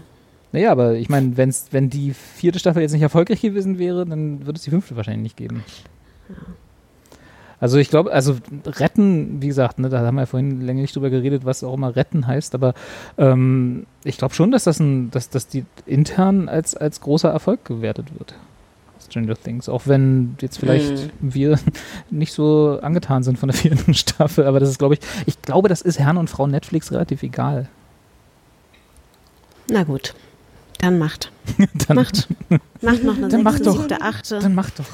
[0.51, 4.45] Naja, aber ich meine, wenn's, wenn die vierte Staffel jetzt nicht erfolgreich gewesen wäre, dann
[4.45, 5.63] würde es die fünfte wahrscheinlich nicht geben.
[7.59, 10.95] Also ich glaube, also retten, wie gesagt, ne, da haben wir ja vorhin länger nicht
[10.95, 12.73] drüber geredet, was auch immer retten heißt, aber
[13.17, 17.65] ähm, ich glaube schon, dass das ein, dass, dass die intern als, als großer Erfolg
[17.65, 18.33] gewertet wird.
[19.05, 21.59] Stranger Things, auch wenn jetzt vielleicht wir
[22.09, 25.67] nicht so angetan sind von der vierten Staffel, aber das ist, glaube ich, ich glaube,
[25.67, 27.67] das ist Herrn und Frau Netflix relativ egal.
[29.69, 30.15] Na gut,
[30.79, 31.31] dann macht.
[31.87, 32.27] Dann, Macht.
[32.81, 33.77] Macht noch eine Dann mach sechste, doch.
[33.79, 34.39] siebte, achte.
[34.39, 34.85] Dann mach doch.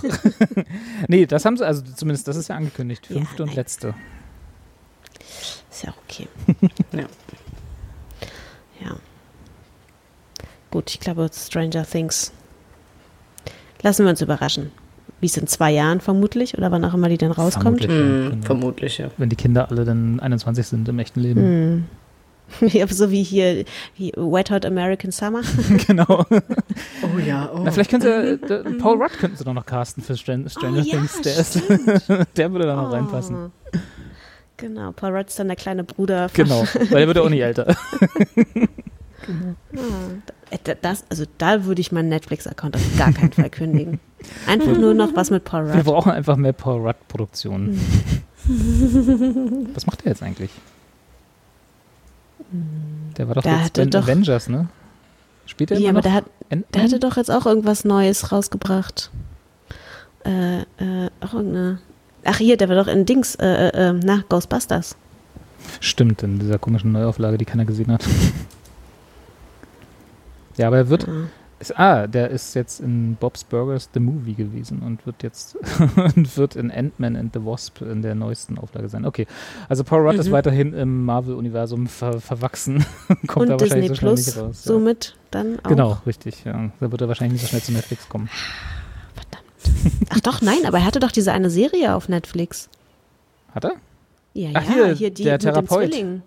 [1.07, 3.07] nee, das haben sie, also zumindest das ist ja angekündigt.
[3.09, 3.55] Ja, Fünfte und nein.
[3.57, 3.93] letzte.
[5.71, 6.27] Ist ja okay.
[6.93, 7.05] Ja.
[8.83, 8.95] Ja.
[10.71, 12.31] Gut, ich glaube, Stranger Things.
[13.81, 14.71] Lassen wir uns überraschen.
[15.21, 17.83] Wie es in zwei Jahren vermutlich oder wann auch immer die dann rauskommt.
[17.83, 18.45] Vermutlich, ja, Mhm, genau.
[18.45, 19.11] Vermutlich, ja.
[19.17, 21.41] Wenn die Kinder alle dann 21 sind im echten Leben.
[21.41, 21.85] Hm.
[22.61, 23.65] Ja, so wie hier
[23.97, 25.41] wie Wet Hot American Summer.
[25.87, 26.25] genau.
[27.03, 27.59] Oh ja, oh.
[27.63, 30.49] Na, vielleicht können sie, äh, der- Paul Rudd könnten sie doch noch casten für Stran
[30.49, 31.21] Stranger Oh ja, Things.
[31.21, 31.61] Der, ist,
[32.37, 33.35] der würde da noch reinpassen.
[33.47, 33.77] Oh.
[34.57, 36.29] Genau, Paul Rudd ist dann der kleine Bruder.
[36.29, 37.67] von- Genau, weil der wird ja auch nicht älter.
[40.51, 43.99] Äh, da- Das, also da würde ich meinen Netflix-Account auf gar keinen Fall kündigen.
[44.47, 45.83] Einfach nur noch was mit Paul Wir Rudd.
[45.85, 47.79] brauchen einfach mehr Paul Rudd-Produktionen.
[49.73, 50.51] Was macht der jetzt eigentlich?
[53.17, 54.67] Der war doch Der jetzt den doch- Avengers, ne?
[55.45, 59.11] Spielt er Ja, aber der, hat, der hatte doch jetzt auch irgendwas Neues rausgebracht.
[60.25, 60.65] Äh, äh,
[61.21, 61.79] auch irgendeine.
[62.23, 64.95] Ach hier, der war doch in Dings, äh, äh, äh, na, Ghostbusters.
[65.79, 68.03] Stimmt, in dieser komischen Neuauflage, die keiner gesehen hat.
[70.57, 71.07] ja, aber er wird.
[71.07, 71.27] Ah.
[71.69, 75.55] Ist, ah, der ist jetzt in Bob's Burgers The Movie gewesen und wird jetzt
[76.15, 79.05] und wird in Ant-Man and the Wasp in der neuesten Auflage sein.
[79.05, 79.25] Okay,
[79.67, 80.31] also Paul Rudd ist Mhm.
[80.31, 82.85] weiterhin im Marvel-Universum ver verwachsen.
[83.27, 84.65] Kommt da Und wahrscheinlich Disney so schnell Plus nicht raus.
[84.65, 84.71] ja.
[84.73, 85.69] somit dann auch.
[85.69, 86.43] Genau, richtig.
[86.45, 86.69] Ja.
[86.79, 88.29] Da wird er wahrscheinlich nicht so schnell zu Netflix kommen.
[90.09, 92.69] Ach doch, nein, aber er hatte doch diese eine Serie auf Netflix.
[93.53, 93.73] Hat er?
[94.33, 95.91] Ja, Ach, ja, hier, die der mit dem Therapeut.
[95.91, 96.21] Zwilling.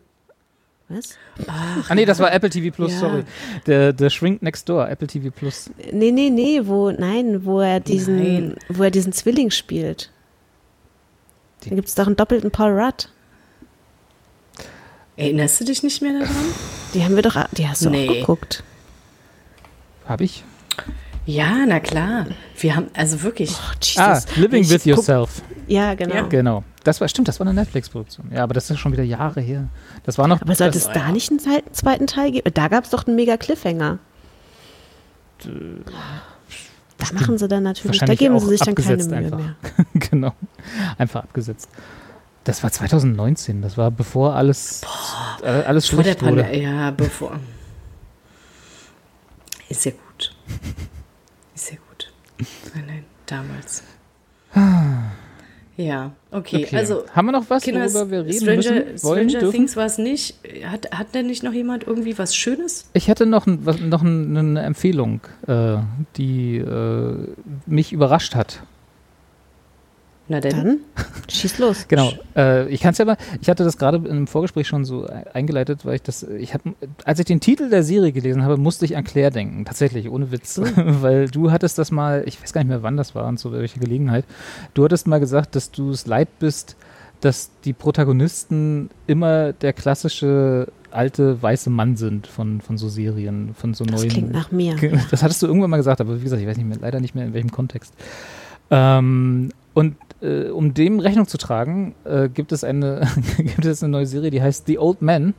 [0.89, 1.18] Was?
[1.47, 2.99] Ah, nee, das war Apple TV Plus, Ja.
[3.01, 3.24] sorry.
[3.66, 5.70] Der, der Shrink Next Door, Apple TV Plus.
[5.93, 8.57] Nee, nee, nee, wo, nein, wo er diesen, Nein.
[8.70, 10.11] wo er diesen Zwilling spielt.
[11.64, 13.11] Die- Da gibt es doch einen doppelten Paul Rudd.
[15.16, 16.34] Erinnerst du dich nicht mehr daran?
[16.95, 18.09] Die haben wir doch, die hast du Nee.
[18.09, 18.62] auch geguckt.
[20.07, 20.45] Hab ich?
[21.26, 22.26] Ja, na klar.
[22.59, 23.51] Wir haben, also wirklich.
[23.51, 23.99] Oh, Jesus.
[23.99, 25.43] Ah, Living Ich with Yourself.
[25.66, 26.14] Ja, genau.
[26.14, 26.22] Ja.
[26.22, 26.64] Genau.
[26.85, 28.31] Das war, stimmt, das war eine Netflix-Produktion.
[28.33, 29.68] Ja, aber das ist schon wieder Jahre her.
[30.05, 30.41] Das war noch.
[30.41, 31.41] Aber sollte es da nicht einen
[31.72, 32.51] zweiten Teil geben?
[32.55, 33.99] Da gab es doch einen mega Cliffhanger.
[36.99, 39.39] Da machen sie dann natürlich, da geben sie sich dann keine Mühe einfach.
[39.39, 39.55] mehr.
[39.95, 40.35] genau.
[40.99, 41.68] Einfach abgesetzt.
[42.45, 43.62] Das war 2019.
[43.62, 44.83] Das war bevor alles,
[45.43, 46.57] äh, alles Vor der schlecht wurde.
[46.57, 47.39] Ja, bevor.
[49.68, 50.35] Ist ja gut.
[51.55, 52.12] Ist ja gut.
[52.74, 53.83] Nein, nein, damals.
[55.79, 56.64] Ja, okay.
[56.64, 56.76] Okay.
[56.76, 58.57] Also, Haben wir noch was, Kinders, worüber wir reden Stranger,
[58.91, 59.05] müssen?
[59.05, 59.53] Wollen, Stranger dürfen?
[59.53, 60.35] Things war es nicht.
[60.64, 62.91] Hat, hat denn nicht noch jemand irgendwie was Schönes?
[62.95, 65.76] Ich hätte noch, ein, noch ein, eine Empfehlung, äh,
[66.16, 67.14] die äh,
[67.66, 68.61] mich überrascht hat.
[70.31, 70.57] Na denn?
[70.57, 70.79] Dann
[71.29, 71.87] schieß los.
[71.89, 72.12] Genau.
[72.37, 75.11] Äh, ich kann es ja mal, ich hatte das gerade im Vorgespräch schon so e-
[75.33, 76.74] eingeleitet, weil ich das, ich habe,
[77.05, 79.64] als ich den Titel der Serie gelesen habe, musste ich an Claire denken.
[79.64, 80.61] Tatsächlich, ohne Witz.
[80.76, 83.53] weil du hattest das mal, ich weiß gar nicht mehr, wann das war und zu
[83.53, 84.24] welcher Gelegenheit.
[84.74, 86.76] Du hattest mal gesagt, dass du es leid bist,
[87.20, 93.74] dass die Protagonisten immer der klassische alte weiße Mann sind von, von so Serien, von
[93.74, 94.09] so Das neuen.
[94.11, 94.76] klingt nach mir.
[95.11, 97.14] Das hattest du irgendwann mal gesagt, aber wie gesagt, ich weiß nicht mehr, leider nicht
[97.14, 97.93] mehr in welchem Kontext.
[98.70, 103.07] Ähm, und äh, um dem Rechnung zu tragen, äh, gibt es eine
[103.39, 105.35] gibt es eine neue Serie, die heißt The Old Man.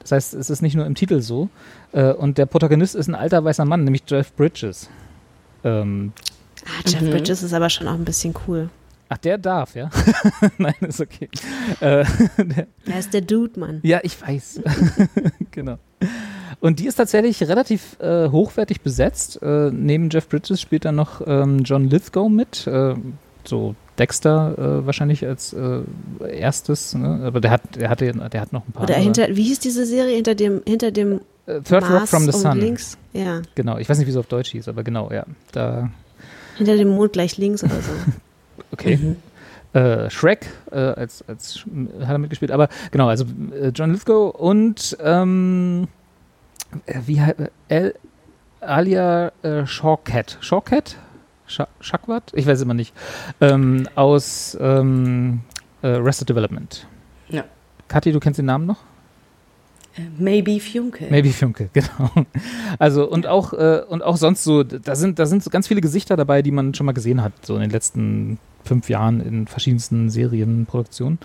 [0.00, 1.48] Das heißt, es ist nicht nur im Titel so.
[1.92, 4.88] Äh, und der Protagonist ist ein alter weißer Mann, nämlich Jeff Bridges.
[5.64, 6.12] Ähm,
[6.64, 7.10] Ah, Jeff Mhm.
[7.10, 8.70] Bridges ist aber schon auch ein bisschen cool.
[9.08, 9.88] ach, der darf, ja?
[10.58, 11.28] Nein, ist okay.
[11.80, 12.04] Äh,
[12.38, 13.80] der, Er ist der Dude, Mann.
[13.84, 14.62] Ja, ich weiß.
[15.52, 15.78] genau.
[16.60, 19.40] Und die ist tatsächlich relativ äh, hochwertig besetzt.
[19.42, 22.66] Äh, neben Jeff Bridges spielt dann noch ähm, John Lithgow mit.
[22.66, 22.94] Äh,
[23.44, 25.80] so Dexter äh, wahrscheinlich als äh,
[26.28, 26.94] erstes.
[26.94, 27.22] Ne?
[27.24, 28.84] Aber der hat, der, hatte, der hat noch ein paar.
[28.84, 30.16] Oder hinter, wie hieß diese Serie?
[30.16, 32.58] Hinter dem, hinter dem äh, Third Rock Mars from the Sun.
[32.58, 32.98] links?
[33.12, 33.42] Ja.
[33.54, 33.78] Genau.
[33.78, 35.24] Ich weiß nicht, wie es auf Deutsch hieß, aber genau, ja.
[35.52, 35.90] Da,
[36.56, 37.92] Hinter dem Mond gleich links oder so.
[38.72, 38.98] Okay.
[39.74, 41.64] Äh, Shrek äh, als, als
[42.00, 45.88] hat er mitgespielt, aber genau, also äh, John Lithgow und ähm,
[46.86, 47.36] äh, wie heißt
[48.60, 50.38] Alia äh, Shawkat.
[50.40, 50.96] Shawkat?
[51.46, 52.32] Shakwat?
[52.34, 52.94] Ich weiß immer nicht.
[53.40, 55.40] Ähm, aus ähm,
[55.82, 56.86] äh, Arrested Development.
[57.28, 57.44] Ja.
[57.88, 58.78] Kathi, du kennst den Namen noch?
[60.18, 61.06] Maybe Funke.
[61.10, 62.10] Maybe Funke, genau.
[62.78, 65.80] Also und auch äh, und auch sonst so, da sind da sind so ganz viele
[65.80, 69.46] Gesichter dabei, die man schon mal gesehen hat, so in den letzten fünf Jahren in
[69.46, 71.18] verschiedensten Serienproduktionen.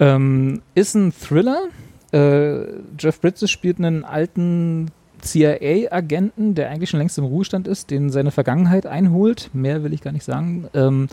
[0.00, 1.68] Ähm, ist ein Thriller.
[2.12, 2.66] Äh,
[2.98, 4.90] Jeff Bridges spielt einen alten
[5.24, 9.50] CIA-Agenten, der eigentlich schon längst im Ruhestand ist, den seine Vergangenheit einholt.
[9.52, 10.68] Mehr will ich gar nicht sagen.
[10.74, 11.08] Ähm,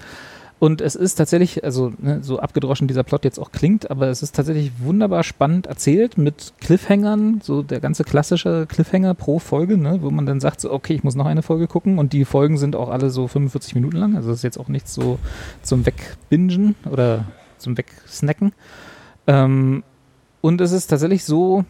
[0.61, 4.21] und es ist tatsächlich, also ne, so abgedroschen dieser Plot jetzt auch klingt, aber es
[4.21, 10.03] ist tatsächlich wunderbar spannend erzählt mit Cliffhangern, so der ganze klassische Cliffhanger pro Folge, ne,
[10.03, 12.59] wo man dann sagt, so, okay, ich muss noch eine Folge gucken und die Folgen
[12.59, 15.17] sind auch alle so 45 Minuten lang, also das ist jetzt auch nichts so
[15.63, 17.25] zum Wegbingen oder
[17.57, 18.53] zum Wegsnacken.
[19.25, 19.81] Ähm,
[20.41, 21.65] und es ist tatsächlich so,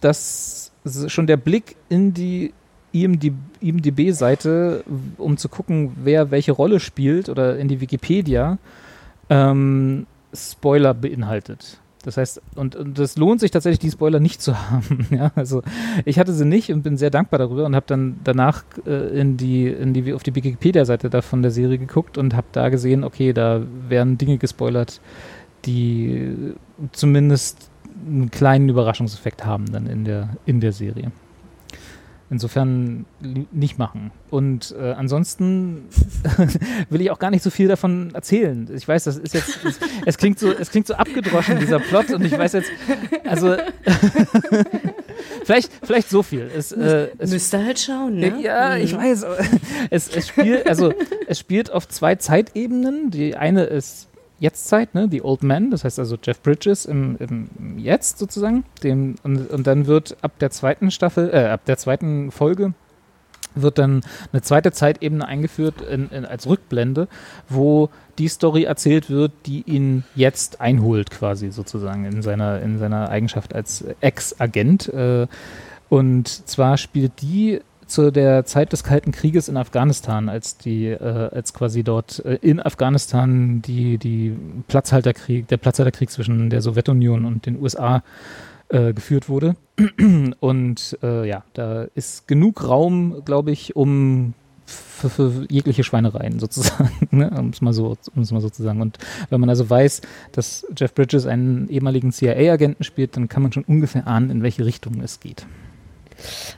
[0.00, 2.52] dass schon der Blick in die
[2.92, 4.84] IMDb IMDb-Seite,
[5.18, 8.58] um zu gucken, wer welche Rolle spielt, oder in die Wikipedia,
[9.28, 11.78] ähm, Spoiler beinhaltet.
[12.02, 15.06] Das heißt, und, und das lohnt sich tatsächlich, die Spoiler nicht zu haben.
[15.10, 15.62] ja, also
[16.04, 19.36] ich hatte sie nicht und bin sehr dankbar darüber und habe dann danach äh, in
[19.36, 23.32] die, in die, auf die Wikipedia-Seite von der Serie geguckt und habe da gesehen, okay,
[23.32, 25.00] da werden Dinge gespoilert,
[25.66, 26.54] die
[26.92, 27.69] zumindest
[28.10, 31.12] einen kleinen Überraschungseffekt haben dann in der, in der Serie.
[32.32, 33.06] Insofern
[33.50, 34.12] nicht machen.
[34.30, 35.88] Und äh, ansonsten
[36.88, 38.68] will ich auch gar nicht so viel davon erzählen.
[38.72, 42.10] Ich weiß, das ist jetzt, es, es klingt so, es klingt so abgedroschen, dieser Plot,
[42.10, 42.70] und ich weiß jetzt,
[43.24, 43.56] also
[45.44, 46.48] vielleicht, vielleicht so viel.
[46.56, 48.40] Es, äh, es, Müsst ihr halt schauen, ne?
[48.40, 49.24] ja, ich weiß.
[49.24, 49.38] aber
[49.90, 50.92] Es, es spielt, also
[51.26, 53.10] es spielt auf zwei Zeitebenen.
[53.10, 54.09] Die eine ist
[54.40, 58.64] Jetztzeit, ne, die Old Man, das heißt also Jeff Bridges im, im Jetzt sozusagen.
[58.82, 62.72] Dem, und, und dann wird ab der zweiten Staffel, äh, ab der zweiten Folge
[63.54, 64.02] wird dann
[64.32, 67.08] eine zweite Zeitebene eingeführt in, in, als Rückblende,
[67.48, 73.08] wo die Story erzählt wird, die ihn jetzt einholt, quasi sozusagen in seiner, in seiner
[73.08, 74.88] Eigenschaft als Ex-Agent.
[74.88, 75.26] Äh,
[75.88, 77.60] und zwar spielt die
[77.90, 82.38] zu der Zeit des Kalten Krieges in Afghanistan, als die, äh, als quasi dort äh,
[82.40, 84.36] in Afghanistan die, die
[84.68, 88.02] Platzhalterkrieg, der Platzhalterkrieg zwischen der Sowjetunion und den USA
[88.68, 89.56] äh, geführt wurde.
[90.40, 94.34] Und äh, ja, da ist genug Raum, glaube ich, um
[94.64, 97.30] für, für jegliche Schweinereien sozusagen, ne?
[97.36, 98.80] um es mal so, um es mal so zu sagen.
[98.80, 98.98] Und
[99.28, 100.02] wenn man also weiß,
[100.32, 104.64] dass Jeff Bridges einen ehemaligen CIA-Agenten spielt, dann kann man schon ungefähr ahnen, in welche
[104.64, 105.46] Richtung es geht.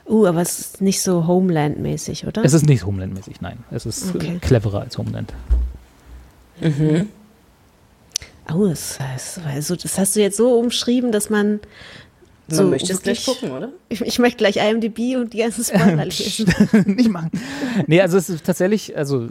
[0.07, 2.43] Uh, aber es ist nicht so Homeland-mäßig, oder?
[2.43, 3.57] Es ist nicht Homeland-mäßig, nein.
[3.71, 4.37] Es ist Okay.
[4.41, 5.33] cleverer als Homeland.
[8.53, 11.59] oh, das, heißt, also, das hast du jetzt so umschrieben, dass man
[12.49, 13.69] so möchte es gleich wirklich- gucken, oder?
[13.89, 16.53] Ich, ich möchte gleich IMDb und die ganzen Spoiler lesen.
[16.85, 17.31] nicht machen.
[17.87, 19.29] Nee, also es ist tatsächlich, also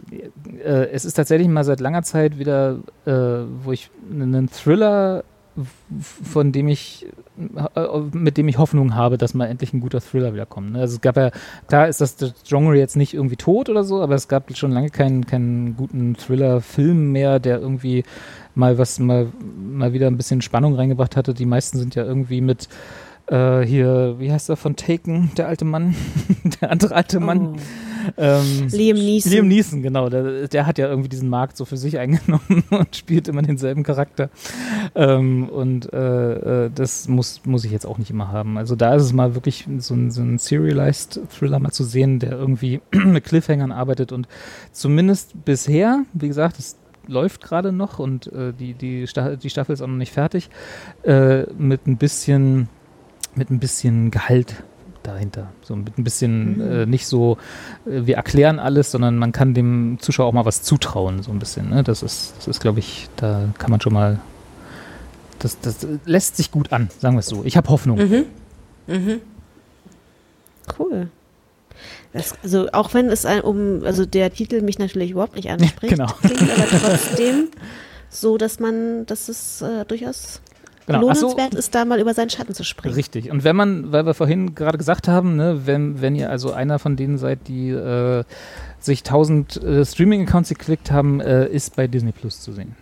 [0.63, 3.11] äh, es ist tatsächlich mal seit langer Zeit wieder, äh,
[3.63, 5.23] wo ich einen Thriller,
[6.23, 7.05] von dem ich,
[7.75, 10.71] äh, mit dem ich Hoffnung habe, dass mal endlich ein guter Thriller wiederkommt.
[10.71, 10.79] Ne?
[10.79, 11.31] Also es gab ja,
[11.67, 14.71] klar ist das, das Genre jetzt nicht irgendwie tot oder so, aber es gab schon
[14.71, 18.03] lange keinen, keinen guten Thriller-Film mehr, der irgendwie
[18.55, 19.27] mal was, mal,
[19.57, 21.33] mal wieder ein bisschen Spannung reingebracht hatte.
[21.33, 22.67] Die meisten sind ja irgendwie mit
[23.27, 25.95] äh, hier, wie heißt er von Taken, der alte Mann,
[26.61, 27.57] der andere alte Mann.
[28.17, 29.31] Ähm, Liam Neeson.
[29.31, 30.09] Liam Neeson, genau.
[30.09, 33.83] Der, der hat ja irgendwie diesen Markt so für sich eingenommen und spielt immer denselben
[33.83, 34.29] Charakter.
[34.95, 38.57] Ähm, und äh, äh, das muss, muss ich jetzt auch nicht immer haben.
[38.57, 42.19] Also da ist es mal wirklich so ein, so ein Serialized Thriller mal zu sehen,
[42.19, 44.27] der irgendwie mit Cliffhangern arbeitet und
[44.71, 46.77] zumindest bisher, wie gesagt, es
[47.07, 50.49] läuft gerade noch und äh, die, die, Sta die Staffel ist auch noch nicht fertig,
[51.03, 52.69] äh, mit ein bisschen
[53.35, 54.63] mit ein bisschen Gehalt
[55.03, 55.51] dahinter.
[55.61, 57.37] So mit ein bisschen äh, nicht so,
[57.85, 61.39] äh, wir erklären alles, sondern man kann dem Zuschauer auch mal was zutrauen, so ein
[61.39, 61.69] bisschen.
[61.69, 61.83] Ne?
[61.83, 64.19] Das ist, das ist, glaube ich, da kann man schon mal.
[65.39, 67.43] Das, das lässt sich gut an, sagen wir es so.
[67.43, 68.25] Ich habe Hoffnung.
[70.79, 71.09] Cool.
[72.13, 75.93] Das, also auch wenn es ein, um, also der Titel mich natürlich überhaupt nicht anspricht,
[75.93, 76.07] Genau.
[76.21, 77.47] klingt aber trotzdem
[78.09, 80.41] so, dass man, dass es äh, durchaus
[80.85, 81.09] Genau.
[81.09, 82.95] Ach so, lohnenswert ist, da mal über seinen Schatten zu springen.
[82.95, 83.31] Richtig.
[83.31, 86.77] Und wenn man, weil wir vorhin gerade gesagt haben, ne, wenn, wenn ihr also einer
[86.79, 88.23] von denen seid, die äh,
[88.79, 92.75] sich 1000 äh, Streaming-Accounts geklickt haben, äh, ist bei Disney Plus zu sehen.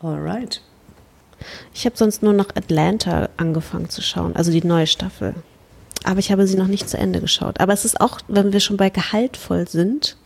[0.00, 0.62] Alright.
[1.74, 5.34] Ich habe sonst nur noch Atlanta angefangen zu schauen, also die neue Staffel.
[6.04, 7.60] Aber ich habe sie noch nicht zu Ende geschaut.
[7.60, 10.16] Aber es ist auch, wenn wir schon bei gehaltvoll sind,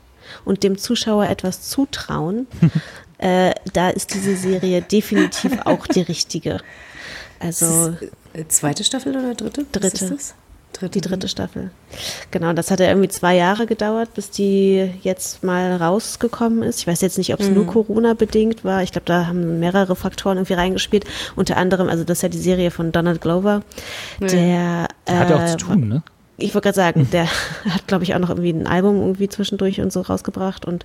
[0.44, 2.46] und dem Zuschauer etwas zutrauen,
[3.18, 6.60] äh, da ist diese Serie definitiv auch die richtige.
[7.40, 7.94] Also
[8.32, 9.66] Äh, Zweite Staffel oder dritte?
[9.72, 10.04] Was Dritte.
[10.04, 10.34] ist das?
[10.72, 11.00] Dritte.
[11.00, 11.70] die dritte Staffel.
[12.30, 16.80] Genau, das hat ja irgendwie zwei Jahre gedauert, bis die jetzt mal rausgekommen ist.
[16.80, 18.82] Ich weiß jetzt nicht, ob es nur Corona bedingt war.
[18.82, 21.04] Ich glaube, da haben mehrere Faktoren irgendwie reingespielt.
[21.36, 23.62] Unter anderem, also das ist ja die Serie von Donald Glover,
[24.20, 26.02] der Hat ja auch äh, zu tun, ne?
[26.36, 29.80] ich wollte gerade sagen, der hat, glaube ich, auch noch irgendwie ein Album irgendwie zwischendurch
[29.80, 30.64] und so rausgebracht.
[30.64, 30.84] Und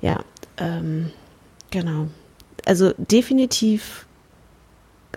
[0.00, 0.20] ja,
[0.58, 1.10] ähm,
[1.70, 2.08] genau.
[2.66, 4.06] Also definitiv,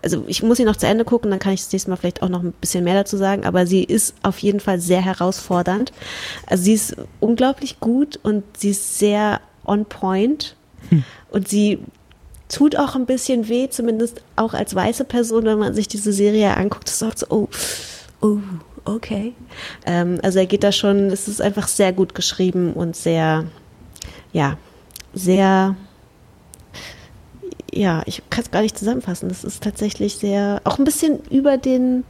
[0.02, 2.22] also ich muss sie noch zu Ende gucken, dann kann ich das nächste Mal vielleicht
[2.23, 5.91] auch noch ein bisschen mehr dazu sagen, aber sie ist auf jeden Fall sehr herausfordernd.
[6.48, 10.56] Also sie ist unglaublich gut und sie ist sehr on point
[11.30, 11.80] und sie
[12.52, 16.56] tut auch ein bisschen weh, zumindest auch als weiße Person, wenn man sich diese Serie
[16.57, 17.48] anguckt, ist auch so, oh,
[18.22, 18.40] oh,
[18.86, 19.34] okay.
[19.86, 23.45] Ähm, also er geht da schon, es ist einfach sehr gut geschrieben und sehr,
[24.34, 24.57] ja,
[25.14, 25.76] sehr,
[27.73, 29.30] ja, ich kann es gar nicht zusammenfassen.
[29.30, 32.03] Das ist tatsächlich sehr, auch ein bisschen über den,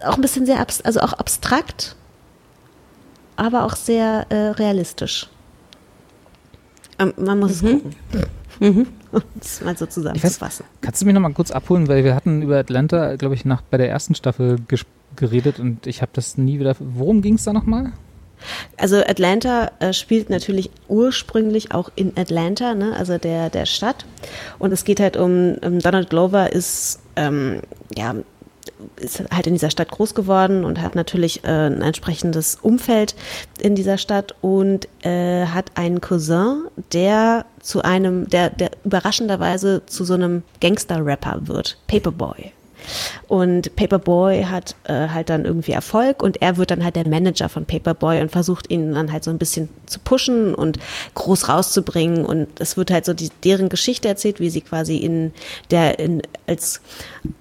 [0.00, 1.96] äh, auch ein bisschen sehr, abs also auch abstrakt,
[3.36, 5.28] aber auch sehr äh, realistisch.
[6.98, 7.94] Ähm, man muss es gucken.
[9.10, 10.66] Um es mal so Ich weiß, zusammenzufassen.
[10.82, 13.62] kannst du mich noch mal kurz abholen, weil wir hatten über Atlanta, glaube ich, nach,
[13.62, 14.58] bei der ersten Staffel
[15.16, 16.74] geredet und ich habe das nie wieder.
[16.78, 17.92] Worum ging es da nochmal?
[18.76, 22.94] Also Atlanta äh, spielt natürlich ursprünglich auch in Atlanta, ne?
[22.96, 24.06] also der, der Stadt.
[24.58, 27.62] Und es geht halt um, um Donald Glover ist, ähm,
[27.96, 28.14] ja,
[28.96, 33.14] ist halt in dieser Stadt groß geworden und hat natürlich äh, ein entsprechendes Umfeld
[33.60, 40.04] in dieser Stadt und äh, hat einen Cousin, der zu einem, der, der überraschenderweise zu
[40.04, 42.52] so einem Gangster-Rapper wird, Paperboy.
[43.26, 47.48] Und Paperboy hat äh, halt dann irgendwie Erfolg und er wird dann halt der Manager
[47.48, 50.78] von Paperboy und versucht ihn dann halt so ein bisschen zu pushen und
[51.14, 52.24] groß rauszubringen.
[52.24, 55.32] Und es wird halt so die, deren Geschichte erzählt, wie sie quasi in
[55.70, 56.80] der, in, als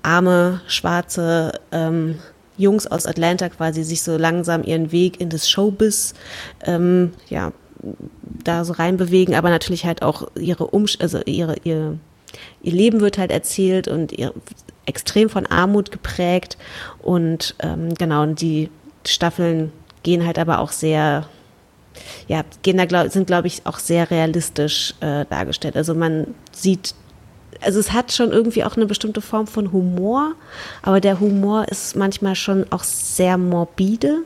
[0.03, 2.19] arme, schwarze ähm,
[2.57, 6.13] Jungs aus Atlanta quasi sich so langsam ihren Weg in das Showbiz,
[6.65, 7.53] ähm, ja,
[8.43, 11.99] da so reinbewegen, aber natürlich halt auch ihre Umsch also ihre, ihr,
[12.63, 14.33] ihr Leben wird halt erzählt und ihr,
[14.87, 16.57] extrem von Armut geprägt
[16.99, 18.71] und ähm, genau, und die
[19.05, 19.71] Staffeln
[20.03, 21.27] gehen halt aber auch sehr,
[22.27, 25.75] ja, gehen da, glaub, sind glaube ich auch sehr realistisch äh, dargestellt.
[25.75, 26.95] Also man sieht,
[27.61, 30.33] also es hat schon irgendwie auch eine bestimmte Form von Humor,
[30.81, 34.19] aber der Humor ist manchmal schon auch sehr morbide.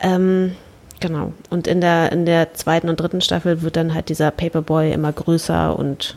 [0.00, 0.56] Ähm,
[1.00, 1.32] genau.
[1.50, 5.12] Und in der, in der zweiten und dritten Staffel wird dann halt dieser Paperboy immer
[5.12, 6.16] größer und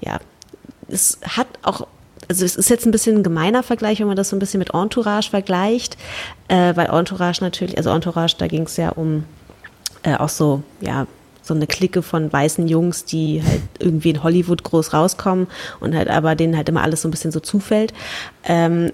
[0.00, 0.18] ja,
[0.88, 1.86] es hat auch,
[2.28, 4.58] also es ist jetzt ein bisschen ein gemeiner Vergleich, wenn man das so ein bisschen
[4.58, 5.96] mit Entourage vergleicht,
[6.48, 9.24] äh, weil Entourage natürlich, also Entourage, da ging es ja um
[10.02, 11.06] äh, auch so, ja,
[11.42, 15.46] so eine Clique von weißen Jungs, die halt irgendwie in Hollywood groß rauskommen
[15.80, 17.94] und halt aber denen halt immer alles so ein bisschen so zufällt.
[18.44, 18.92] Ähm,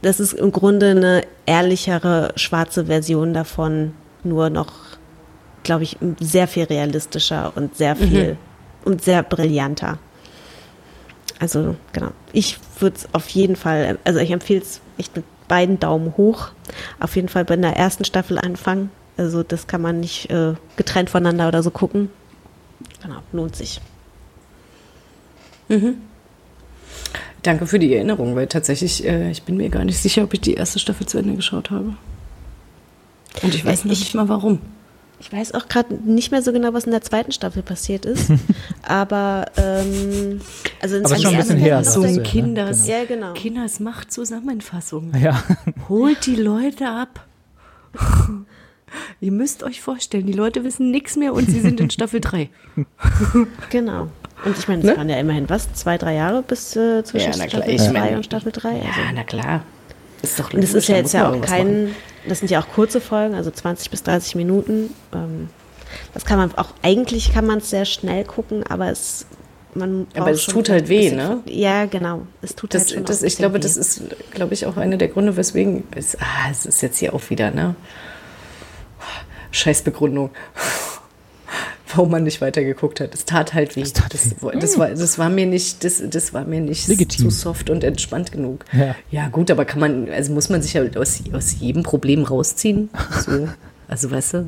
[0.00, 3.92] das ist im Grunde eine ehrlichere schwarze Version davon,
[4.24, 4.72] nur noch,
[5.62, 8.38] glaube ich, sehr viel realistischer und sehr viel
[8.84, 9.98] und sehr brillanter.
[11.38, 15.78] Also genau, ich würde es auf jeden Fall, also ich empfehle es echt mit beiden
[15.78, 16.48] Daumen hoch.
[16.98, 18.90] Auf jeden Fall bei der ersten Staffel anfangen.
[19.16, 22.10] Also das kann man nicht äh, getrennt voneinander oder so gucken.
[23.02, 23.80] Genau, lohnt sich.
[27.42, 30.40] Danke für die Erinnerung, weil tatsächlich, äh, ich bin mir gar nicht sicher, ob ich
[30.40, 31.94] die erste Staffel zu Ende geschaut habe.
[33.42, 34.60] Und ich weiß Ich- noch nicht mal warum.
[35.18, 38.30] Ich weiß auch gerade nicht mehr so genau, was in der zweiten Staffel passiert ist.
[38.82, 40.40] aber ähm,
[40.80, 42.28] also Aber schon ein bisschen her, So das ein ist ja, ne?
[42.28, 42.98] Kinders, Genau.
[42.98, 43.32] Ja, genau.
[43.32, 45.12] Kinders Macht-Zusammenfassung.
[45.20, 45.42] Ja,
[45.88, 47.24] Holt die Leute ab.
[49.20, 52.48] Ihr müsst euch vorstellen, die Leute wissen nichts mehr und sie sind in Staffel 3.
[53.70, 54.08] Genau.
[54.44, 54.96] Und ich meine, es Ne?
[54.96, 58.16] waren ja immerhin was, zwei, drei Jahre bis äh, zwischen Ja, Staffel ich 2 meine-
[58.18, 58.68] und Staffel 3.
[58.68, 58.82] Also.
[58.84, 59.62] Ja, na klar.
[60.22, 61.94] Ist doch Und es logisch, ist ja jetzt ja auch irgendwas machen.
[62.28, 64.94] Das sind ja auch kurze Folgen, also 20 bis 30 Minuten.
[65.14, 65.48] Ähm,
[66.14, 69.26] das kann man auch, eigentlich kann man es sehr schnell gucken, aber es,
[69.74, 71.42] man Aber es tut halt weh, bisschen- ne?
[71.46, 72.22] Ja, genau.
[72.42, 74.04] Es tut Das, halt schon das, ich glaube, bisschen das weh.
[74.06, 77.30] ist, glaube ich, auch einer der Gründe, weswegen es, ah, es ist jetzt hier auch
[77.30, 77.74] wieder, ne?
[79.50, 80.30] Scheiß Begründung.
[81.94, 83.14] Warum man nicht weitergeguckt hat.
[83.14, 83.82] Es tat halt weh.
[83.82, 84.58] Es tat das, weh.
[84.58, 87.26] das, war, das war mir nicht, das, das war mir nicht Legitim.
[87.26, 88.64] zu soft und entspannt genug.
[88.72, 88.96] Ja.
[89.10, 92.90] ja, gut, aber kann man, also muss man sich ja aus, aus jedem Problem rausziehen.
[93.24, 93.48] So.
[93.88, 94.46] Also weißt du,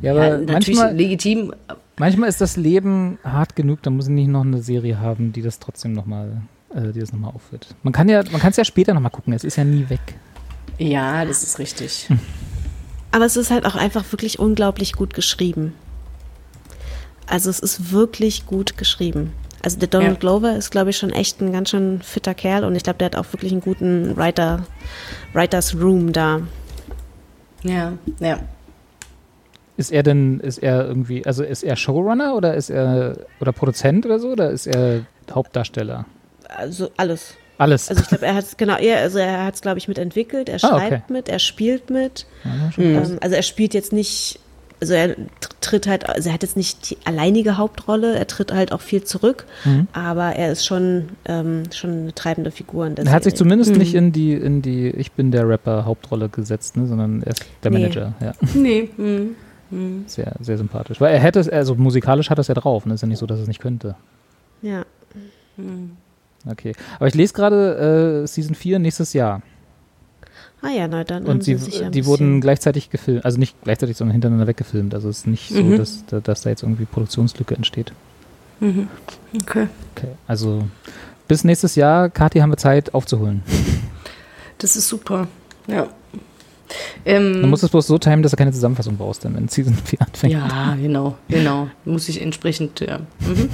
[0.00, 1.52] ja aber ja, natürlich manchmal, legitim,
[1.98, 5.42] manchmal ist das Leben hart genug, da muss ich nicht noch eine Serie haben, die
[5.42, 6.40] das trotzdem nochmal
[6.74, 7.74] äh, die das nochmal aufführt.
[7.82, 10.00] Man kann ja, man kann es ja später nochmal gucken, es ist ja nie weg.
[10.78, 12.08] ja, das ist richtig.
[13.10, 15.74] Aber es ist halt auch einfach wirklich unglaublich gut geschrieben.
[17.26, 19.32] Also es ist wirklich gut geschrieben.
[19.62, 20.18] Also der Donald Ja.
[20.18, 23.06] Glover ist, glaube ich, schon echt ein ganz schön fitter Kerl und ich glaube, der
[23.06, 24.64] hat auch wirklich einen guten Writer,
[25.32, 26.40] Writers Room da.
[27.62, 28.38] Ja, ja.
[29.76, 34.04] Ist er denn, ist er irgendwie, also ist er Showrunner oder ist er oder Produzent
[34.06, 36.04] oder so oder ist er Hauptdarsteller?
[36.48, 37.34] Also alles.
[37.56, 37.88] Alles.
[37.88, 40.56] Also ich glaube, er hat genau, er, also er hat es, glaube ich, mitentwickelt, er
[40.56, 41.12] Ah, schreibt okay.
[41.12, 42.26] mit, er spielt mit.
[42.44, 43.18] Ja, Mhm.
[43.20, 44.38] Also er spielt jetzt nicht,
[44.80, 45.16] also er tr-
[45.60, 49.04] tritt halt, also er hat jetzt nicht die alleinige Hauptrolle, er tritt halt auch viel
[49.04, 49.88] zurück, Mhm.
[49.92, 53.78] aber er ist schon, ähm, schon eine treibende Figur Er hat sich zumindest Mhm.
[53.78, 57.44] nicht in die, in die Ich bin der Rapper Hauptrolle gesetzt, ne, sondern er ist
[57.62, 57.78] der Nee.
[57.80, 58.12] Manager.
[58.20, 58.90] Ja, Nee.
[58.96, 59.36] hm,
[59.70, 60.04] hm.
[60.06, 61.00] sehr, sehr sympathisch.
[61.00, 62.94] Weil er hätte es, also musikalisch hat er es ja drauf, ne?
[62.94, 63.94] Ist ja nicht so, dass er es nicht könnte.
[64.62, 64.84] Ja.
[66.50, 66.72] Okay.
[66.96, 69.40] Aber ich lese gerade äh, Season 4 nächstes Jahr.
[70.66, 71.26] Ah ja, na dann.
[71.26, 74.94] Und sie, ein die wurden gleichzeitig gefilmt, also nicht gleichzeitig, sondern hintereinander weggefilmt.
[74.94, 75.76] Also es ist nicht so, Mhm.
[75.76, 77.92] dass, da- dass da jetzt irgendwie Produktionslücke entsteht.
[78.60, 78.88] Mhm.
[79.42, 79.66] Okay.
[79.94, 80.08] Okay.
[80.26, 80.64] Also
[81.28, 83.42] bis nächstes Jahr, Kathi, haben wir Zeit aufzuholen.
[84.58, 85.28] Das ist super.
[85.66, 85.88] Ja.
[87.04, 89.74] Ähm, Man muss es bloß so timen, dass du keine Zusammenfassung brauchst, dann wenn Season
[89.74, 90.32] 4 anfängt.
[90.32, 91.68] Ja, genau, genau.
[91.84, 93.00] Muss ich entsprechend, ja.
[93.20, 93.50] Mhm.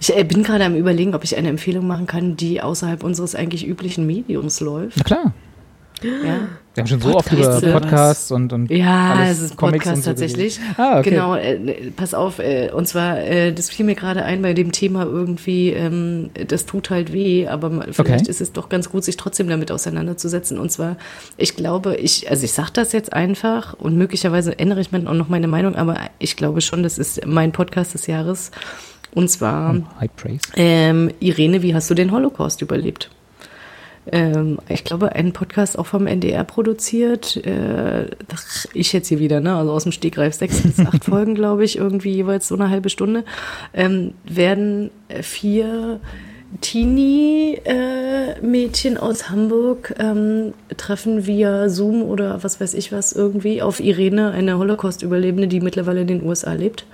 [0.00, 3.34] Ich äh, bin gerade am überlegen, ob ich eine Empfehlung machen kann, die außerhalb unseres
[3.34, 4.96] eigentlich üblichen Mediums läuft.
[4.98, 5.32] Na klar.
[6.04, 7.82] Ja, Wir haben schon so Podcast oft über oder was?
[7.82, 10.58] Podcasts und, und ja alles es ist Comics Podcast so tatsächlich.
[10.76, 11.10] Ah, okay.
[11.10, 14.72] Genau, äh, pass auf, äh, und zwar, äh, das fiel mir gerade ein bei dem
[14.72, 18.30] Thema irgendwie, ähm, das tut halt weh, aber vielleicht Okay.
[18.30, 20.58] ist es doch ganz gut, sich trotzdem damit auseinanderzusetzen.
[20.58, 20.96] Und zwar,
[21.36, 25.14] ich glaube, ich, also ich sage das jetzt einfach und möglicherweise ändere ich mir auch
[25.14, 28.50] noch meine Meinung, aber ich glaube schon, das ist mein Podcast des Jahres.
[29.14, 29.76] Und zwar,
[30.16, 30.40] Praise.
[30.56, 33.10] ähm, Irene, wie hast du den Holocaust überlebt?
[34.10, 37.36] Ähm, ich glaube, ein Podcast auch vom NDR produziert.
[37.46, 38.10] Äh,
[38.74, 39.54] ich jetzt hier wieder, ne?
[39.54, 42.90] Also aus dem Stegreif sechs bis acht Folgen, glaube ich, irgendwie jeweils so eine halbe
[42.90, 43.24] Stunde.
[43.72, 46.00] Ähm, werden äh, vier
[46.60, 54.32] Teenie-Mädchen aus Hamburg ähm, treffen via Zoom oder was weiß ich was irgendwie auf Irene,
[54.32, 56.84] eine Holocaust-Überlebende, die mittlerweile in den USA lebt.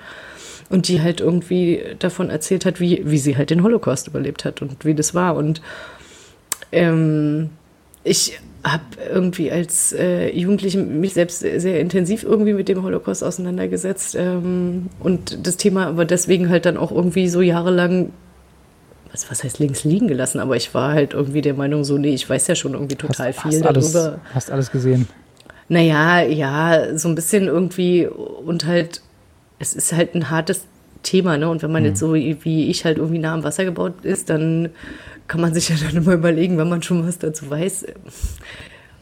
[0.70, 4.60] Und die halt irgendwie davon erzählt hat, wie, wie sie halt den Holocaust überlebt hat
[4.60, 5.34] und wie das war.
[5.34, 5.62] Und
[6.72, 7.50] ähm,
[8.04, 8.82] ich habe
[9.12, 15.46] irgendwie als äh, Jugendliche mich selbst sehr, intensiv irgendwie mit dem Holocaust auseinandergesetzt ähm, und
[15.46, 18.10] das Thema aber deswegen halt dann auch irgendwie so jahrelang,
[19.12, 22.14] was, was heißt links liegen gelassen, aber ich war halt irgendwie der Meinung so, nee,
[22.14, 24.20] ich weiß ja schon irgendwie total hast, viel hast alles, darüber.
[24.34, 25.08] Hast alles gesehen.
[25.68, 29.02] Naja, ja, so ein bisschen irgendwie und halt,
[29.58, 30.64] es ist halt ein hartes
[31.02, 31.48] Thema, ne?
[31.48, 34.70] Und wenn man jetzt so wie ich halt irgendwie nah am Wasser gebaut ist, dann
[35.26, 37.86] kann man sich ja dann immer überlegen, wenn man schon was dazu weiß.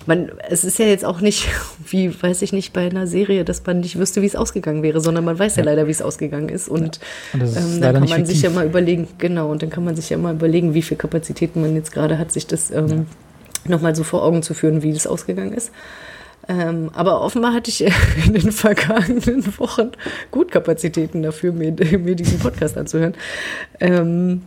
[0.08, 1.48] Man, es ist ja jetzt auch nicht,
[1.88, 5.00] wie weiß ich nicht, bei einer Serie, dass man nicht wüsste, wie es ausgegangen wäre,
[5.00, 6.68] sondern man weiß ja, leider, wie es ausgegangen ist.
[6.68, 7.00] Und,
[7.32, 9.84] Und das ist ähm, dann kann man sich ja mal überlegen, genau, und dann kann
[9.84, 13.06] man sich ja mal überlegen, wie viel Kapazitäten man jetzt gerade hat, sich das ähm,
[13.66, 15.72] nochmal so vor Augen zu führen, wie das ausgegangen ist.
[16.48, 17.84] Ähm, aber offenbar hatte ich
[18.26, 19.92] in den vergangenen Wochen
[20.30, 23.14] gut Kapazitäten dafür, mir, mir diesen Podcast anzuhören.
[23.80, 24.42] Ähm,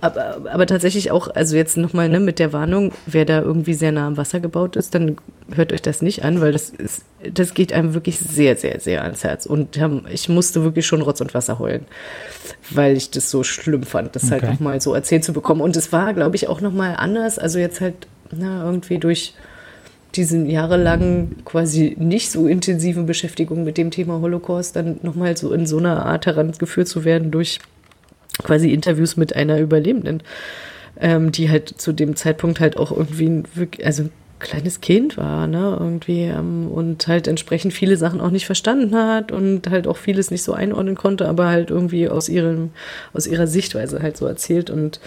[0.00, 3.92] aber, aber tatsächlich auch, also jetzt nochmal ne, mit der Warnung, wer da irgendwie sehr
[3.92, 5.16] nah am Wasser gebaut ist, dann
[5.54, 9.02] hört euch das nicht an, weil das ist, das geht einem wirklich sehr, sehr, sehr
[9.02, 9.44] ans Herz.
[9.44, 11.84] Und ähm, ich musste wirklich schon Rotz und Wasser heulen,
[12.70, 14.52] weil ich das so schlimm fand, das halt Okay.
[14.52, 15.60] nochmal so erzählt zu bekommen.
[15.60, 17.38] Und es war, glaube ich, auch nochmal anders.
[17.38, 19.34] Also jetzt halt na, irgendwie durch
[20.16, 25.66] diesen jahrelangen quasi nicht so intensiven Beschäftigung mit dem Thema Holocaust dann nochmal so in
[25.66, 27.58] so einer Art herangeführt zu werden durch
[28.42, 30.22] quasi Interviews mit einer Überlebenden,
[31.00, 33.42] ähm, die halt zu dem Zeitpunkt halt auch irgendwie
[33.82, 34.08] also
[34.44, 39.32] kleines Kind war, ne, irgendwie, ähm, und halt entsprechend viele Sachen auch nicht verstanden hat
[39.32, 42.70] und halt auch vieles nicht so einordnen konnte, aber halt irgendwie aus ihrem,
[43.14, 45.00] aus ihrer Sichtweise halt so erzählt und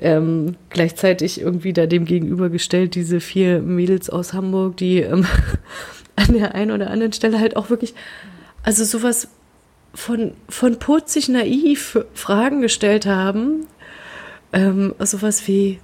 [0.00, 5.26] ähm, gleichzeitig irgendwie da dem gegenübergestellt diese vier Mädels aus Hamburg, die ähm,
[6.16, 7.94] an der einen oder anderen Stelle halt auch wirklich,
[8.62, 9.28] also sowas
[9.94, 13.66] von, von putzig naiv Fragen gestellt haben.
[14.52, 15.80] Ähm, sowas wie,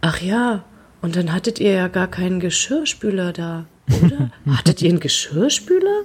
[0.00, 0.64] ach ja,
[1.02, 3.64] und dann hattet ihr ja gar keinen Geschirrspüler da,
[4.04, 4.30] oder?
[4.56, 6.02] hattet ihr einen Geschirrspüler?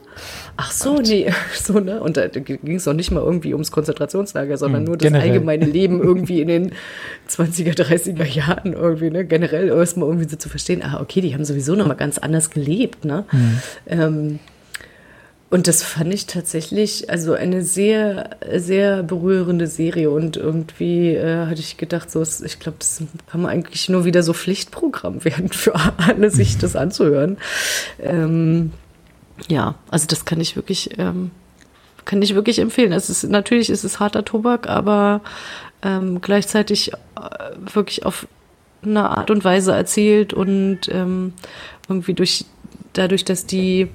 [0.58, 2.00] Ach so, nee, so, ne?
[2.02, 5.32] Und da ging es auch nicht mal irgendwie ums Konzentrationslager, sondern Hm, nur das generell.
[5.32, 6.72] allgemeine Leben irgendwie in den
[7.30, 9.26] 20er, 30er Jahren irgendwie, ne?
[9.26, 12.50] Generell erstmal irgendwie so zu verstehen, ah, okay, die haben sowieso noch mal ganz anders
[12.50, 13.26] gelebt, ne?
[13.88, 14.40] Ähm,
[15.52, 20.10] und das fand ich tatsächlich, also eine sehr, sehr berührende Serie.
[20.10, 24.24] Und irgendwie äh, hatte ich gedacht, so, ich glaube, das kann man eigentlich nur wieder
[24.24, 27.38] so Pflichtprogramm werden für alle, sich das anzuhören.
[28.02, 28.72] Ähm,
[29.48, 31.30] ja, also das kann ich wirklich, ähm,
[32.06, 32.92] kann ich wirklich empfehlen.
[32.92, 35.22] Es ist, natürlich ist es harter Tobak, aber
[35.84, 36.96] ähm, gleichzeitig äh,
[37.74, 38.28] wirklich auf
[38.84, 41.34] eine Art und Weise erzählt und ähm,
[41.88, 42.46] irgendwie durch,
[42.94, 43.90] dadurch, dass die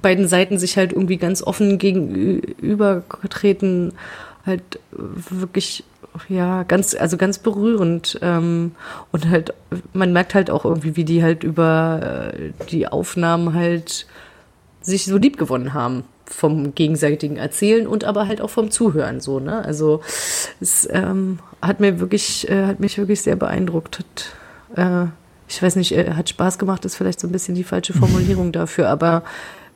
[0.00, 3.92] beiden Seiten sich halt irgendwie ganz offen gegenübertreten,
[4.46, 4.78] halt
[5.30, 5.84] wirklich
[6.28, 8.18] ja, ganz, also ganz berührend.
[8.22, 8.72] Ähm,
[9.12, 9.54] und halt,
[9.92, 14.06] man merkt halt auch irgendwie, wie die halt über äh, die Aufnahmen halt
[14.80, 19.38] sich so lieb gewonnen haben vom gegenseitigen Erzählen und aber halt auch vom Zuhören so,
[19.38, 19.64] ne?
[19.64, 20.00] Also
[20.60, 23.98] es ähm, hat mir wirklich, äh, hat mich wirklich sehr beeindruckt.
[23.98, 25.08] Hat, äh,
[25.48, 28.52] ich weiß nicht, äh, hat Spaß gemacht, ist vielleicht so ein bisschen die falsche Formulierung
[28.52, 29.22] dafür, aber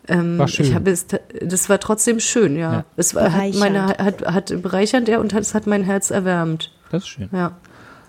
[0.09, 0.67] ähm, War schön.
[0.67, 1.07] ich habe es,
[1.43, 2.73] das war trotzdem schön, ja.
[2.73, 2.85] Ja.
[2.97, 3.99] Es war, hat meine, Bereichernd.
[4.27, 7.29] hat, hat bereichernd, ja, und hat, es hat mein Herz erwärmt, Das ist schön.
[7.33, 7.53] ja.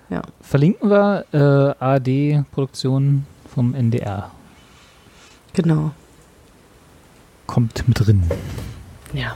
[0.09, 0.21] Ja.
[0.39, 4.31] Verlinken wir äh, ARD-Produktion vom NDR.
[5.53, 5.91] Genau.
[7.45, 8.23] Kommt mit drin.
[9.13, 9.35] Ja.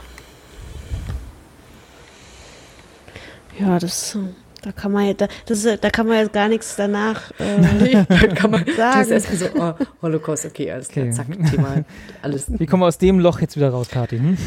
[3.58, 4.16] Ja, das,
[4.62, 8.04] da kann man, ja- da, das, ist- da kann man jetzt gar nichts danach äh,
[8.34, 8.98] kann man Sagen.
[9.00, 11.14] das erstmal so, oh, Holocaust, okay, alles klar, Okay.
[11.14, 11.84] zack, Thema,
[12.22, 12.46] alles.
[12.48, 14.18] Wie kommen wir aus dem Loch jetzt wieder raus, Kathi?
[14.18, 14.38] Hm?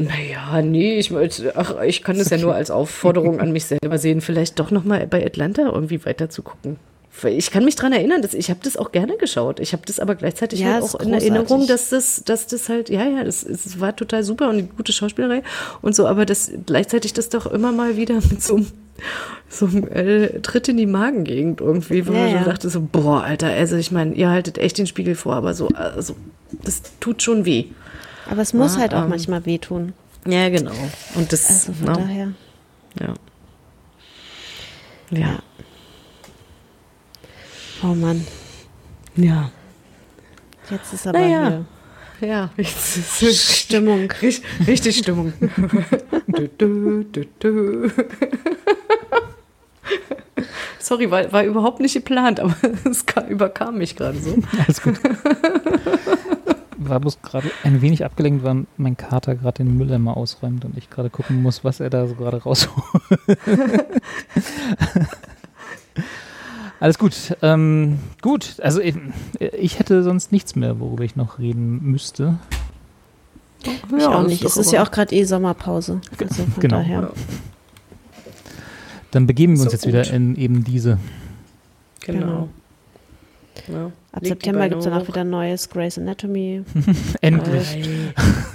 [0.00, 3.98] Naja, nee, ich wollte, ach, ich kann das ja nur als Aufforderung an mich selber
[3.98, 6.76] sehen, vielleicht doch nochmal bei Atlanta irgendwie weiter zu gucken.
[7.24, 9.58] Ich kann mich dran erinnern, dass ich habe das auch gerne geschaut.
[9.58, 11.12] Ich habe das aber gleichzeitig Ja, halt auch in.
[11.12, 14.62] Erinnerung, dass das, dass das halt, ja, ja, das, es war total super und eine
[14.64, 15.42] gute Schauspielerei
[15.82, 18.66] und so, aber das gleichzeitig das doch immer mal wieder mit so einem,
[19.48, 22.44] so einem äh, Tritt in die Magengegend irgendwie, wo Ja, man so ja.
[22.44, 25.68] dachte so, boah, Alter, also ich meine, ihr haltet echt den Spiegel vor, aber so,
[25.68, 26.14] also
[26.62, 27.64] das tut schon weh.
[28.30, 29.92] Aber es muss Ah, halt auch ähm, manchmal wehtun.
[30.26, 30.72] Ja, genau.
[31.14, 31.92] Und das, Also von ne?
[31.98, 32.32] daher.
[33.00, 33.14] Ja.
[35.18, 35.38] Ja.
[37.82, 38.26] Oh Mann,
[39.16, 39.50] Ja.
[40.70, 41.64] jetzt ist aber Naja.
[42.20, 44.10] hier Ja, jetzt ist es Stimmung.
[44.22, 45.32] richtig, richtig Stimmung.
[46.26, 47.90] du, du, du, du.
[50.80, 52.54] Sorry, war, war überhaupt nicht geplant, aber
[52.90, 54.36] es kam, überkam mich gerade so.
[54.66, 54.98] Alles gut.
[56.78, 60.90] War bloß gerade ein wenig abgelenkt, weil mein Kater gerade den Mülleimer ausräumt und ich
[60.90, 62.74] gerade gucken muss, was er da so gerade rausholt.
[66.80, 67.36] Alles gut.
[67.42, 68.94] Ähm, gut, also ich,
[69.58, 72.38] ich hätte sonst nichts mehr, worüber ich noch reden müsste.
[73.64, 74.44] Ich auch nicht.
[74.44, 76.00] Es ist ja auch gerade eh Sommerpause.
[76.20, 76.76] Also von Genau.
[76.76, 77.10] daher.
[79.10, 80.12] Dann begeben wir uns So jetzt wieder gut.
[80.12, 80.98] in eben diese.
[82.00, 82.48] Genau.
[83.68, 83.92] Ja.
[84.12, 85.08] Ab die September gibt es dann auch hoch.
[85.08, 86.62] wieder neues Grey's Anatomy.
[87.20, 87.88] Endlich.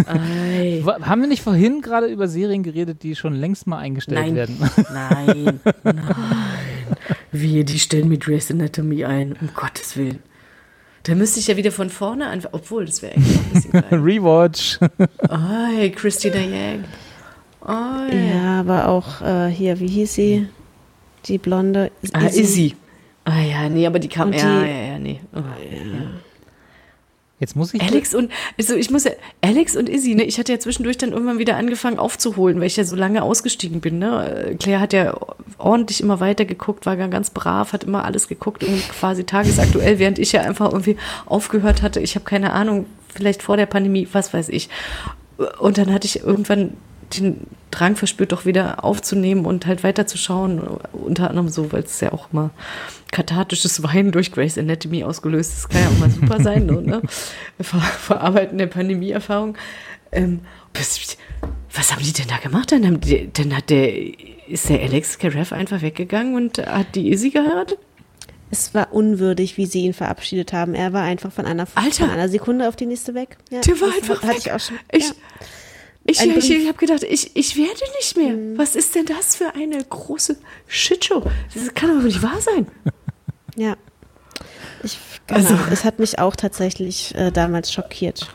[0.05, 0.81] Ei.
[0.81, 0.83] Ei.
[1.01, 4.35] Haben wir nicht vorhin gerade über Serien geredet, die schon längst mal eingestellt Nein.
[4.35, 4.57] werden?
[4.93, 5.95] Nein, nein.
[7.31, 10.19] Wie, die stellen mir Grey's Anatomy ein, um Gottes Willen.
[11.03, 12.53] Da müsste ich ja wieder von vorne anfangen.
[12.53, 13.99] Obwohl, das wäre eigentlich auch ein bisschen geil.
[13.99, 14.79] Rewatch.
[15.29, 16.85] Oi, Christina Yang.
[17.65, 18.29] Oi.
[18.33, 20.47] Ja, aber auch äh, hier, wie hieß sie?
[21.25, 21.91] Die Blonde.
[22.13, 22.75] Ah, Izzy.
[23.25, 24.33] Ah ja, nee, aber die kam.
[24.33, 25.19] Ja, ja, ja, nee.
[25.33, 25.39] Oh,
[27.39, 27.81] Jetzt muss ich.
[27.81, 31.11] Alex und, also ich muss ja, Alex und Izzy, ne, ich hatte ja zwischendurch dann
[31.11, 34.55] irgendwann wieder angefangen aufzuholen, weil ich ja so lange ausgestiegen bin, ne.
[34.59, 35.17] Claire hat ja
[35.57, 40.19] ordentlich immer weiter geguckt, war ganz brav, hat immer alles geguckt und quasi tagesaktuell, während
[40.19, 40.95] ich ja einfach irgendwie
[41.25, 41.99] aufgehört hatte.
[41.99, 44.69] Ich habe keine Ahnung, vielleicht vor der Pandemie, was weiß ich.
[45.59, 46.77] Und dann hatte ich irgendwann
[47.21, 50.59] den Drang verspürt, doch wieder aufzunehmen und halt weiterzuschauen.
[50.93, 52.51] Unter anderem so, weil es ja auch mal
[53.11, 55.69] kathartisches Weinen durch Grey's Anatomy ausgelöst ist.
[55.69, 57.01] Kann ja auch mal super sein, so, ne?
[57.59, 59.57] Ver Verarbeiten der Pandemie-Erfahrung.
[60.11, 60.41] Ähm,
[60.73, 61.17] was,
[61.73, 62.71] was haben die denn da gemacht?
[62.71, 63.91] Dann, haben die, dann hat der,
[64.47, 67.79] ist der Alex Karev einfach weggegangen und hat die Izzy geheiratet?
[68.51, 70.75] Es war unwürdig, wie sie ihn verabschiedet haben.
[70.75, 72.05] Er war einfach von einer, Alter.
[72.05, 73.37] von einer Sekunde auf die nächste weg.
[73.49, 74.35] Ja, Der war einfach weg.
[74.37, 74.77] ich auch schon.
[74.91, 75.13] Ich, ja.
[76.05, 78.57] Ich, ich, ich habe gedacht, ich, ich werde nicht mehr.
[78.57, 81.23] Was ist denn das für eine große Shitshow?
[81.53, 82.67] Das kann doch nicht wahr sein.
[83.55, 83.75] Ja.
[84.83, 84.97] Ich,
[85.27, 85.39] genau.
[85.39, 88.27] Also- Es hat mich auch tatsächlich äh, damals schockiert.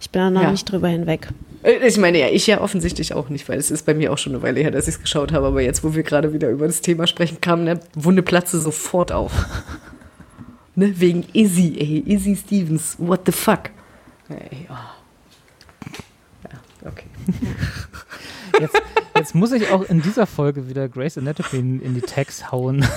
[0.00, 0.50] Ich bin auch noch Ja.
[0.50, 1.28] nicht drüber hinweg.
[1.62, 4.18] Äh, Ich meine, ja, ich ja offensichtlich auch nicht, weil es ist bei mir auch
[4.18, 5.46] schon eine Weile her, dass ich es geschaut habe.
[5.46, 9.12] Aber jetzt, wo wir gerade wieder über das Thema sprechen, kam eine Wunde Platze sofort
[9.12, 9.32] auf.
[10.74, 10.92] ne?
[11.00, 12.02] Wegen Izzy, ey.
[12.12, 12.96] Izzy Stevens.
[12.98, 13.70] What the fuck?
[14.28, 14.74] Ey, oh.
[18.60, 18.82] Jetzt,
[19.14, 22.84] jetzt muss ich auch in dieser Folge wieder Grace Anatomy in, in die Tags hauen.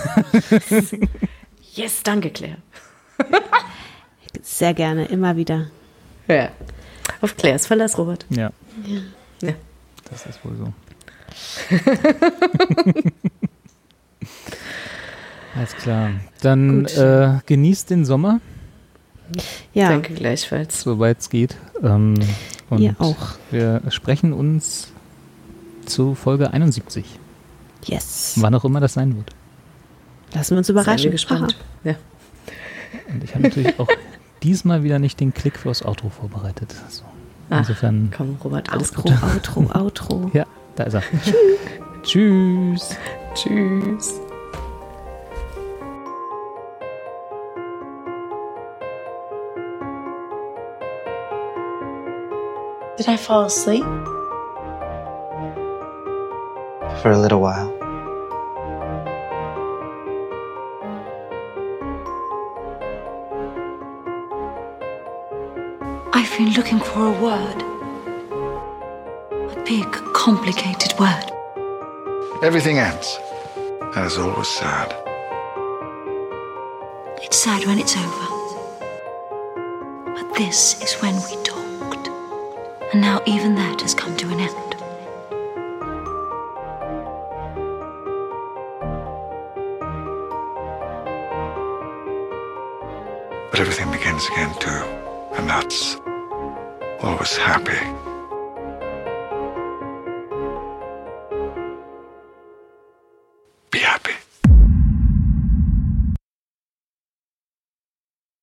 [1.73, 2.57] Yes, danke, Claire.
[4.41, 5.67] Sehr gerne, immer wieder.
[6.27, 6.49] Ja.
[7.21, 8.25] Auf Claires Verlass, Robert.
[8.29, 8.51] Ja,
[9.41, 9.53] Ja.
[10.09, 10.73] das ist wohl so.
[15.55, 16.11] Alles klar.
[16.41, 18.39] Dann äh, genießt den Sommer.
[19.73, 20.81] Ja, Danke gleichfalls.
[20.81, 21.55] soweit es geht.
[21.83, 22.15] Ähm,
[22.69, 23.17] und Ihr auch.
[23.51, 24.87] wir sprechen uns
[25.85, 27.05] zu Folge 71.
[27.85, 28.33] yes.
[28.37, 29.31] Wann auch immer das sein wird.
[30.33, 31.11] Lassen wir uns Seien wir überraschen.
[31.11, 31.57] gespannt.
[31.83, 31.95] Ja.
[33.11, 33.87] Und ich habe natürlich auch
[34.43, 36.73] diesmal wieder nicht den Klick fürs Outro vorbereitet.
[36.89, 37.03] So.
[37.49, 39.23] Ach, Insofern, Komm, Robert, alles Outro, Gute.
[39.25, 40.31] Outro, Outro.
[40.33, 40.45] ja,
[40.77, 41.03] da ist er.
[42.03, 42.95] Tschüss.
[43.35, 44.21] Tschüss.
[53.01, 53.83] Did I fall asleep?
[57.01, 57.67] For a little while.
[66.13, 67.63] I've been looking for a word.
[69.49, 71.25] A big, complicated word.
[72.43, 73.17] Everything ends.
[73.95, 74.93] And it's always sad.
[77.23, 78.27] It's sad when it's over.
[80.13, 81.40] But this is when we talked.
[82.91, 84.75] And now even that has come to an end.
[93.49, 94.83] But everything begins again too.
[95.37, 95.95] And that's
[97.01, 98.10] always happy.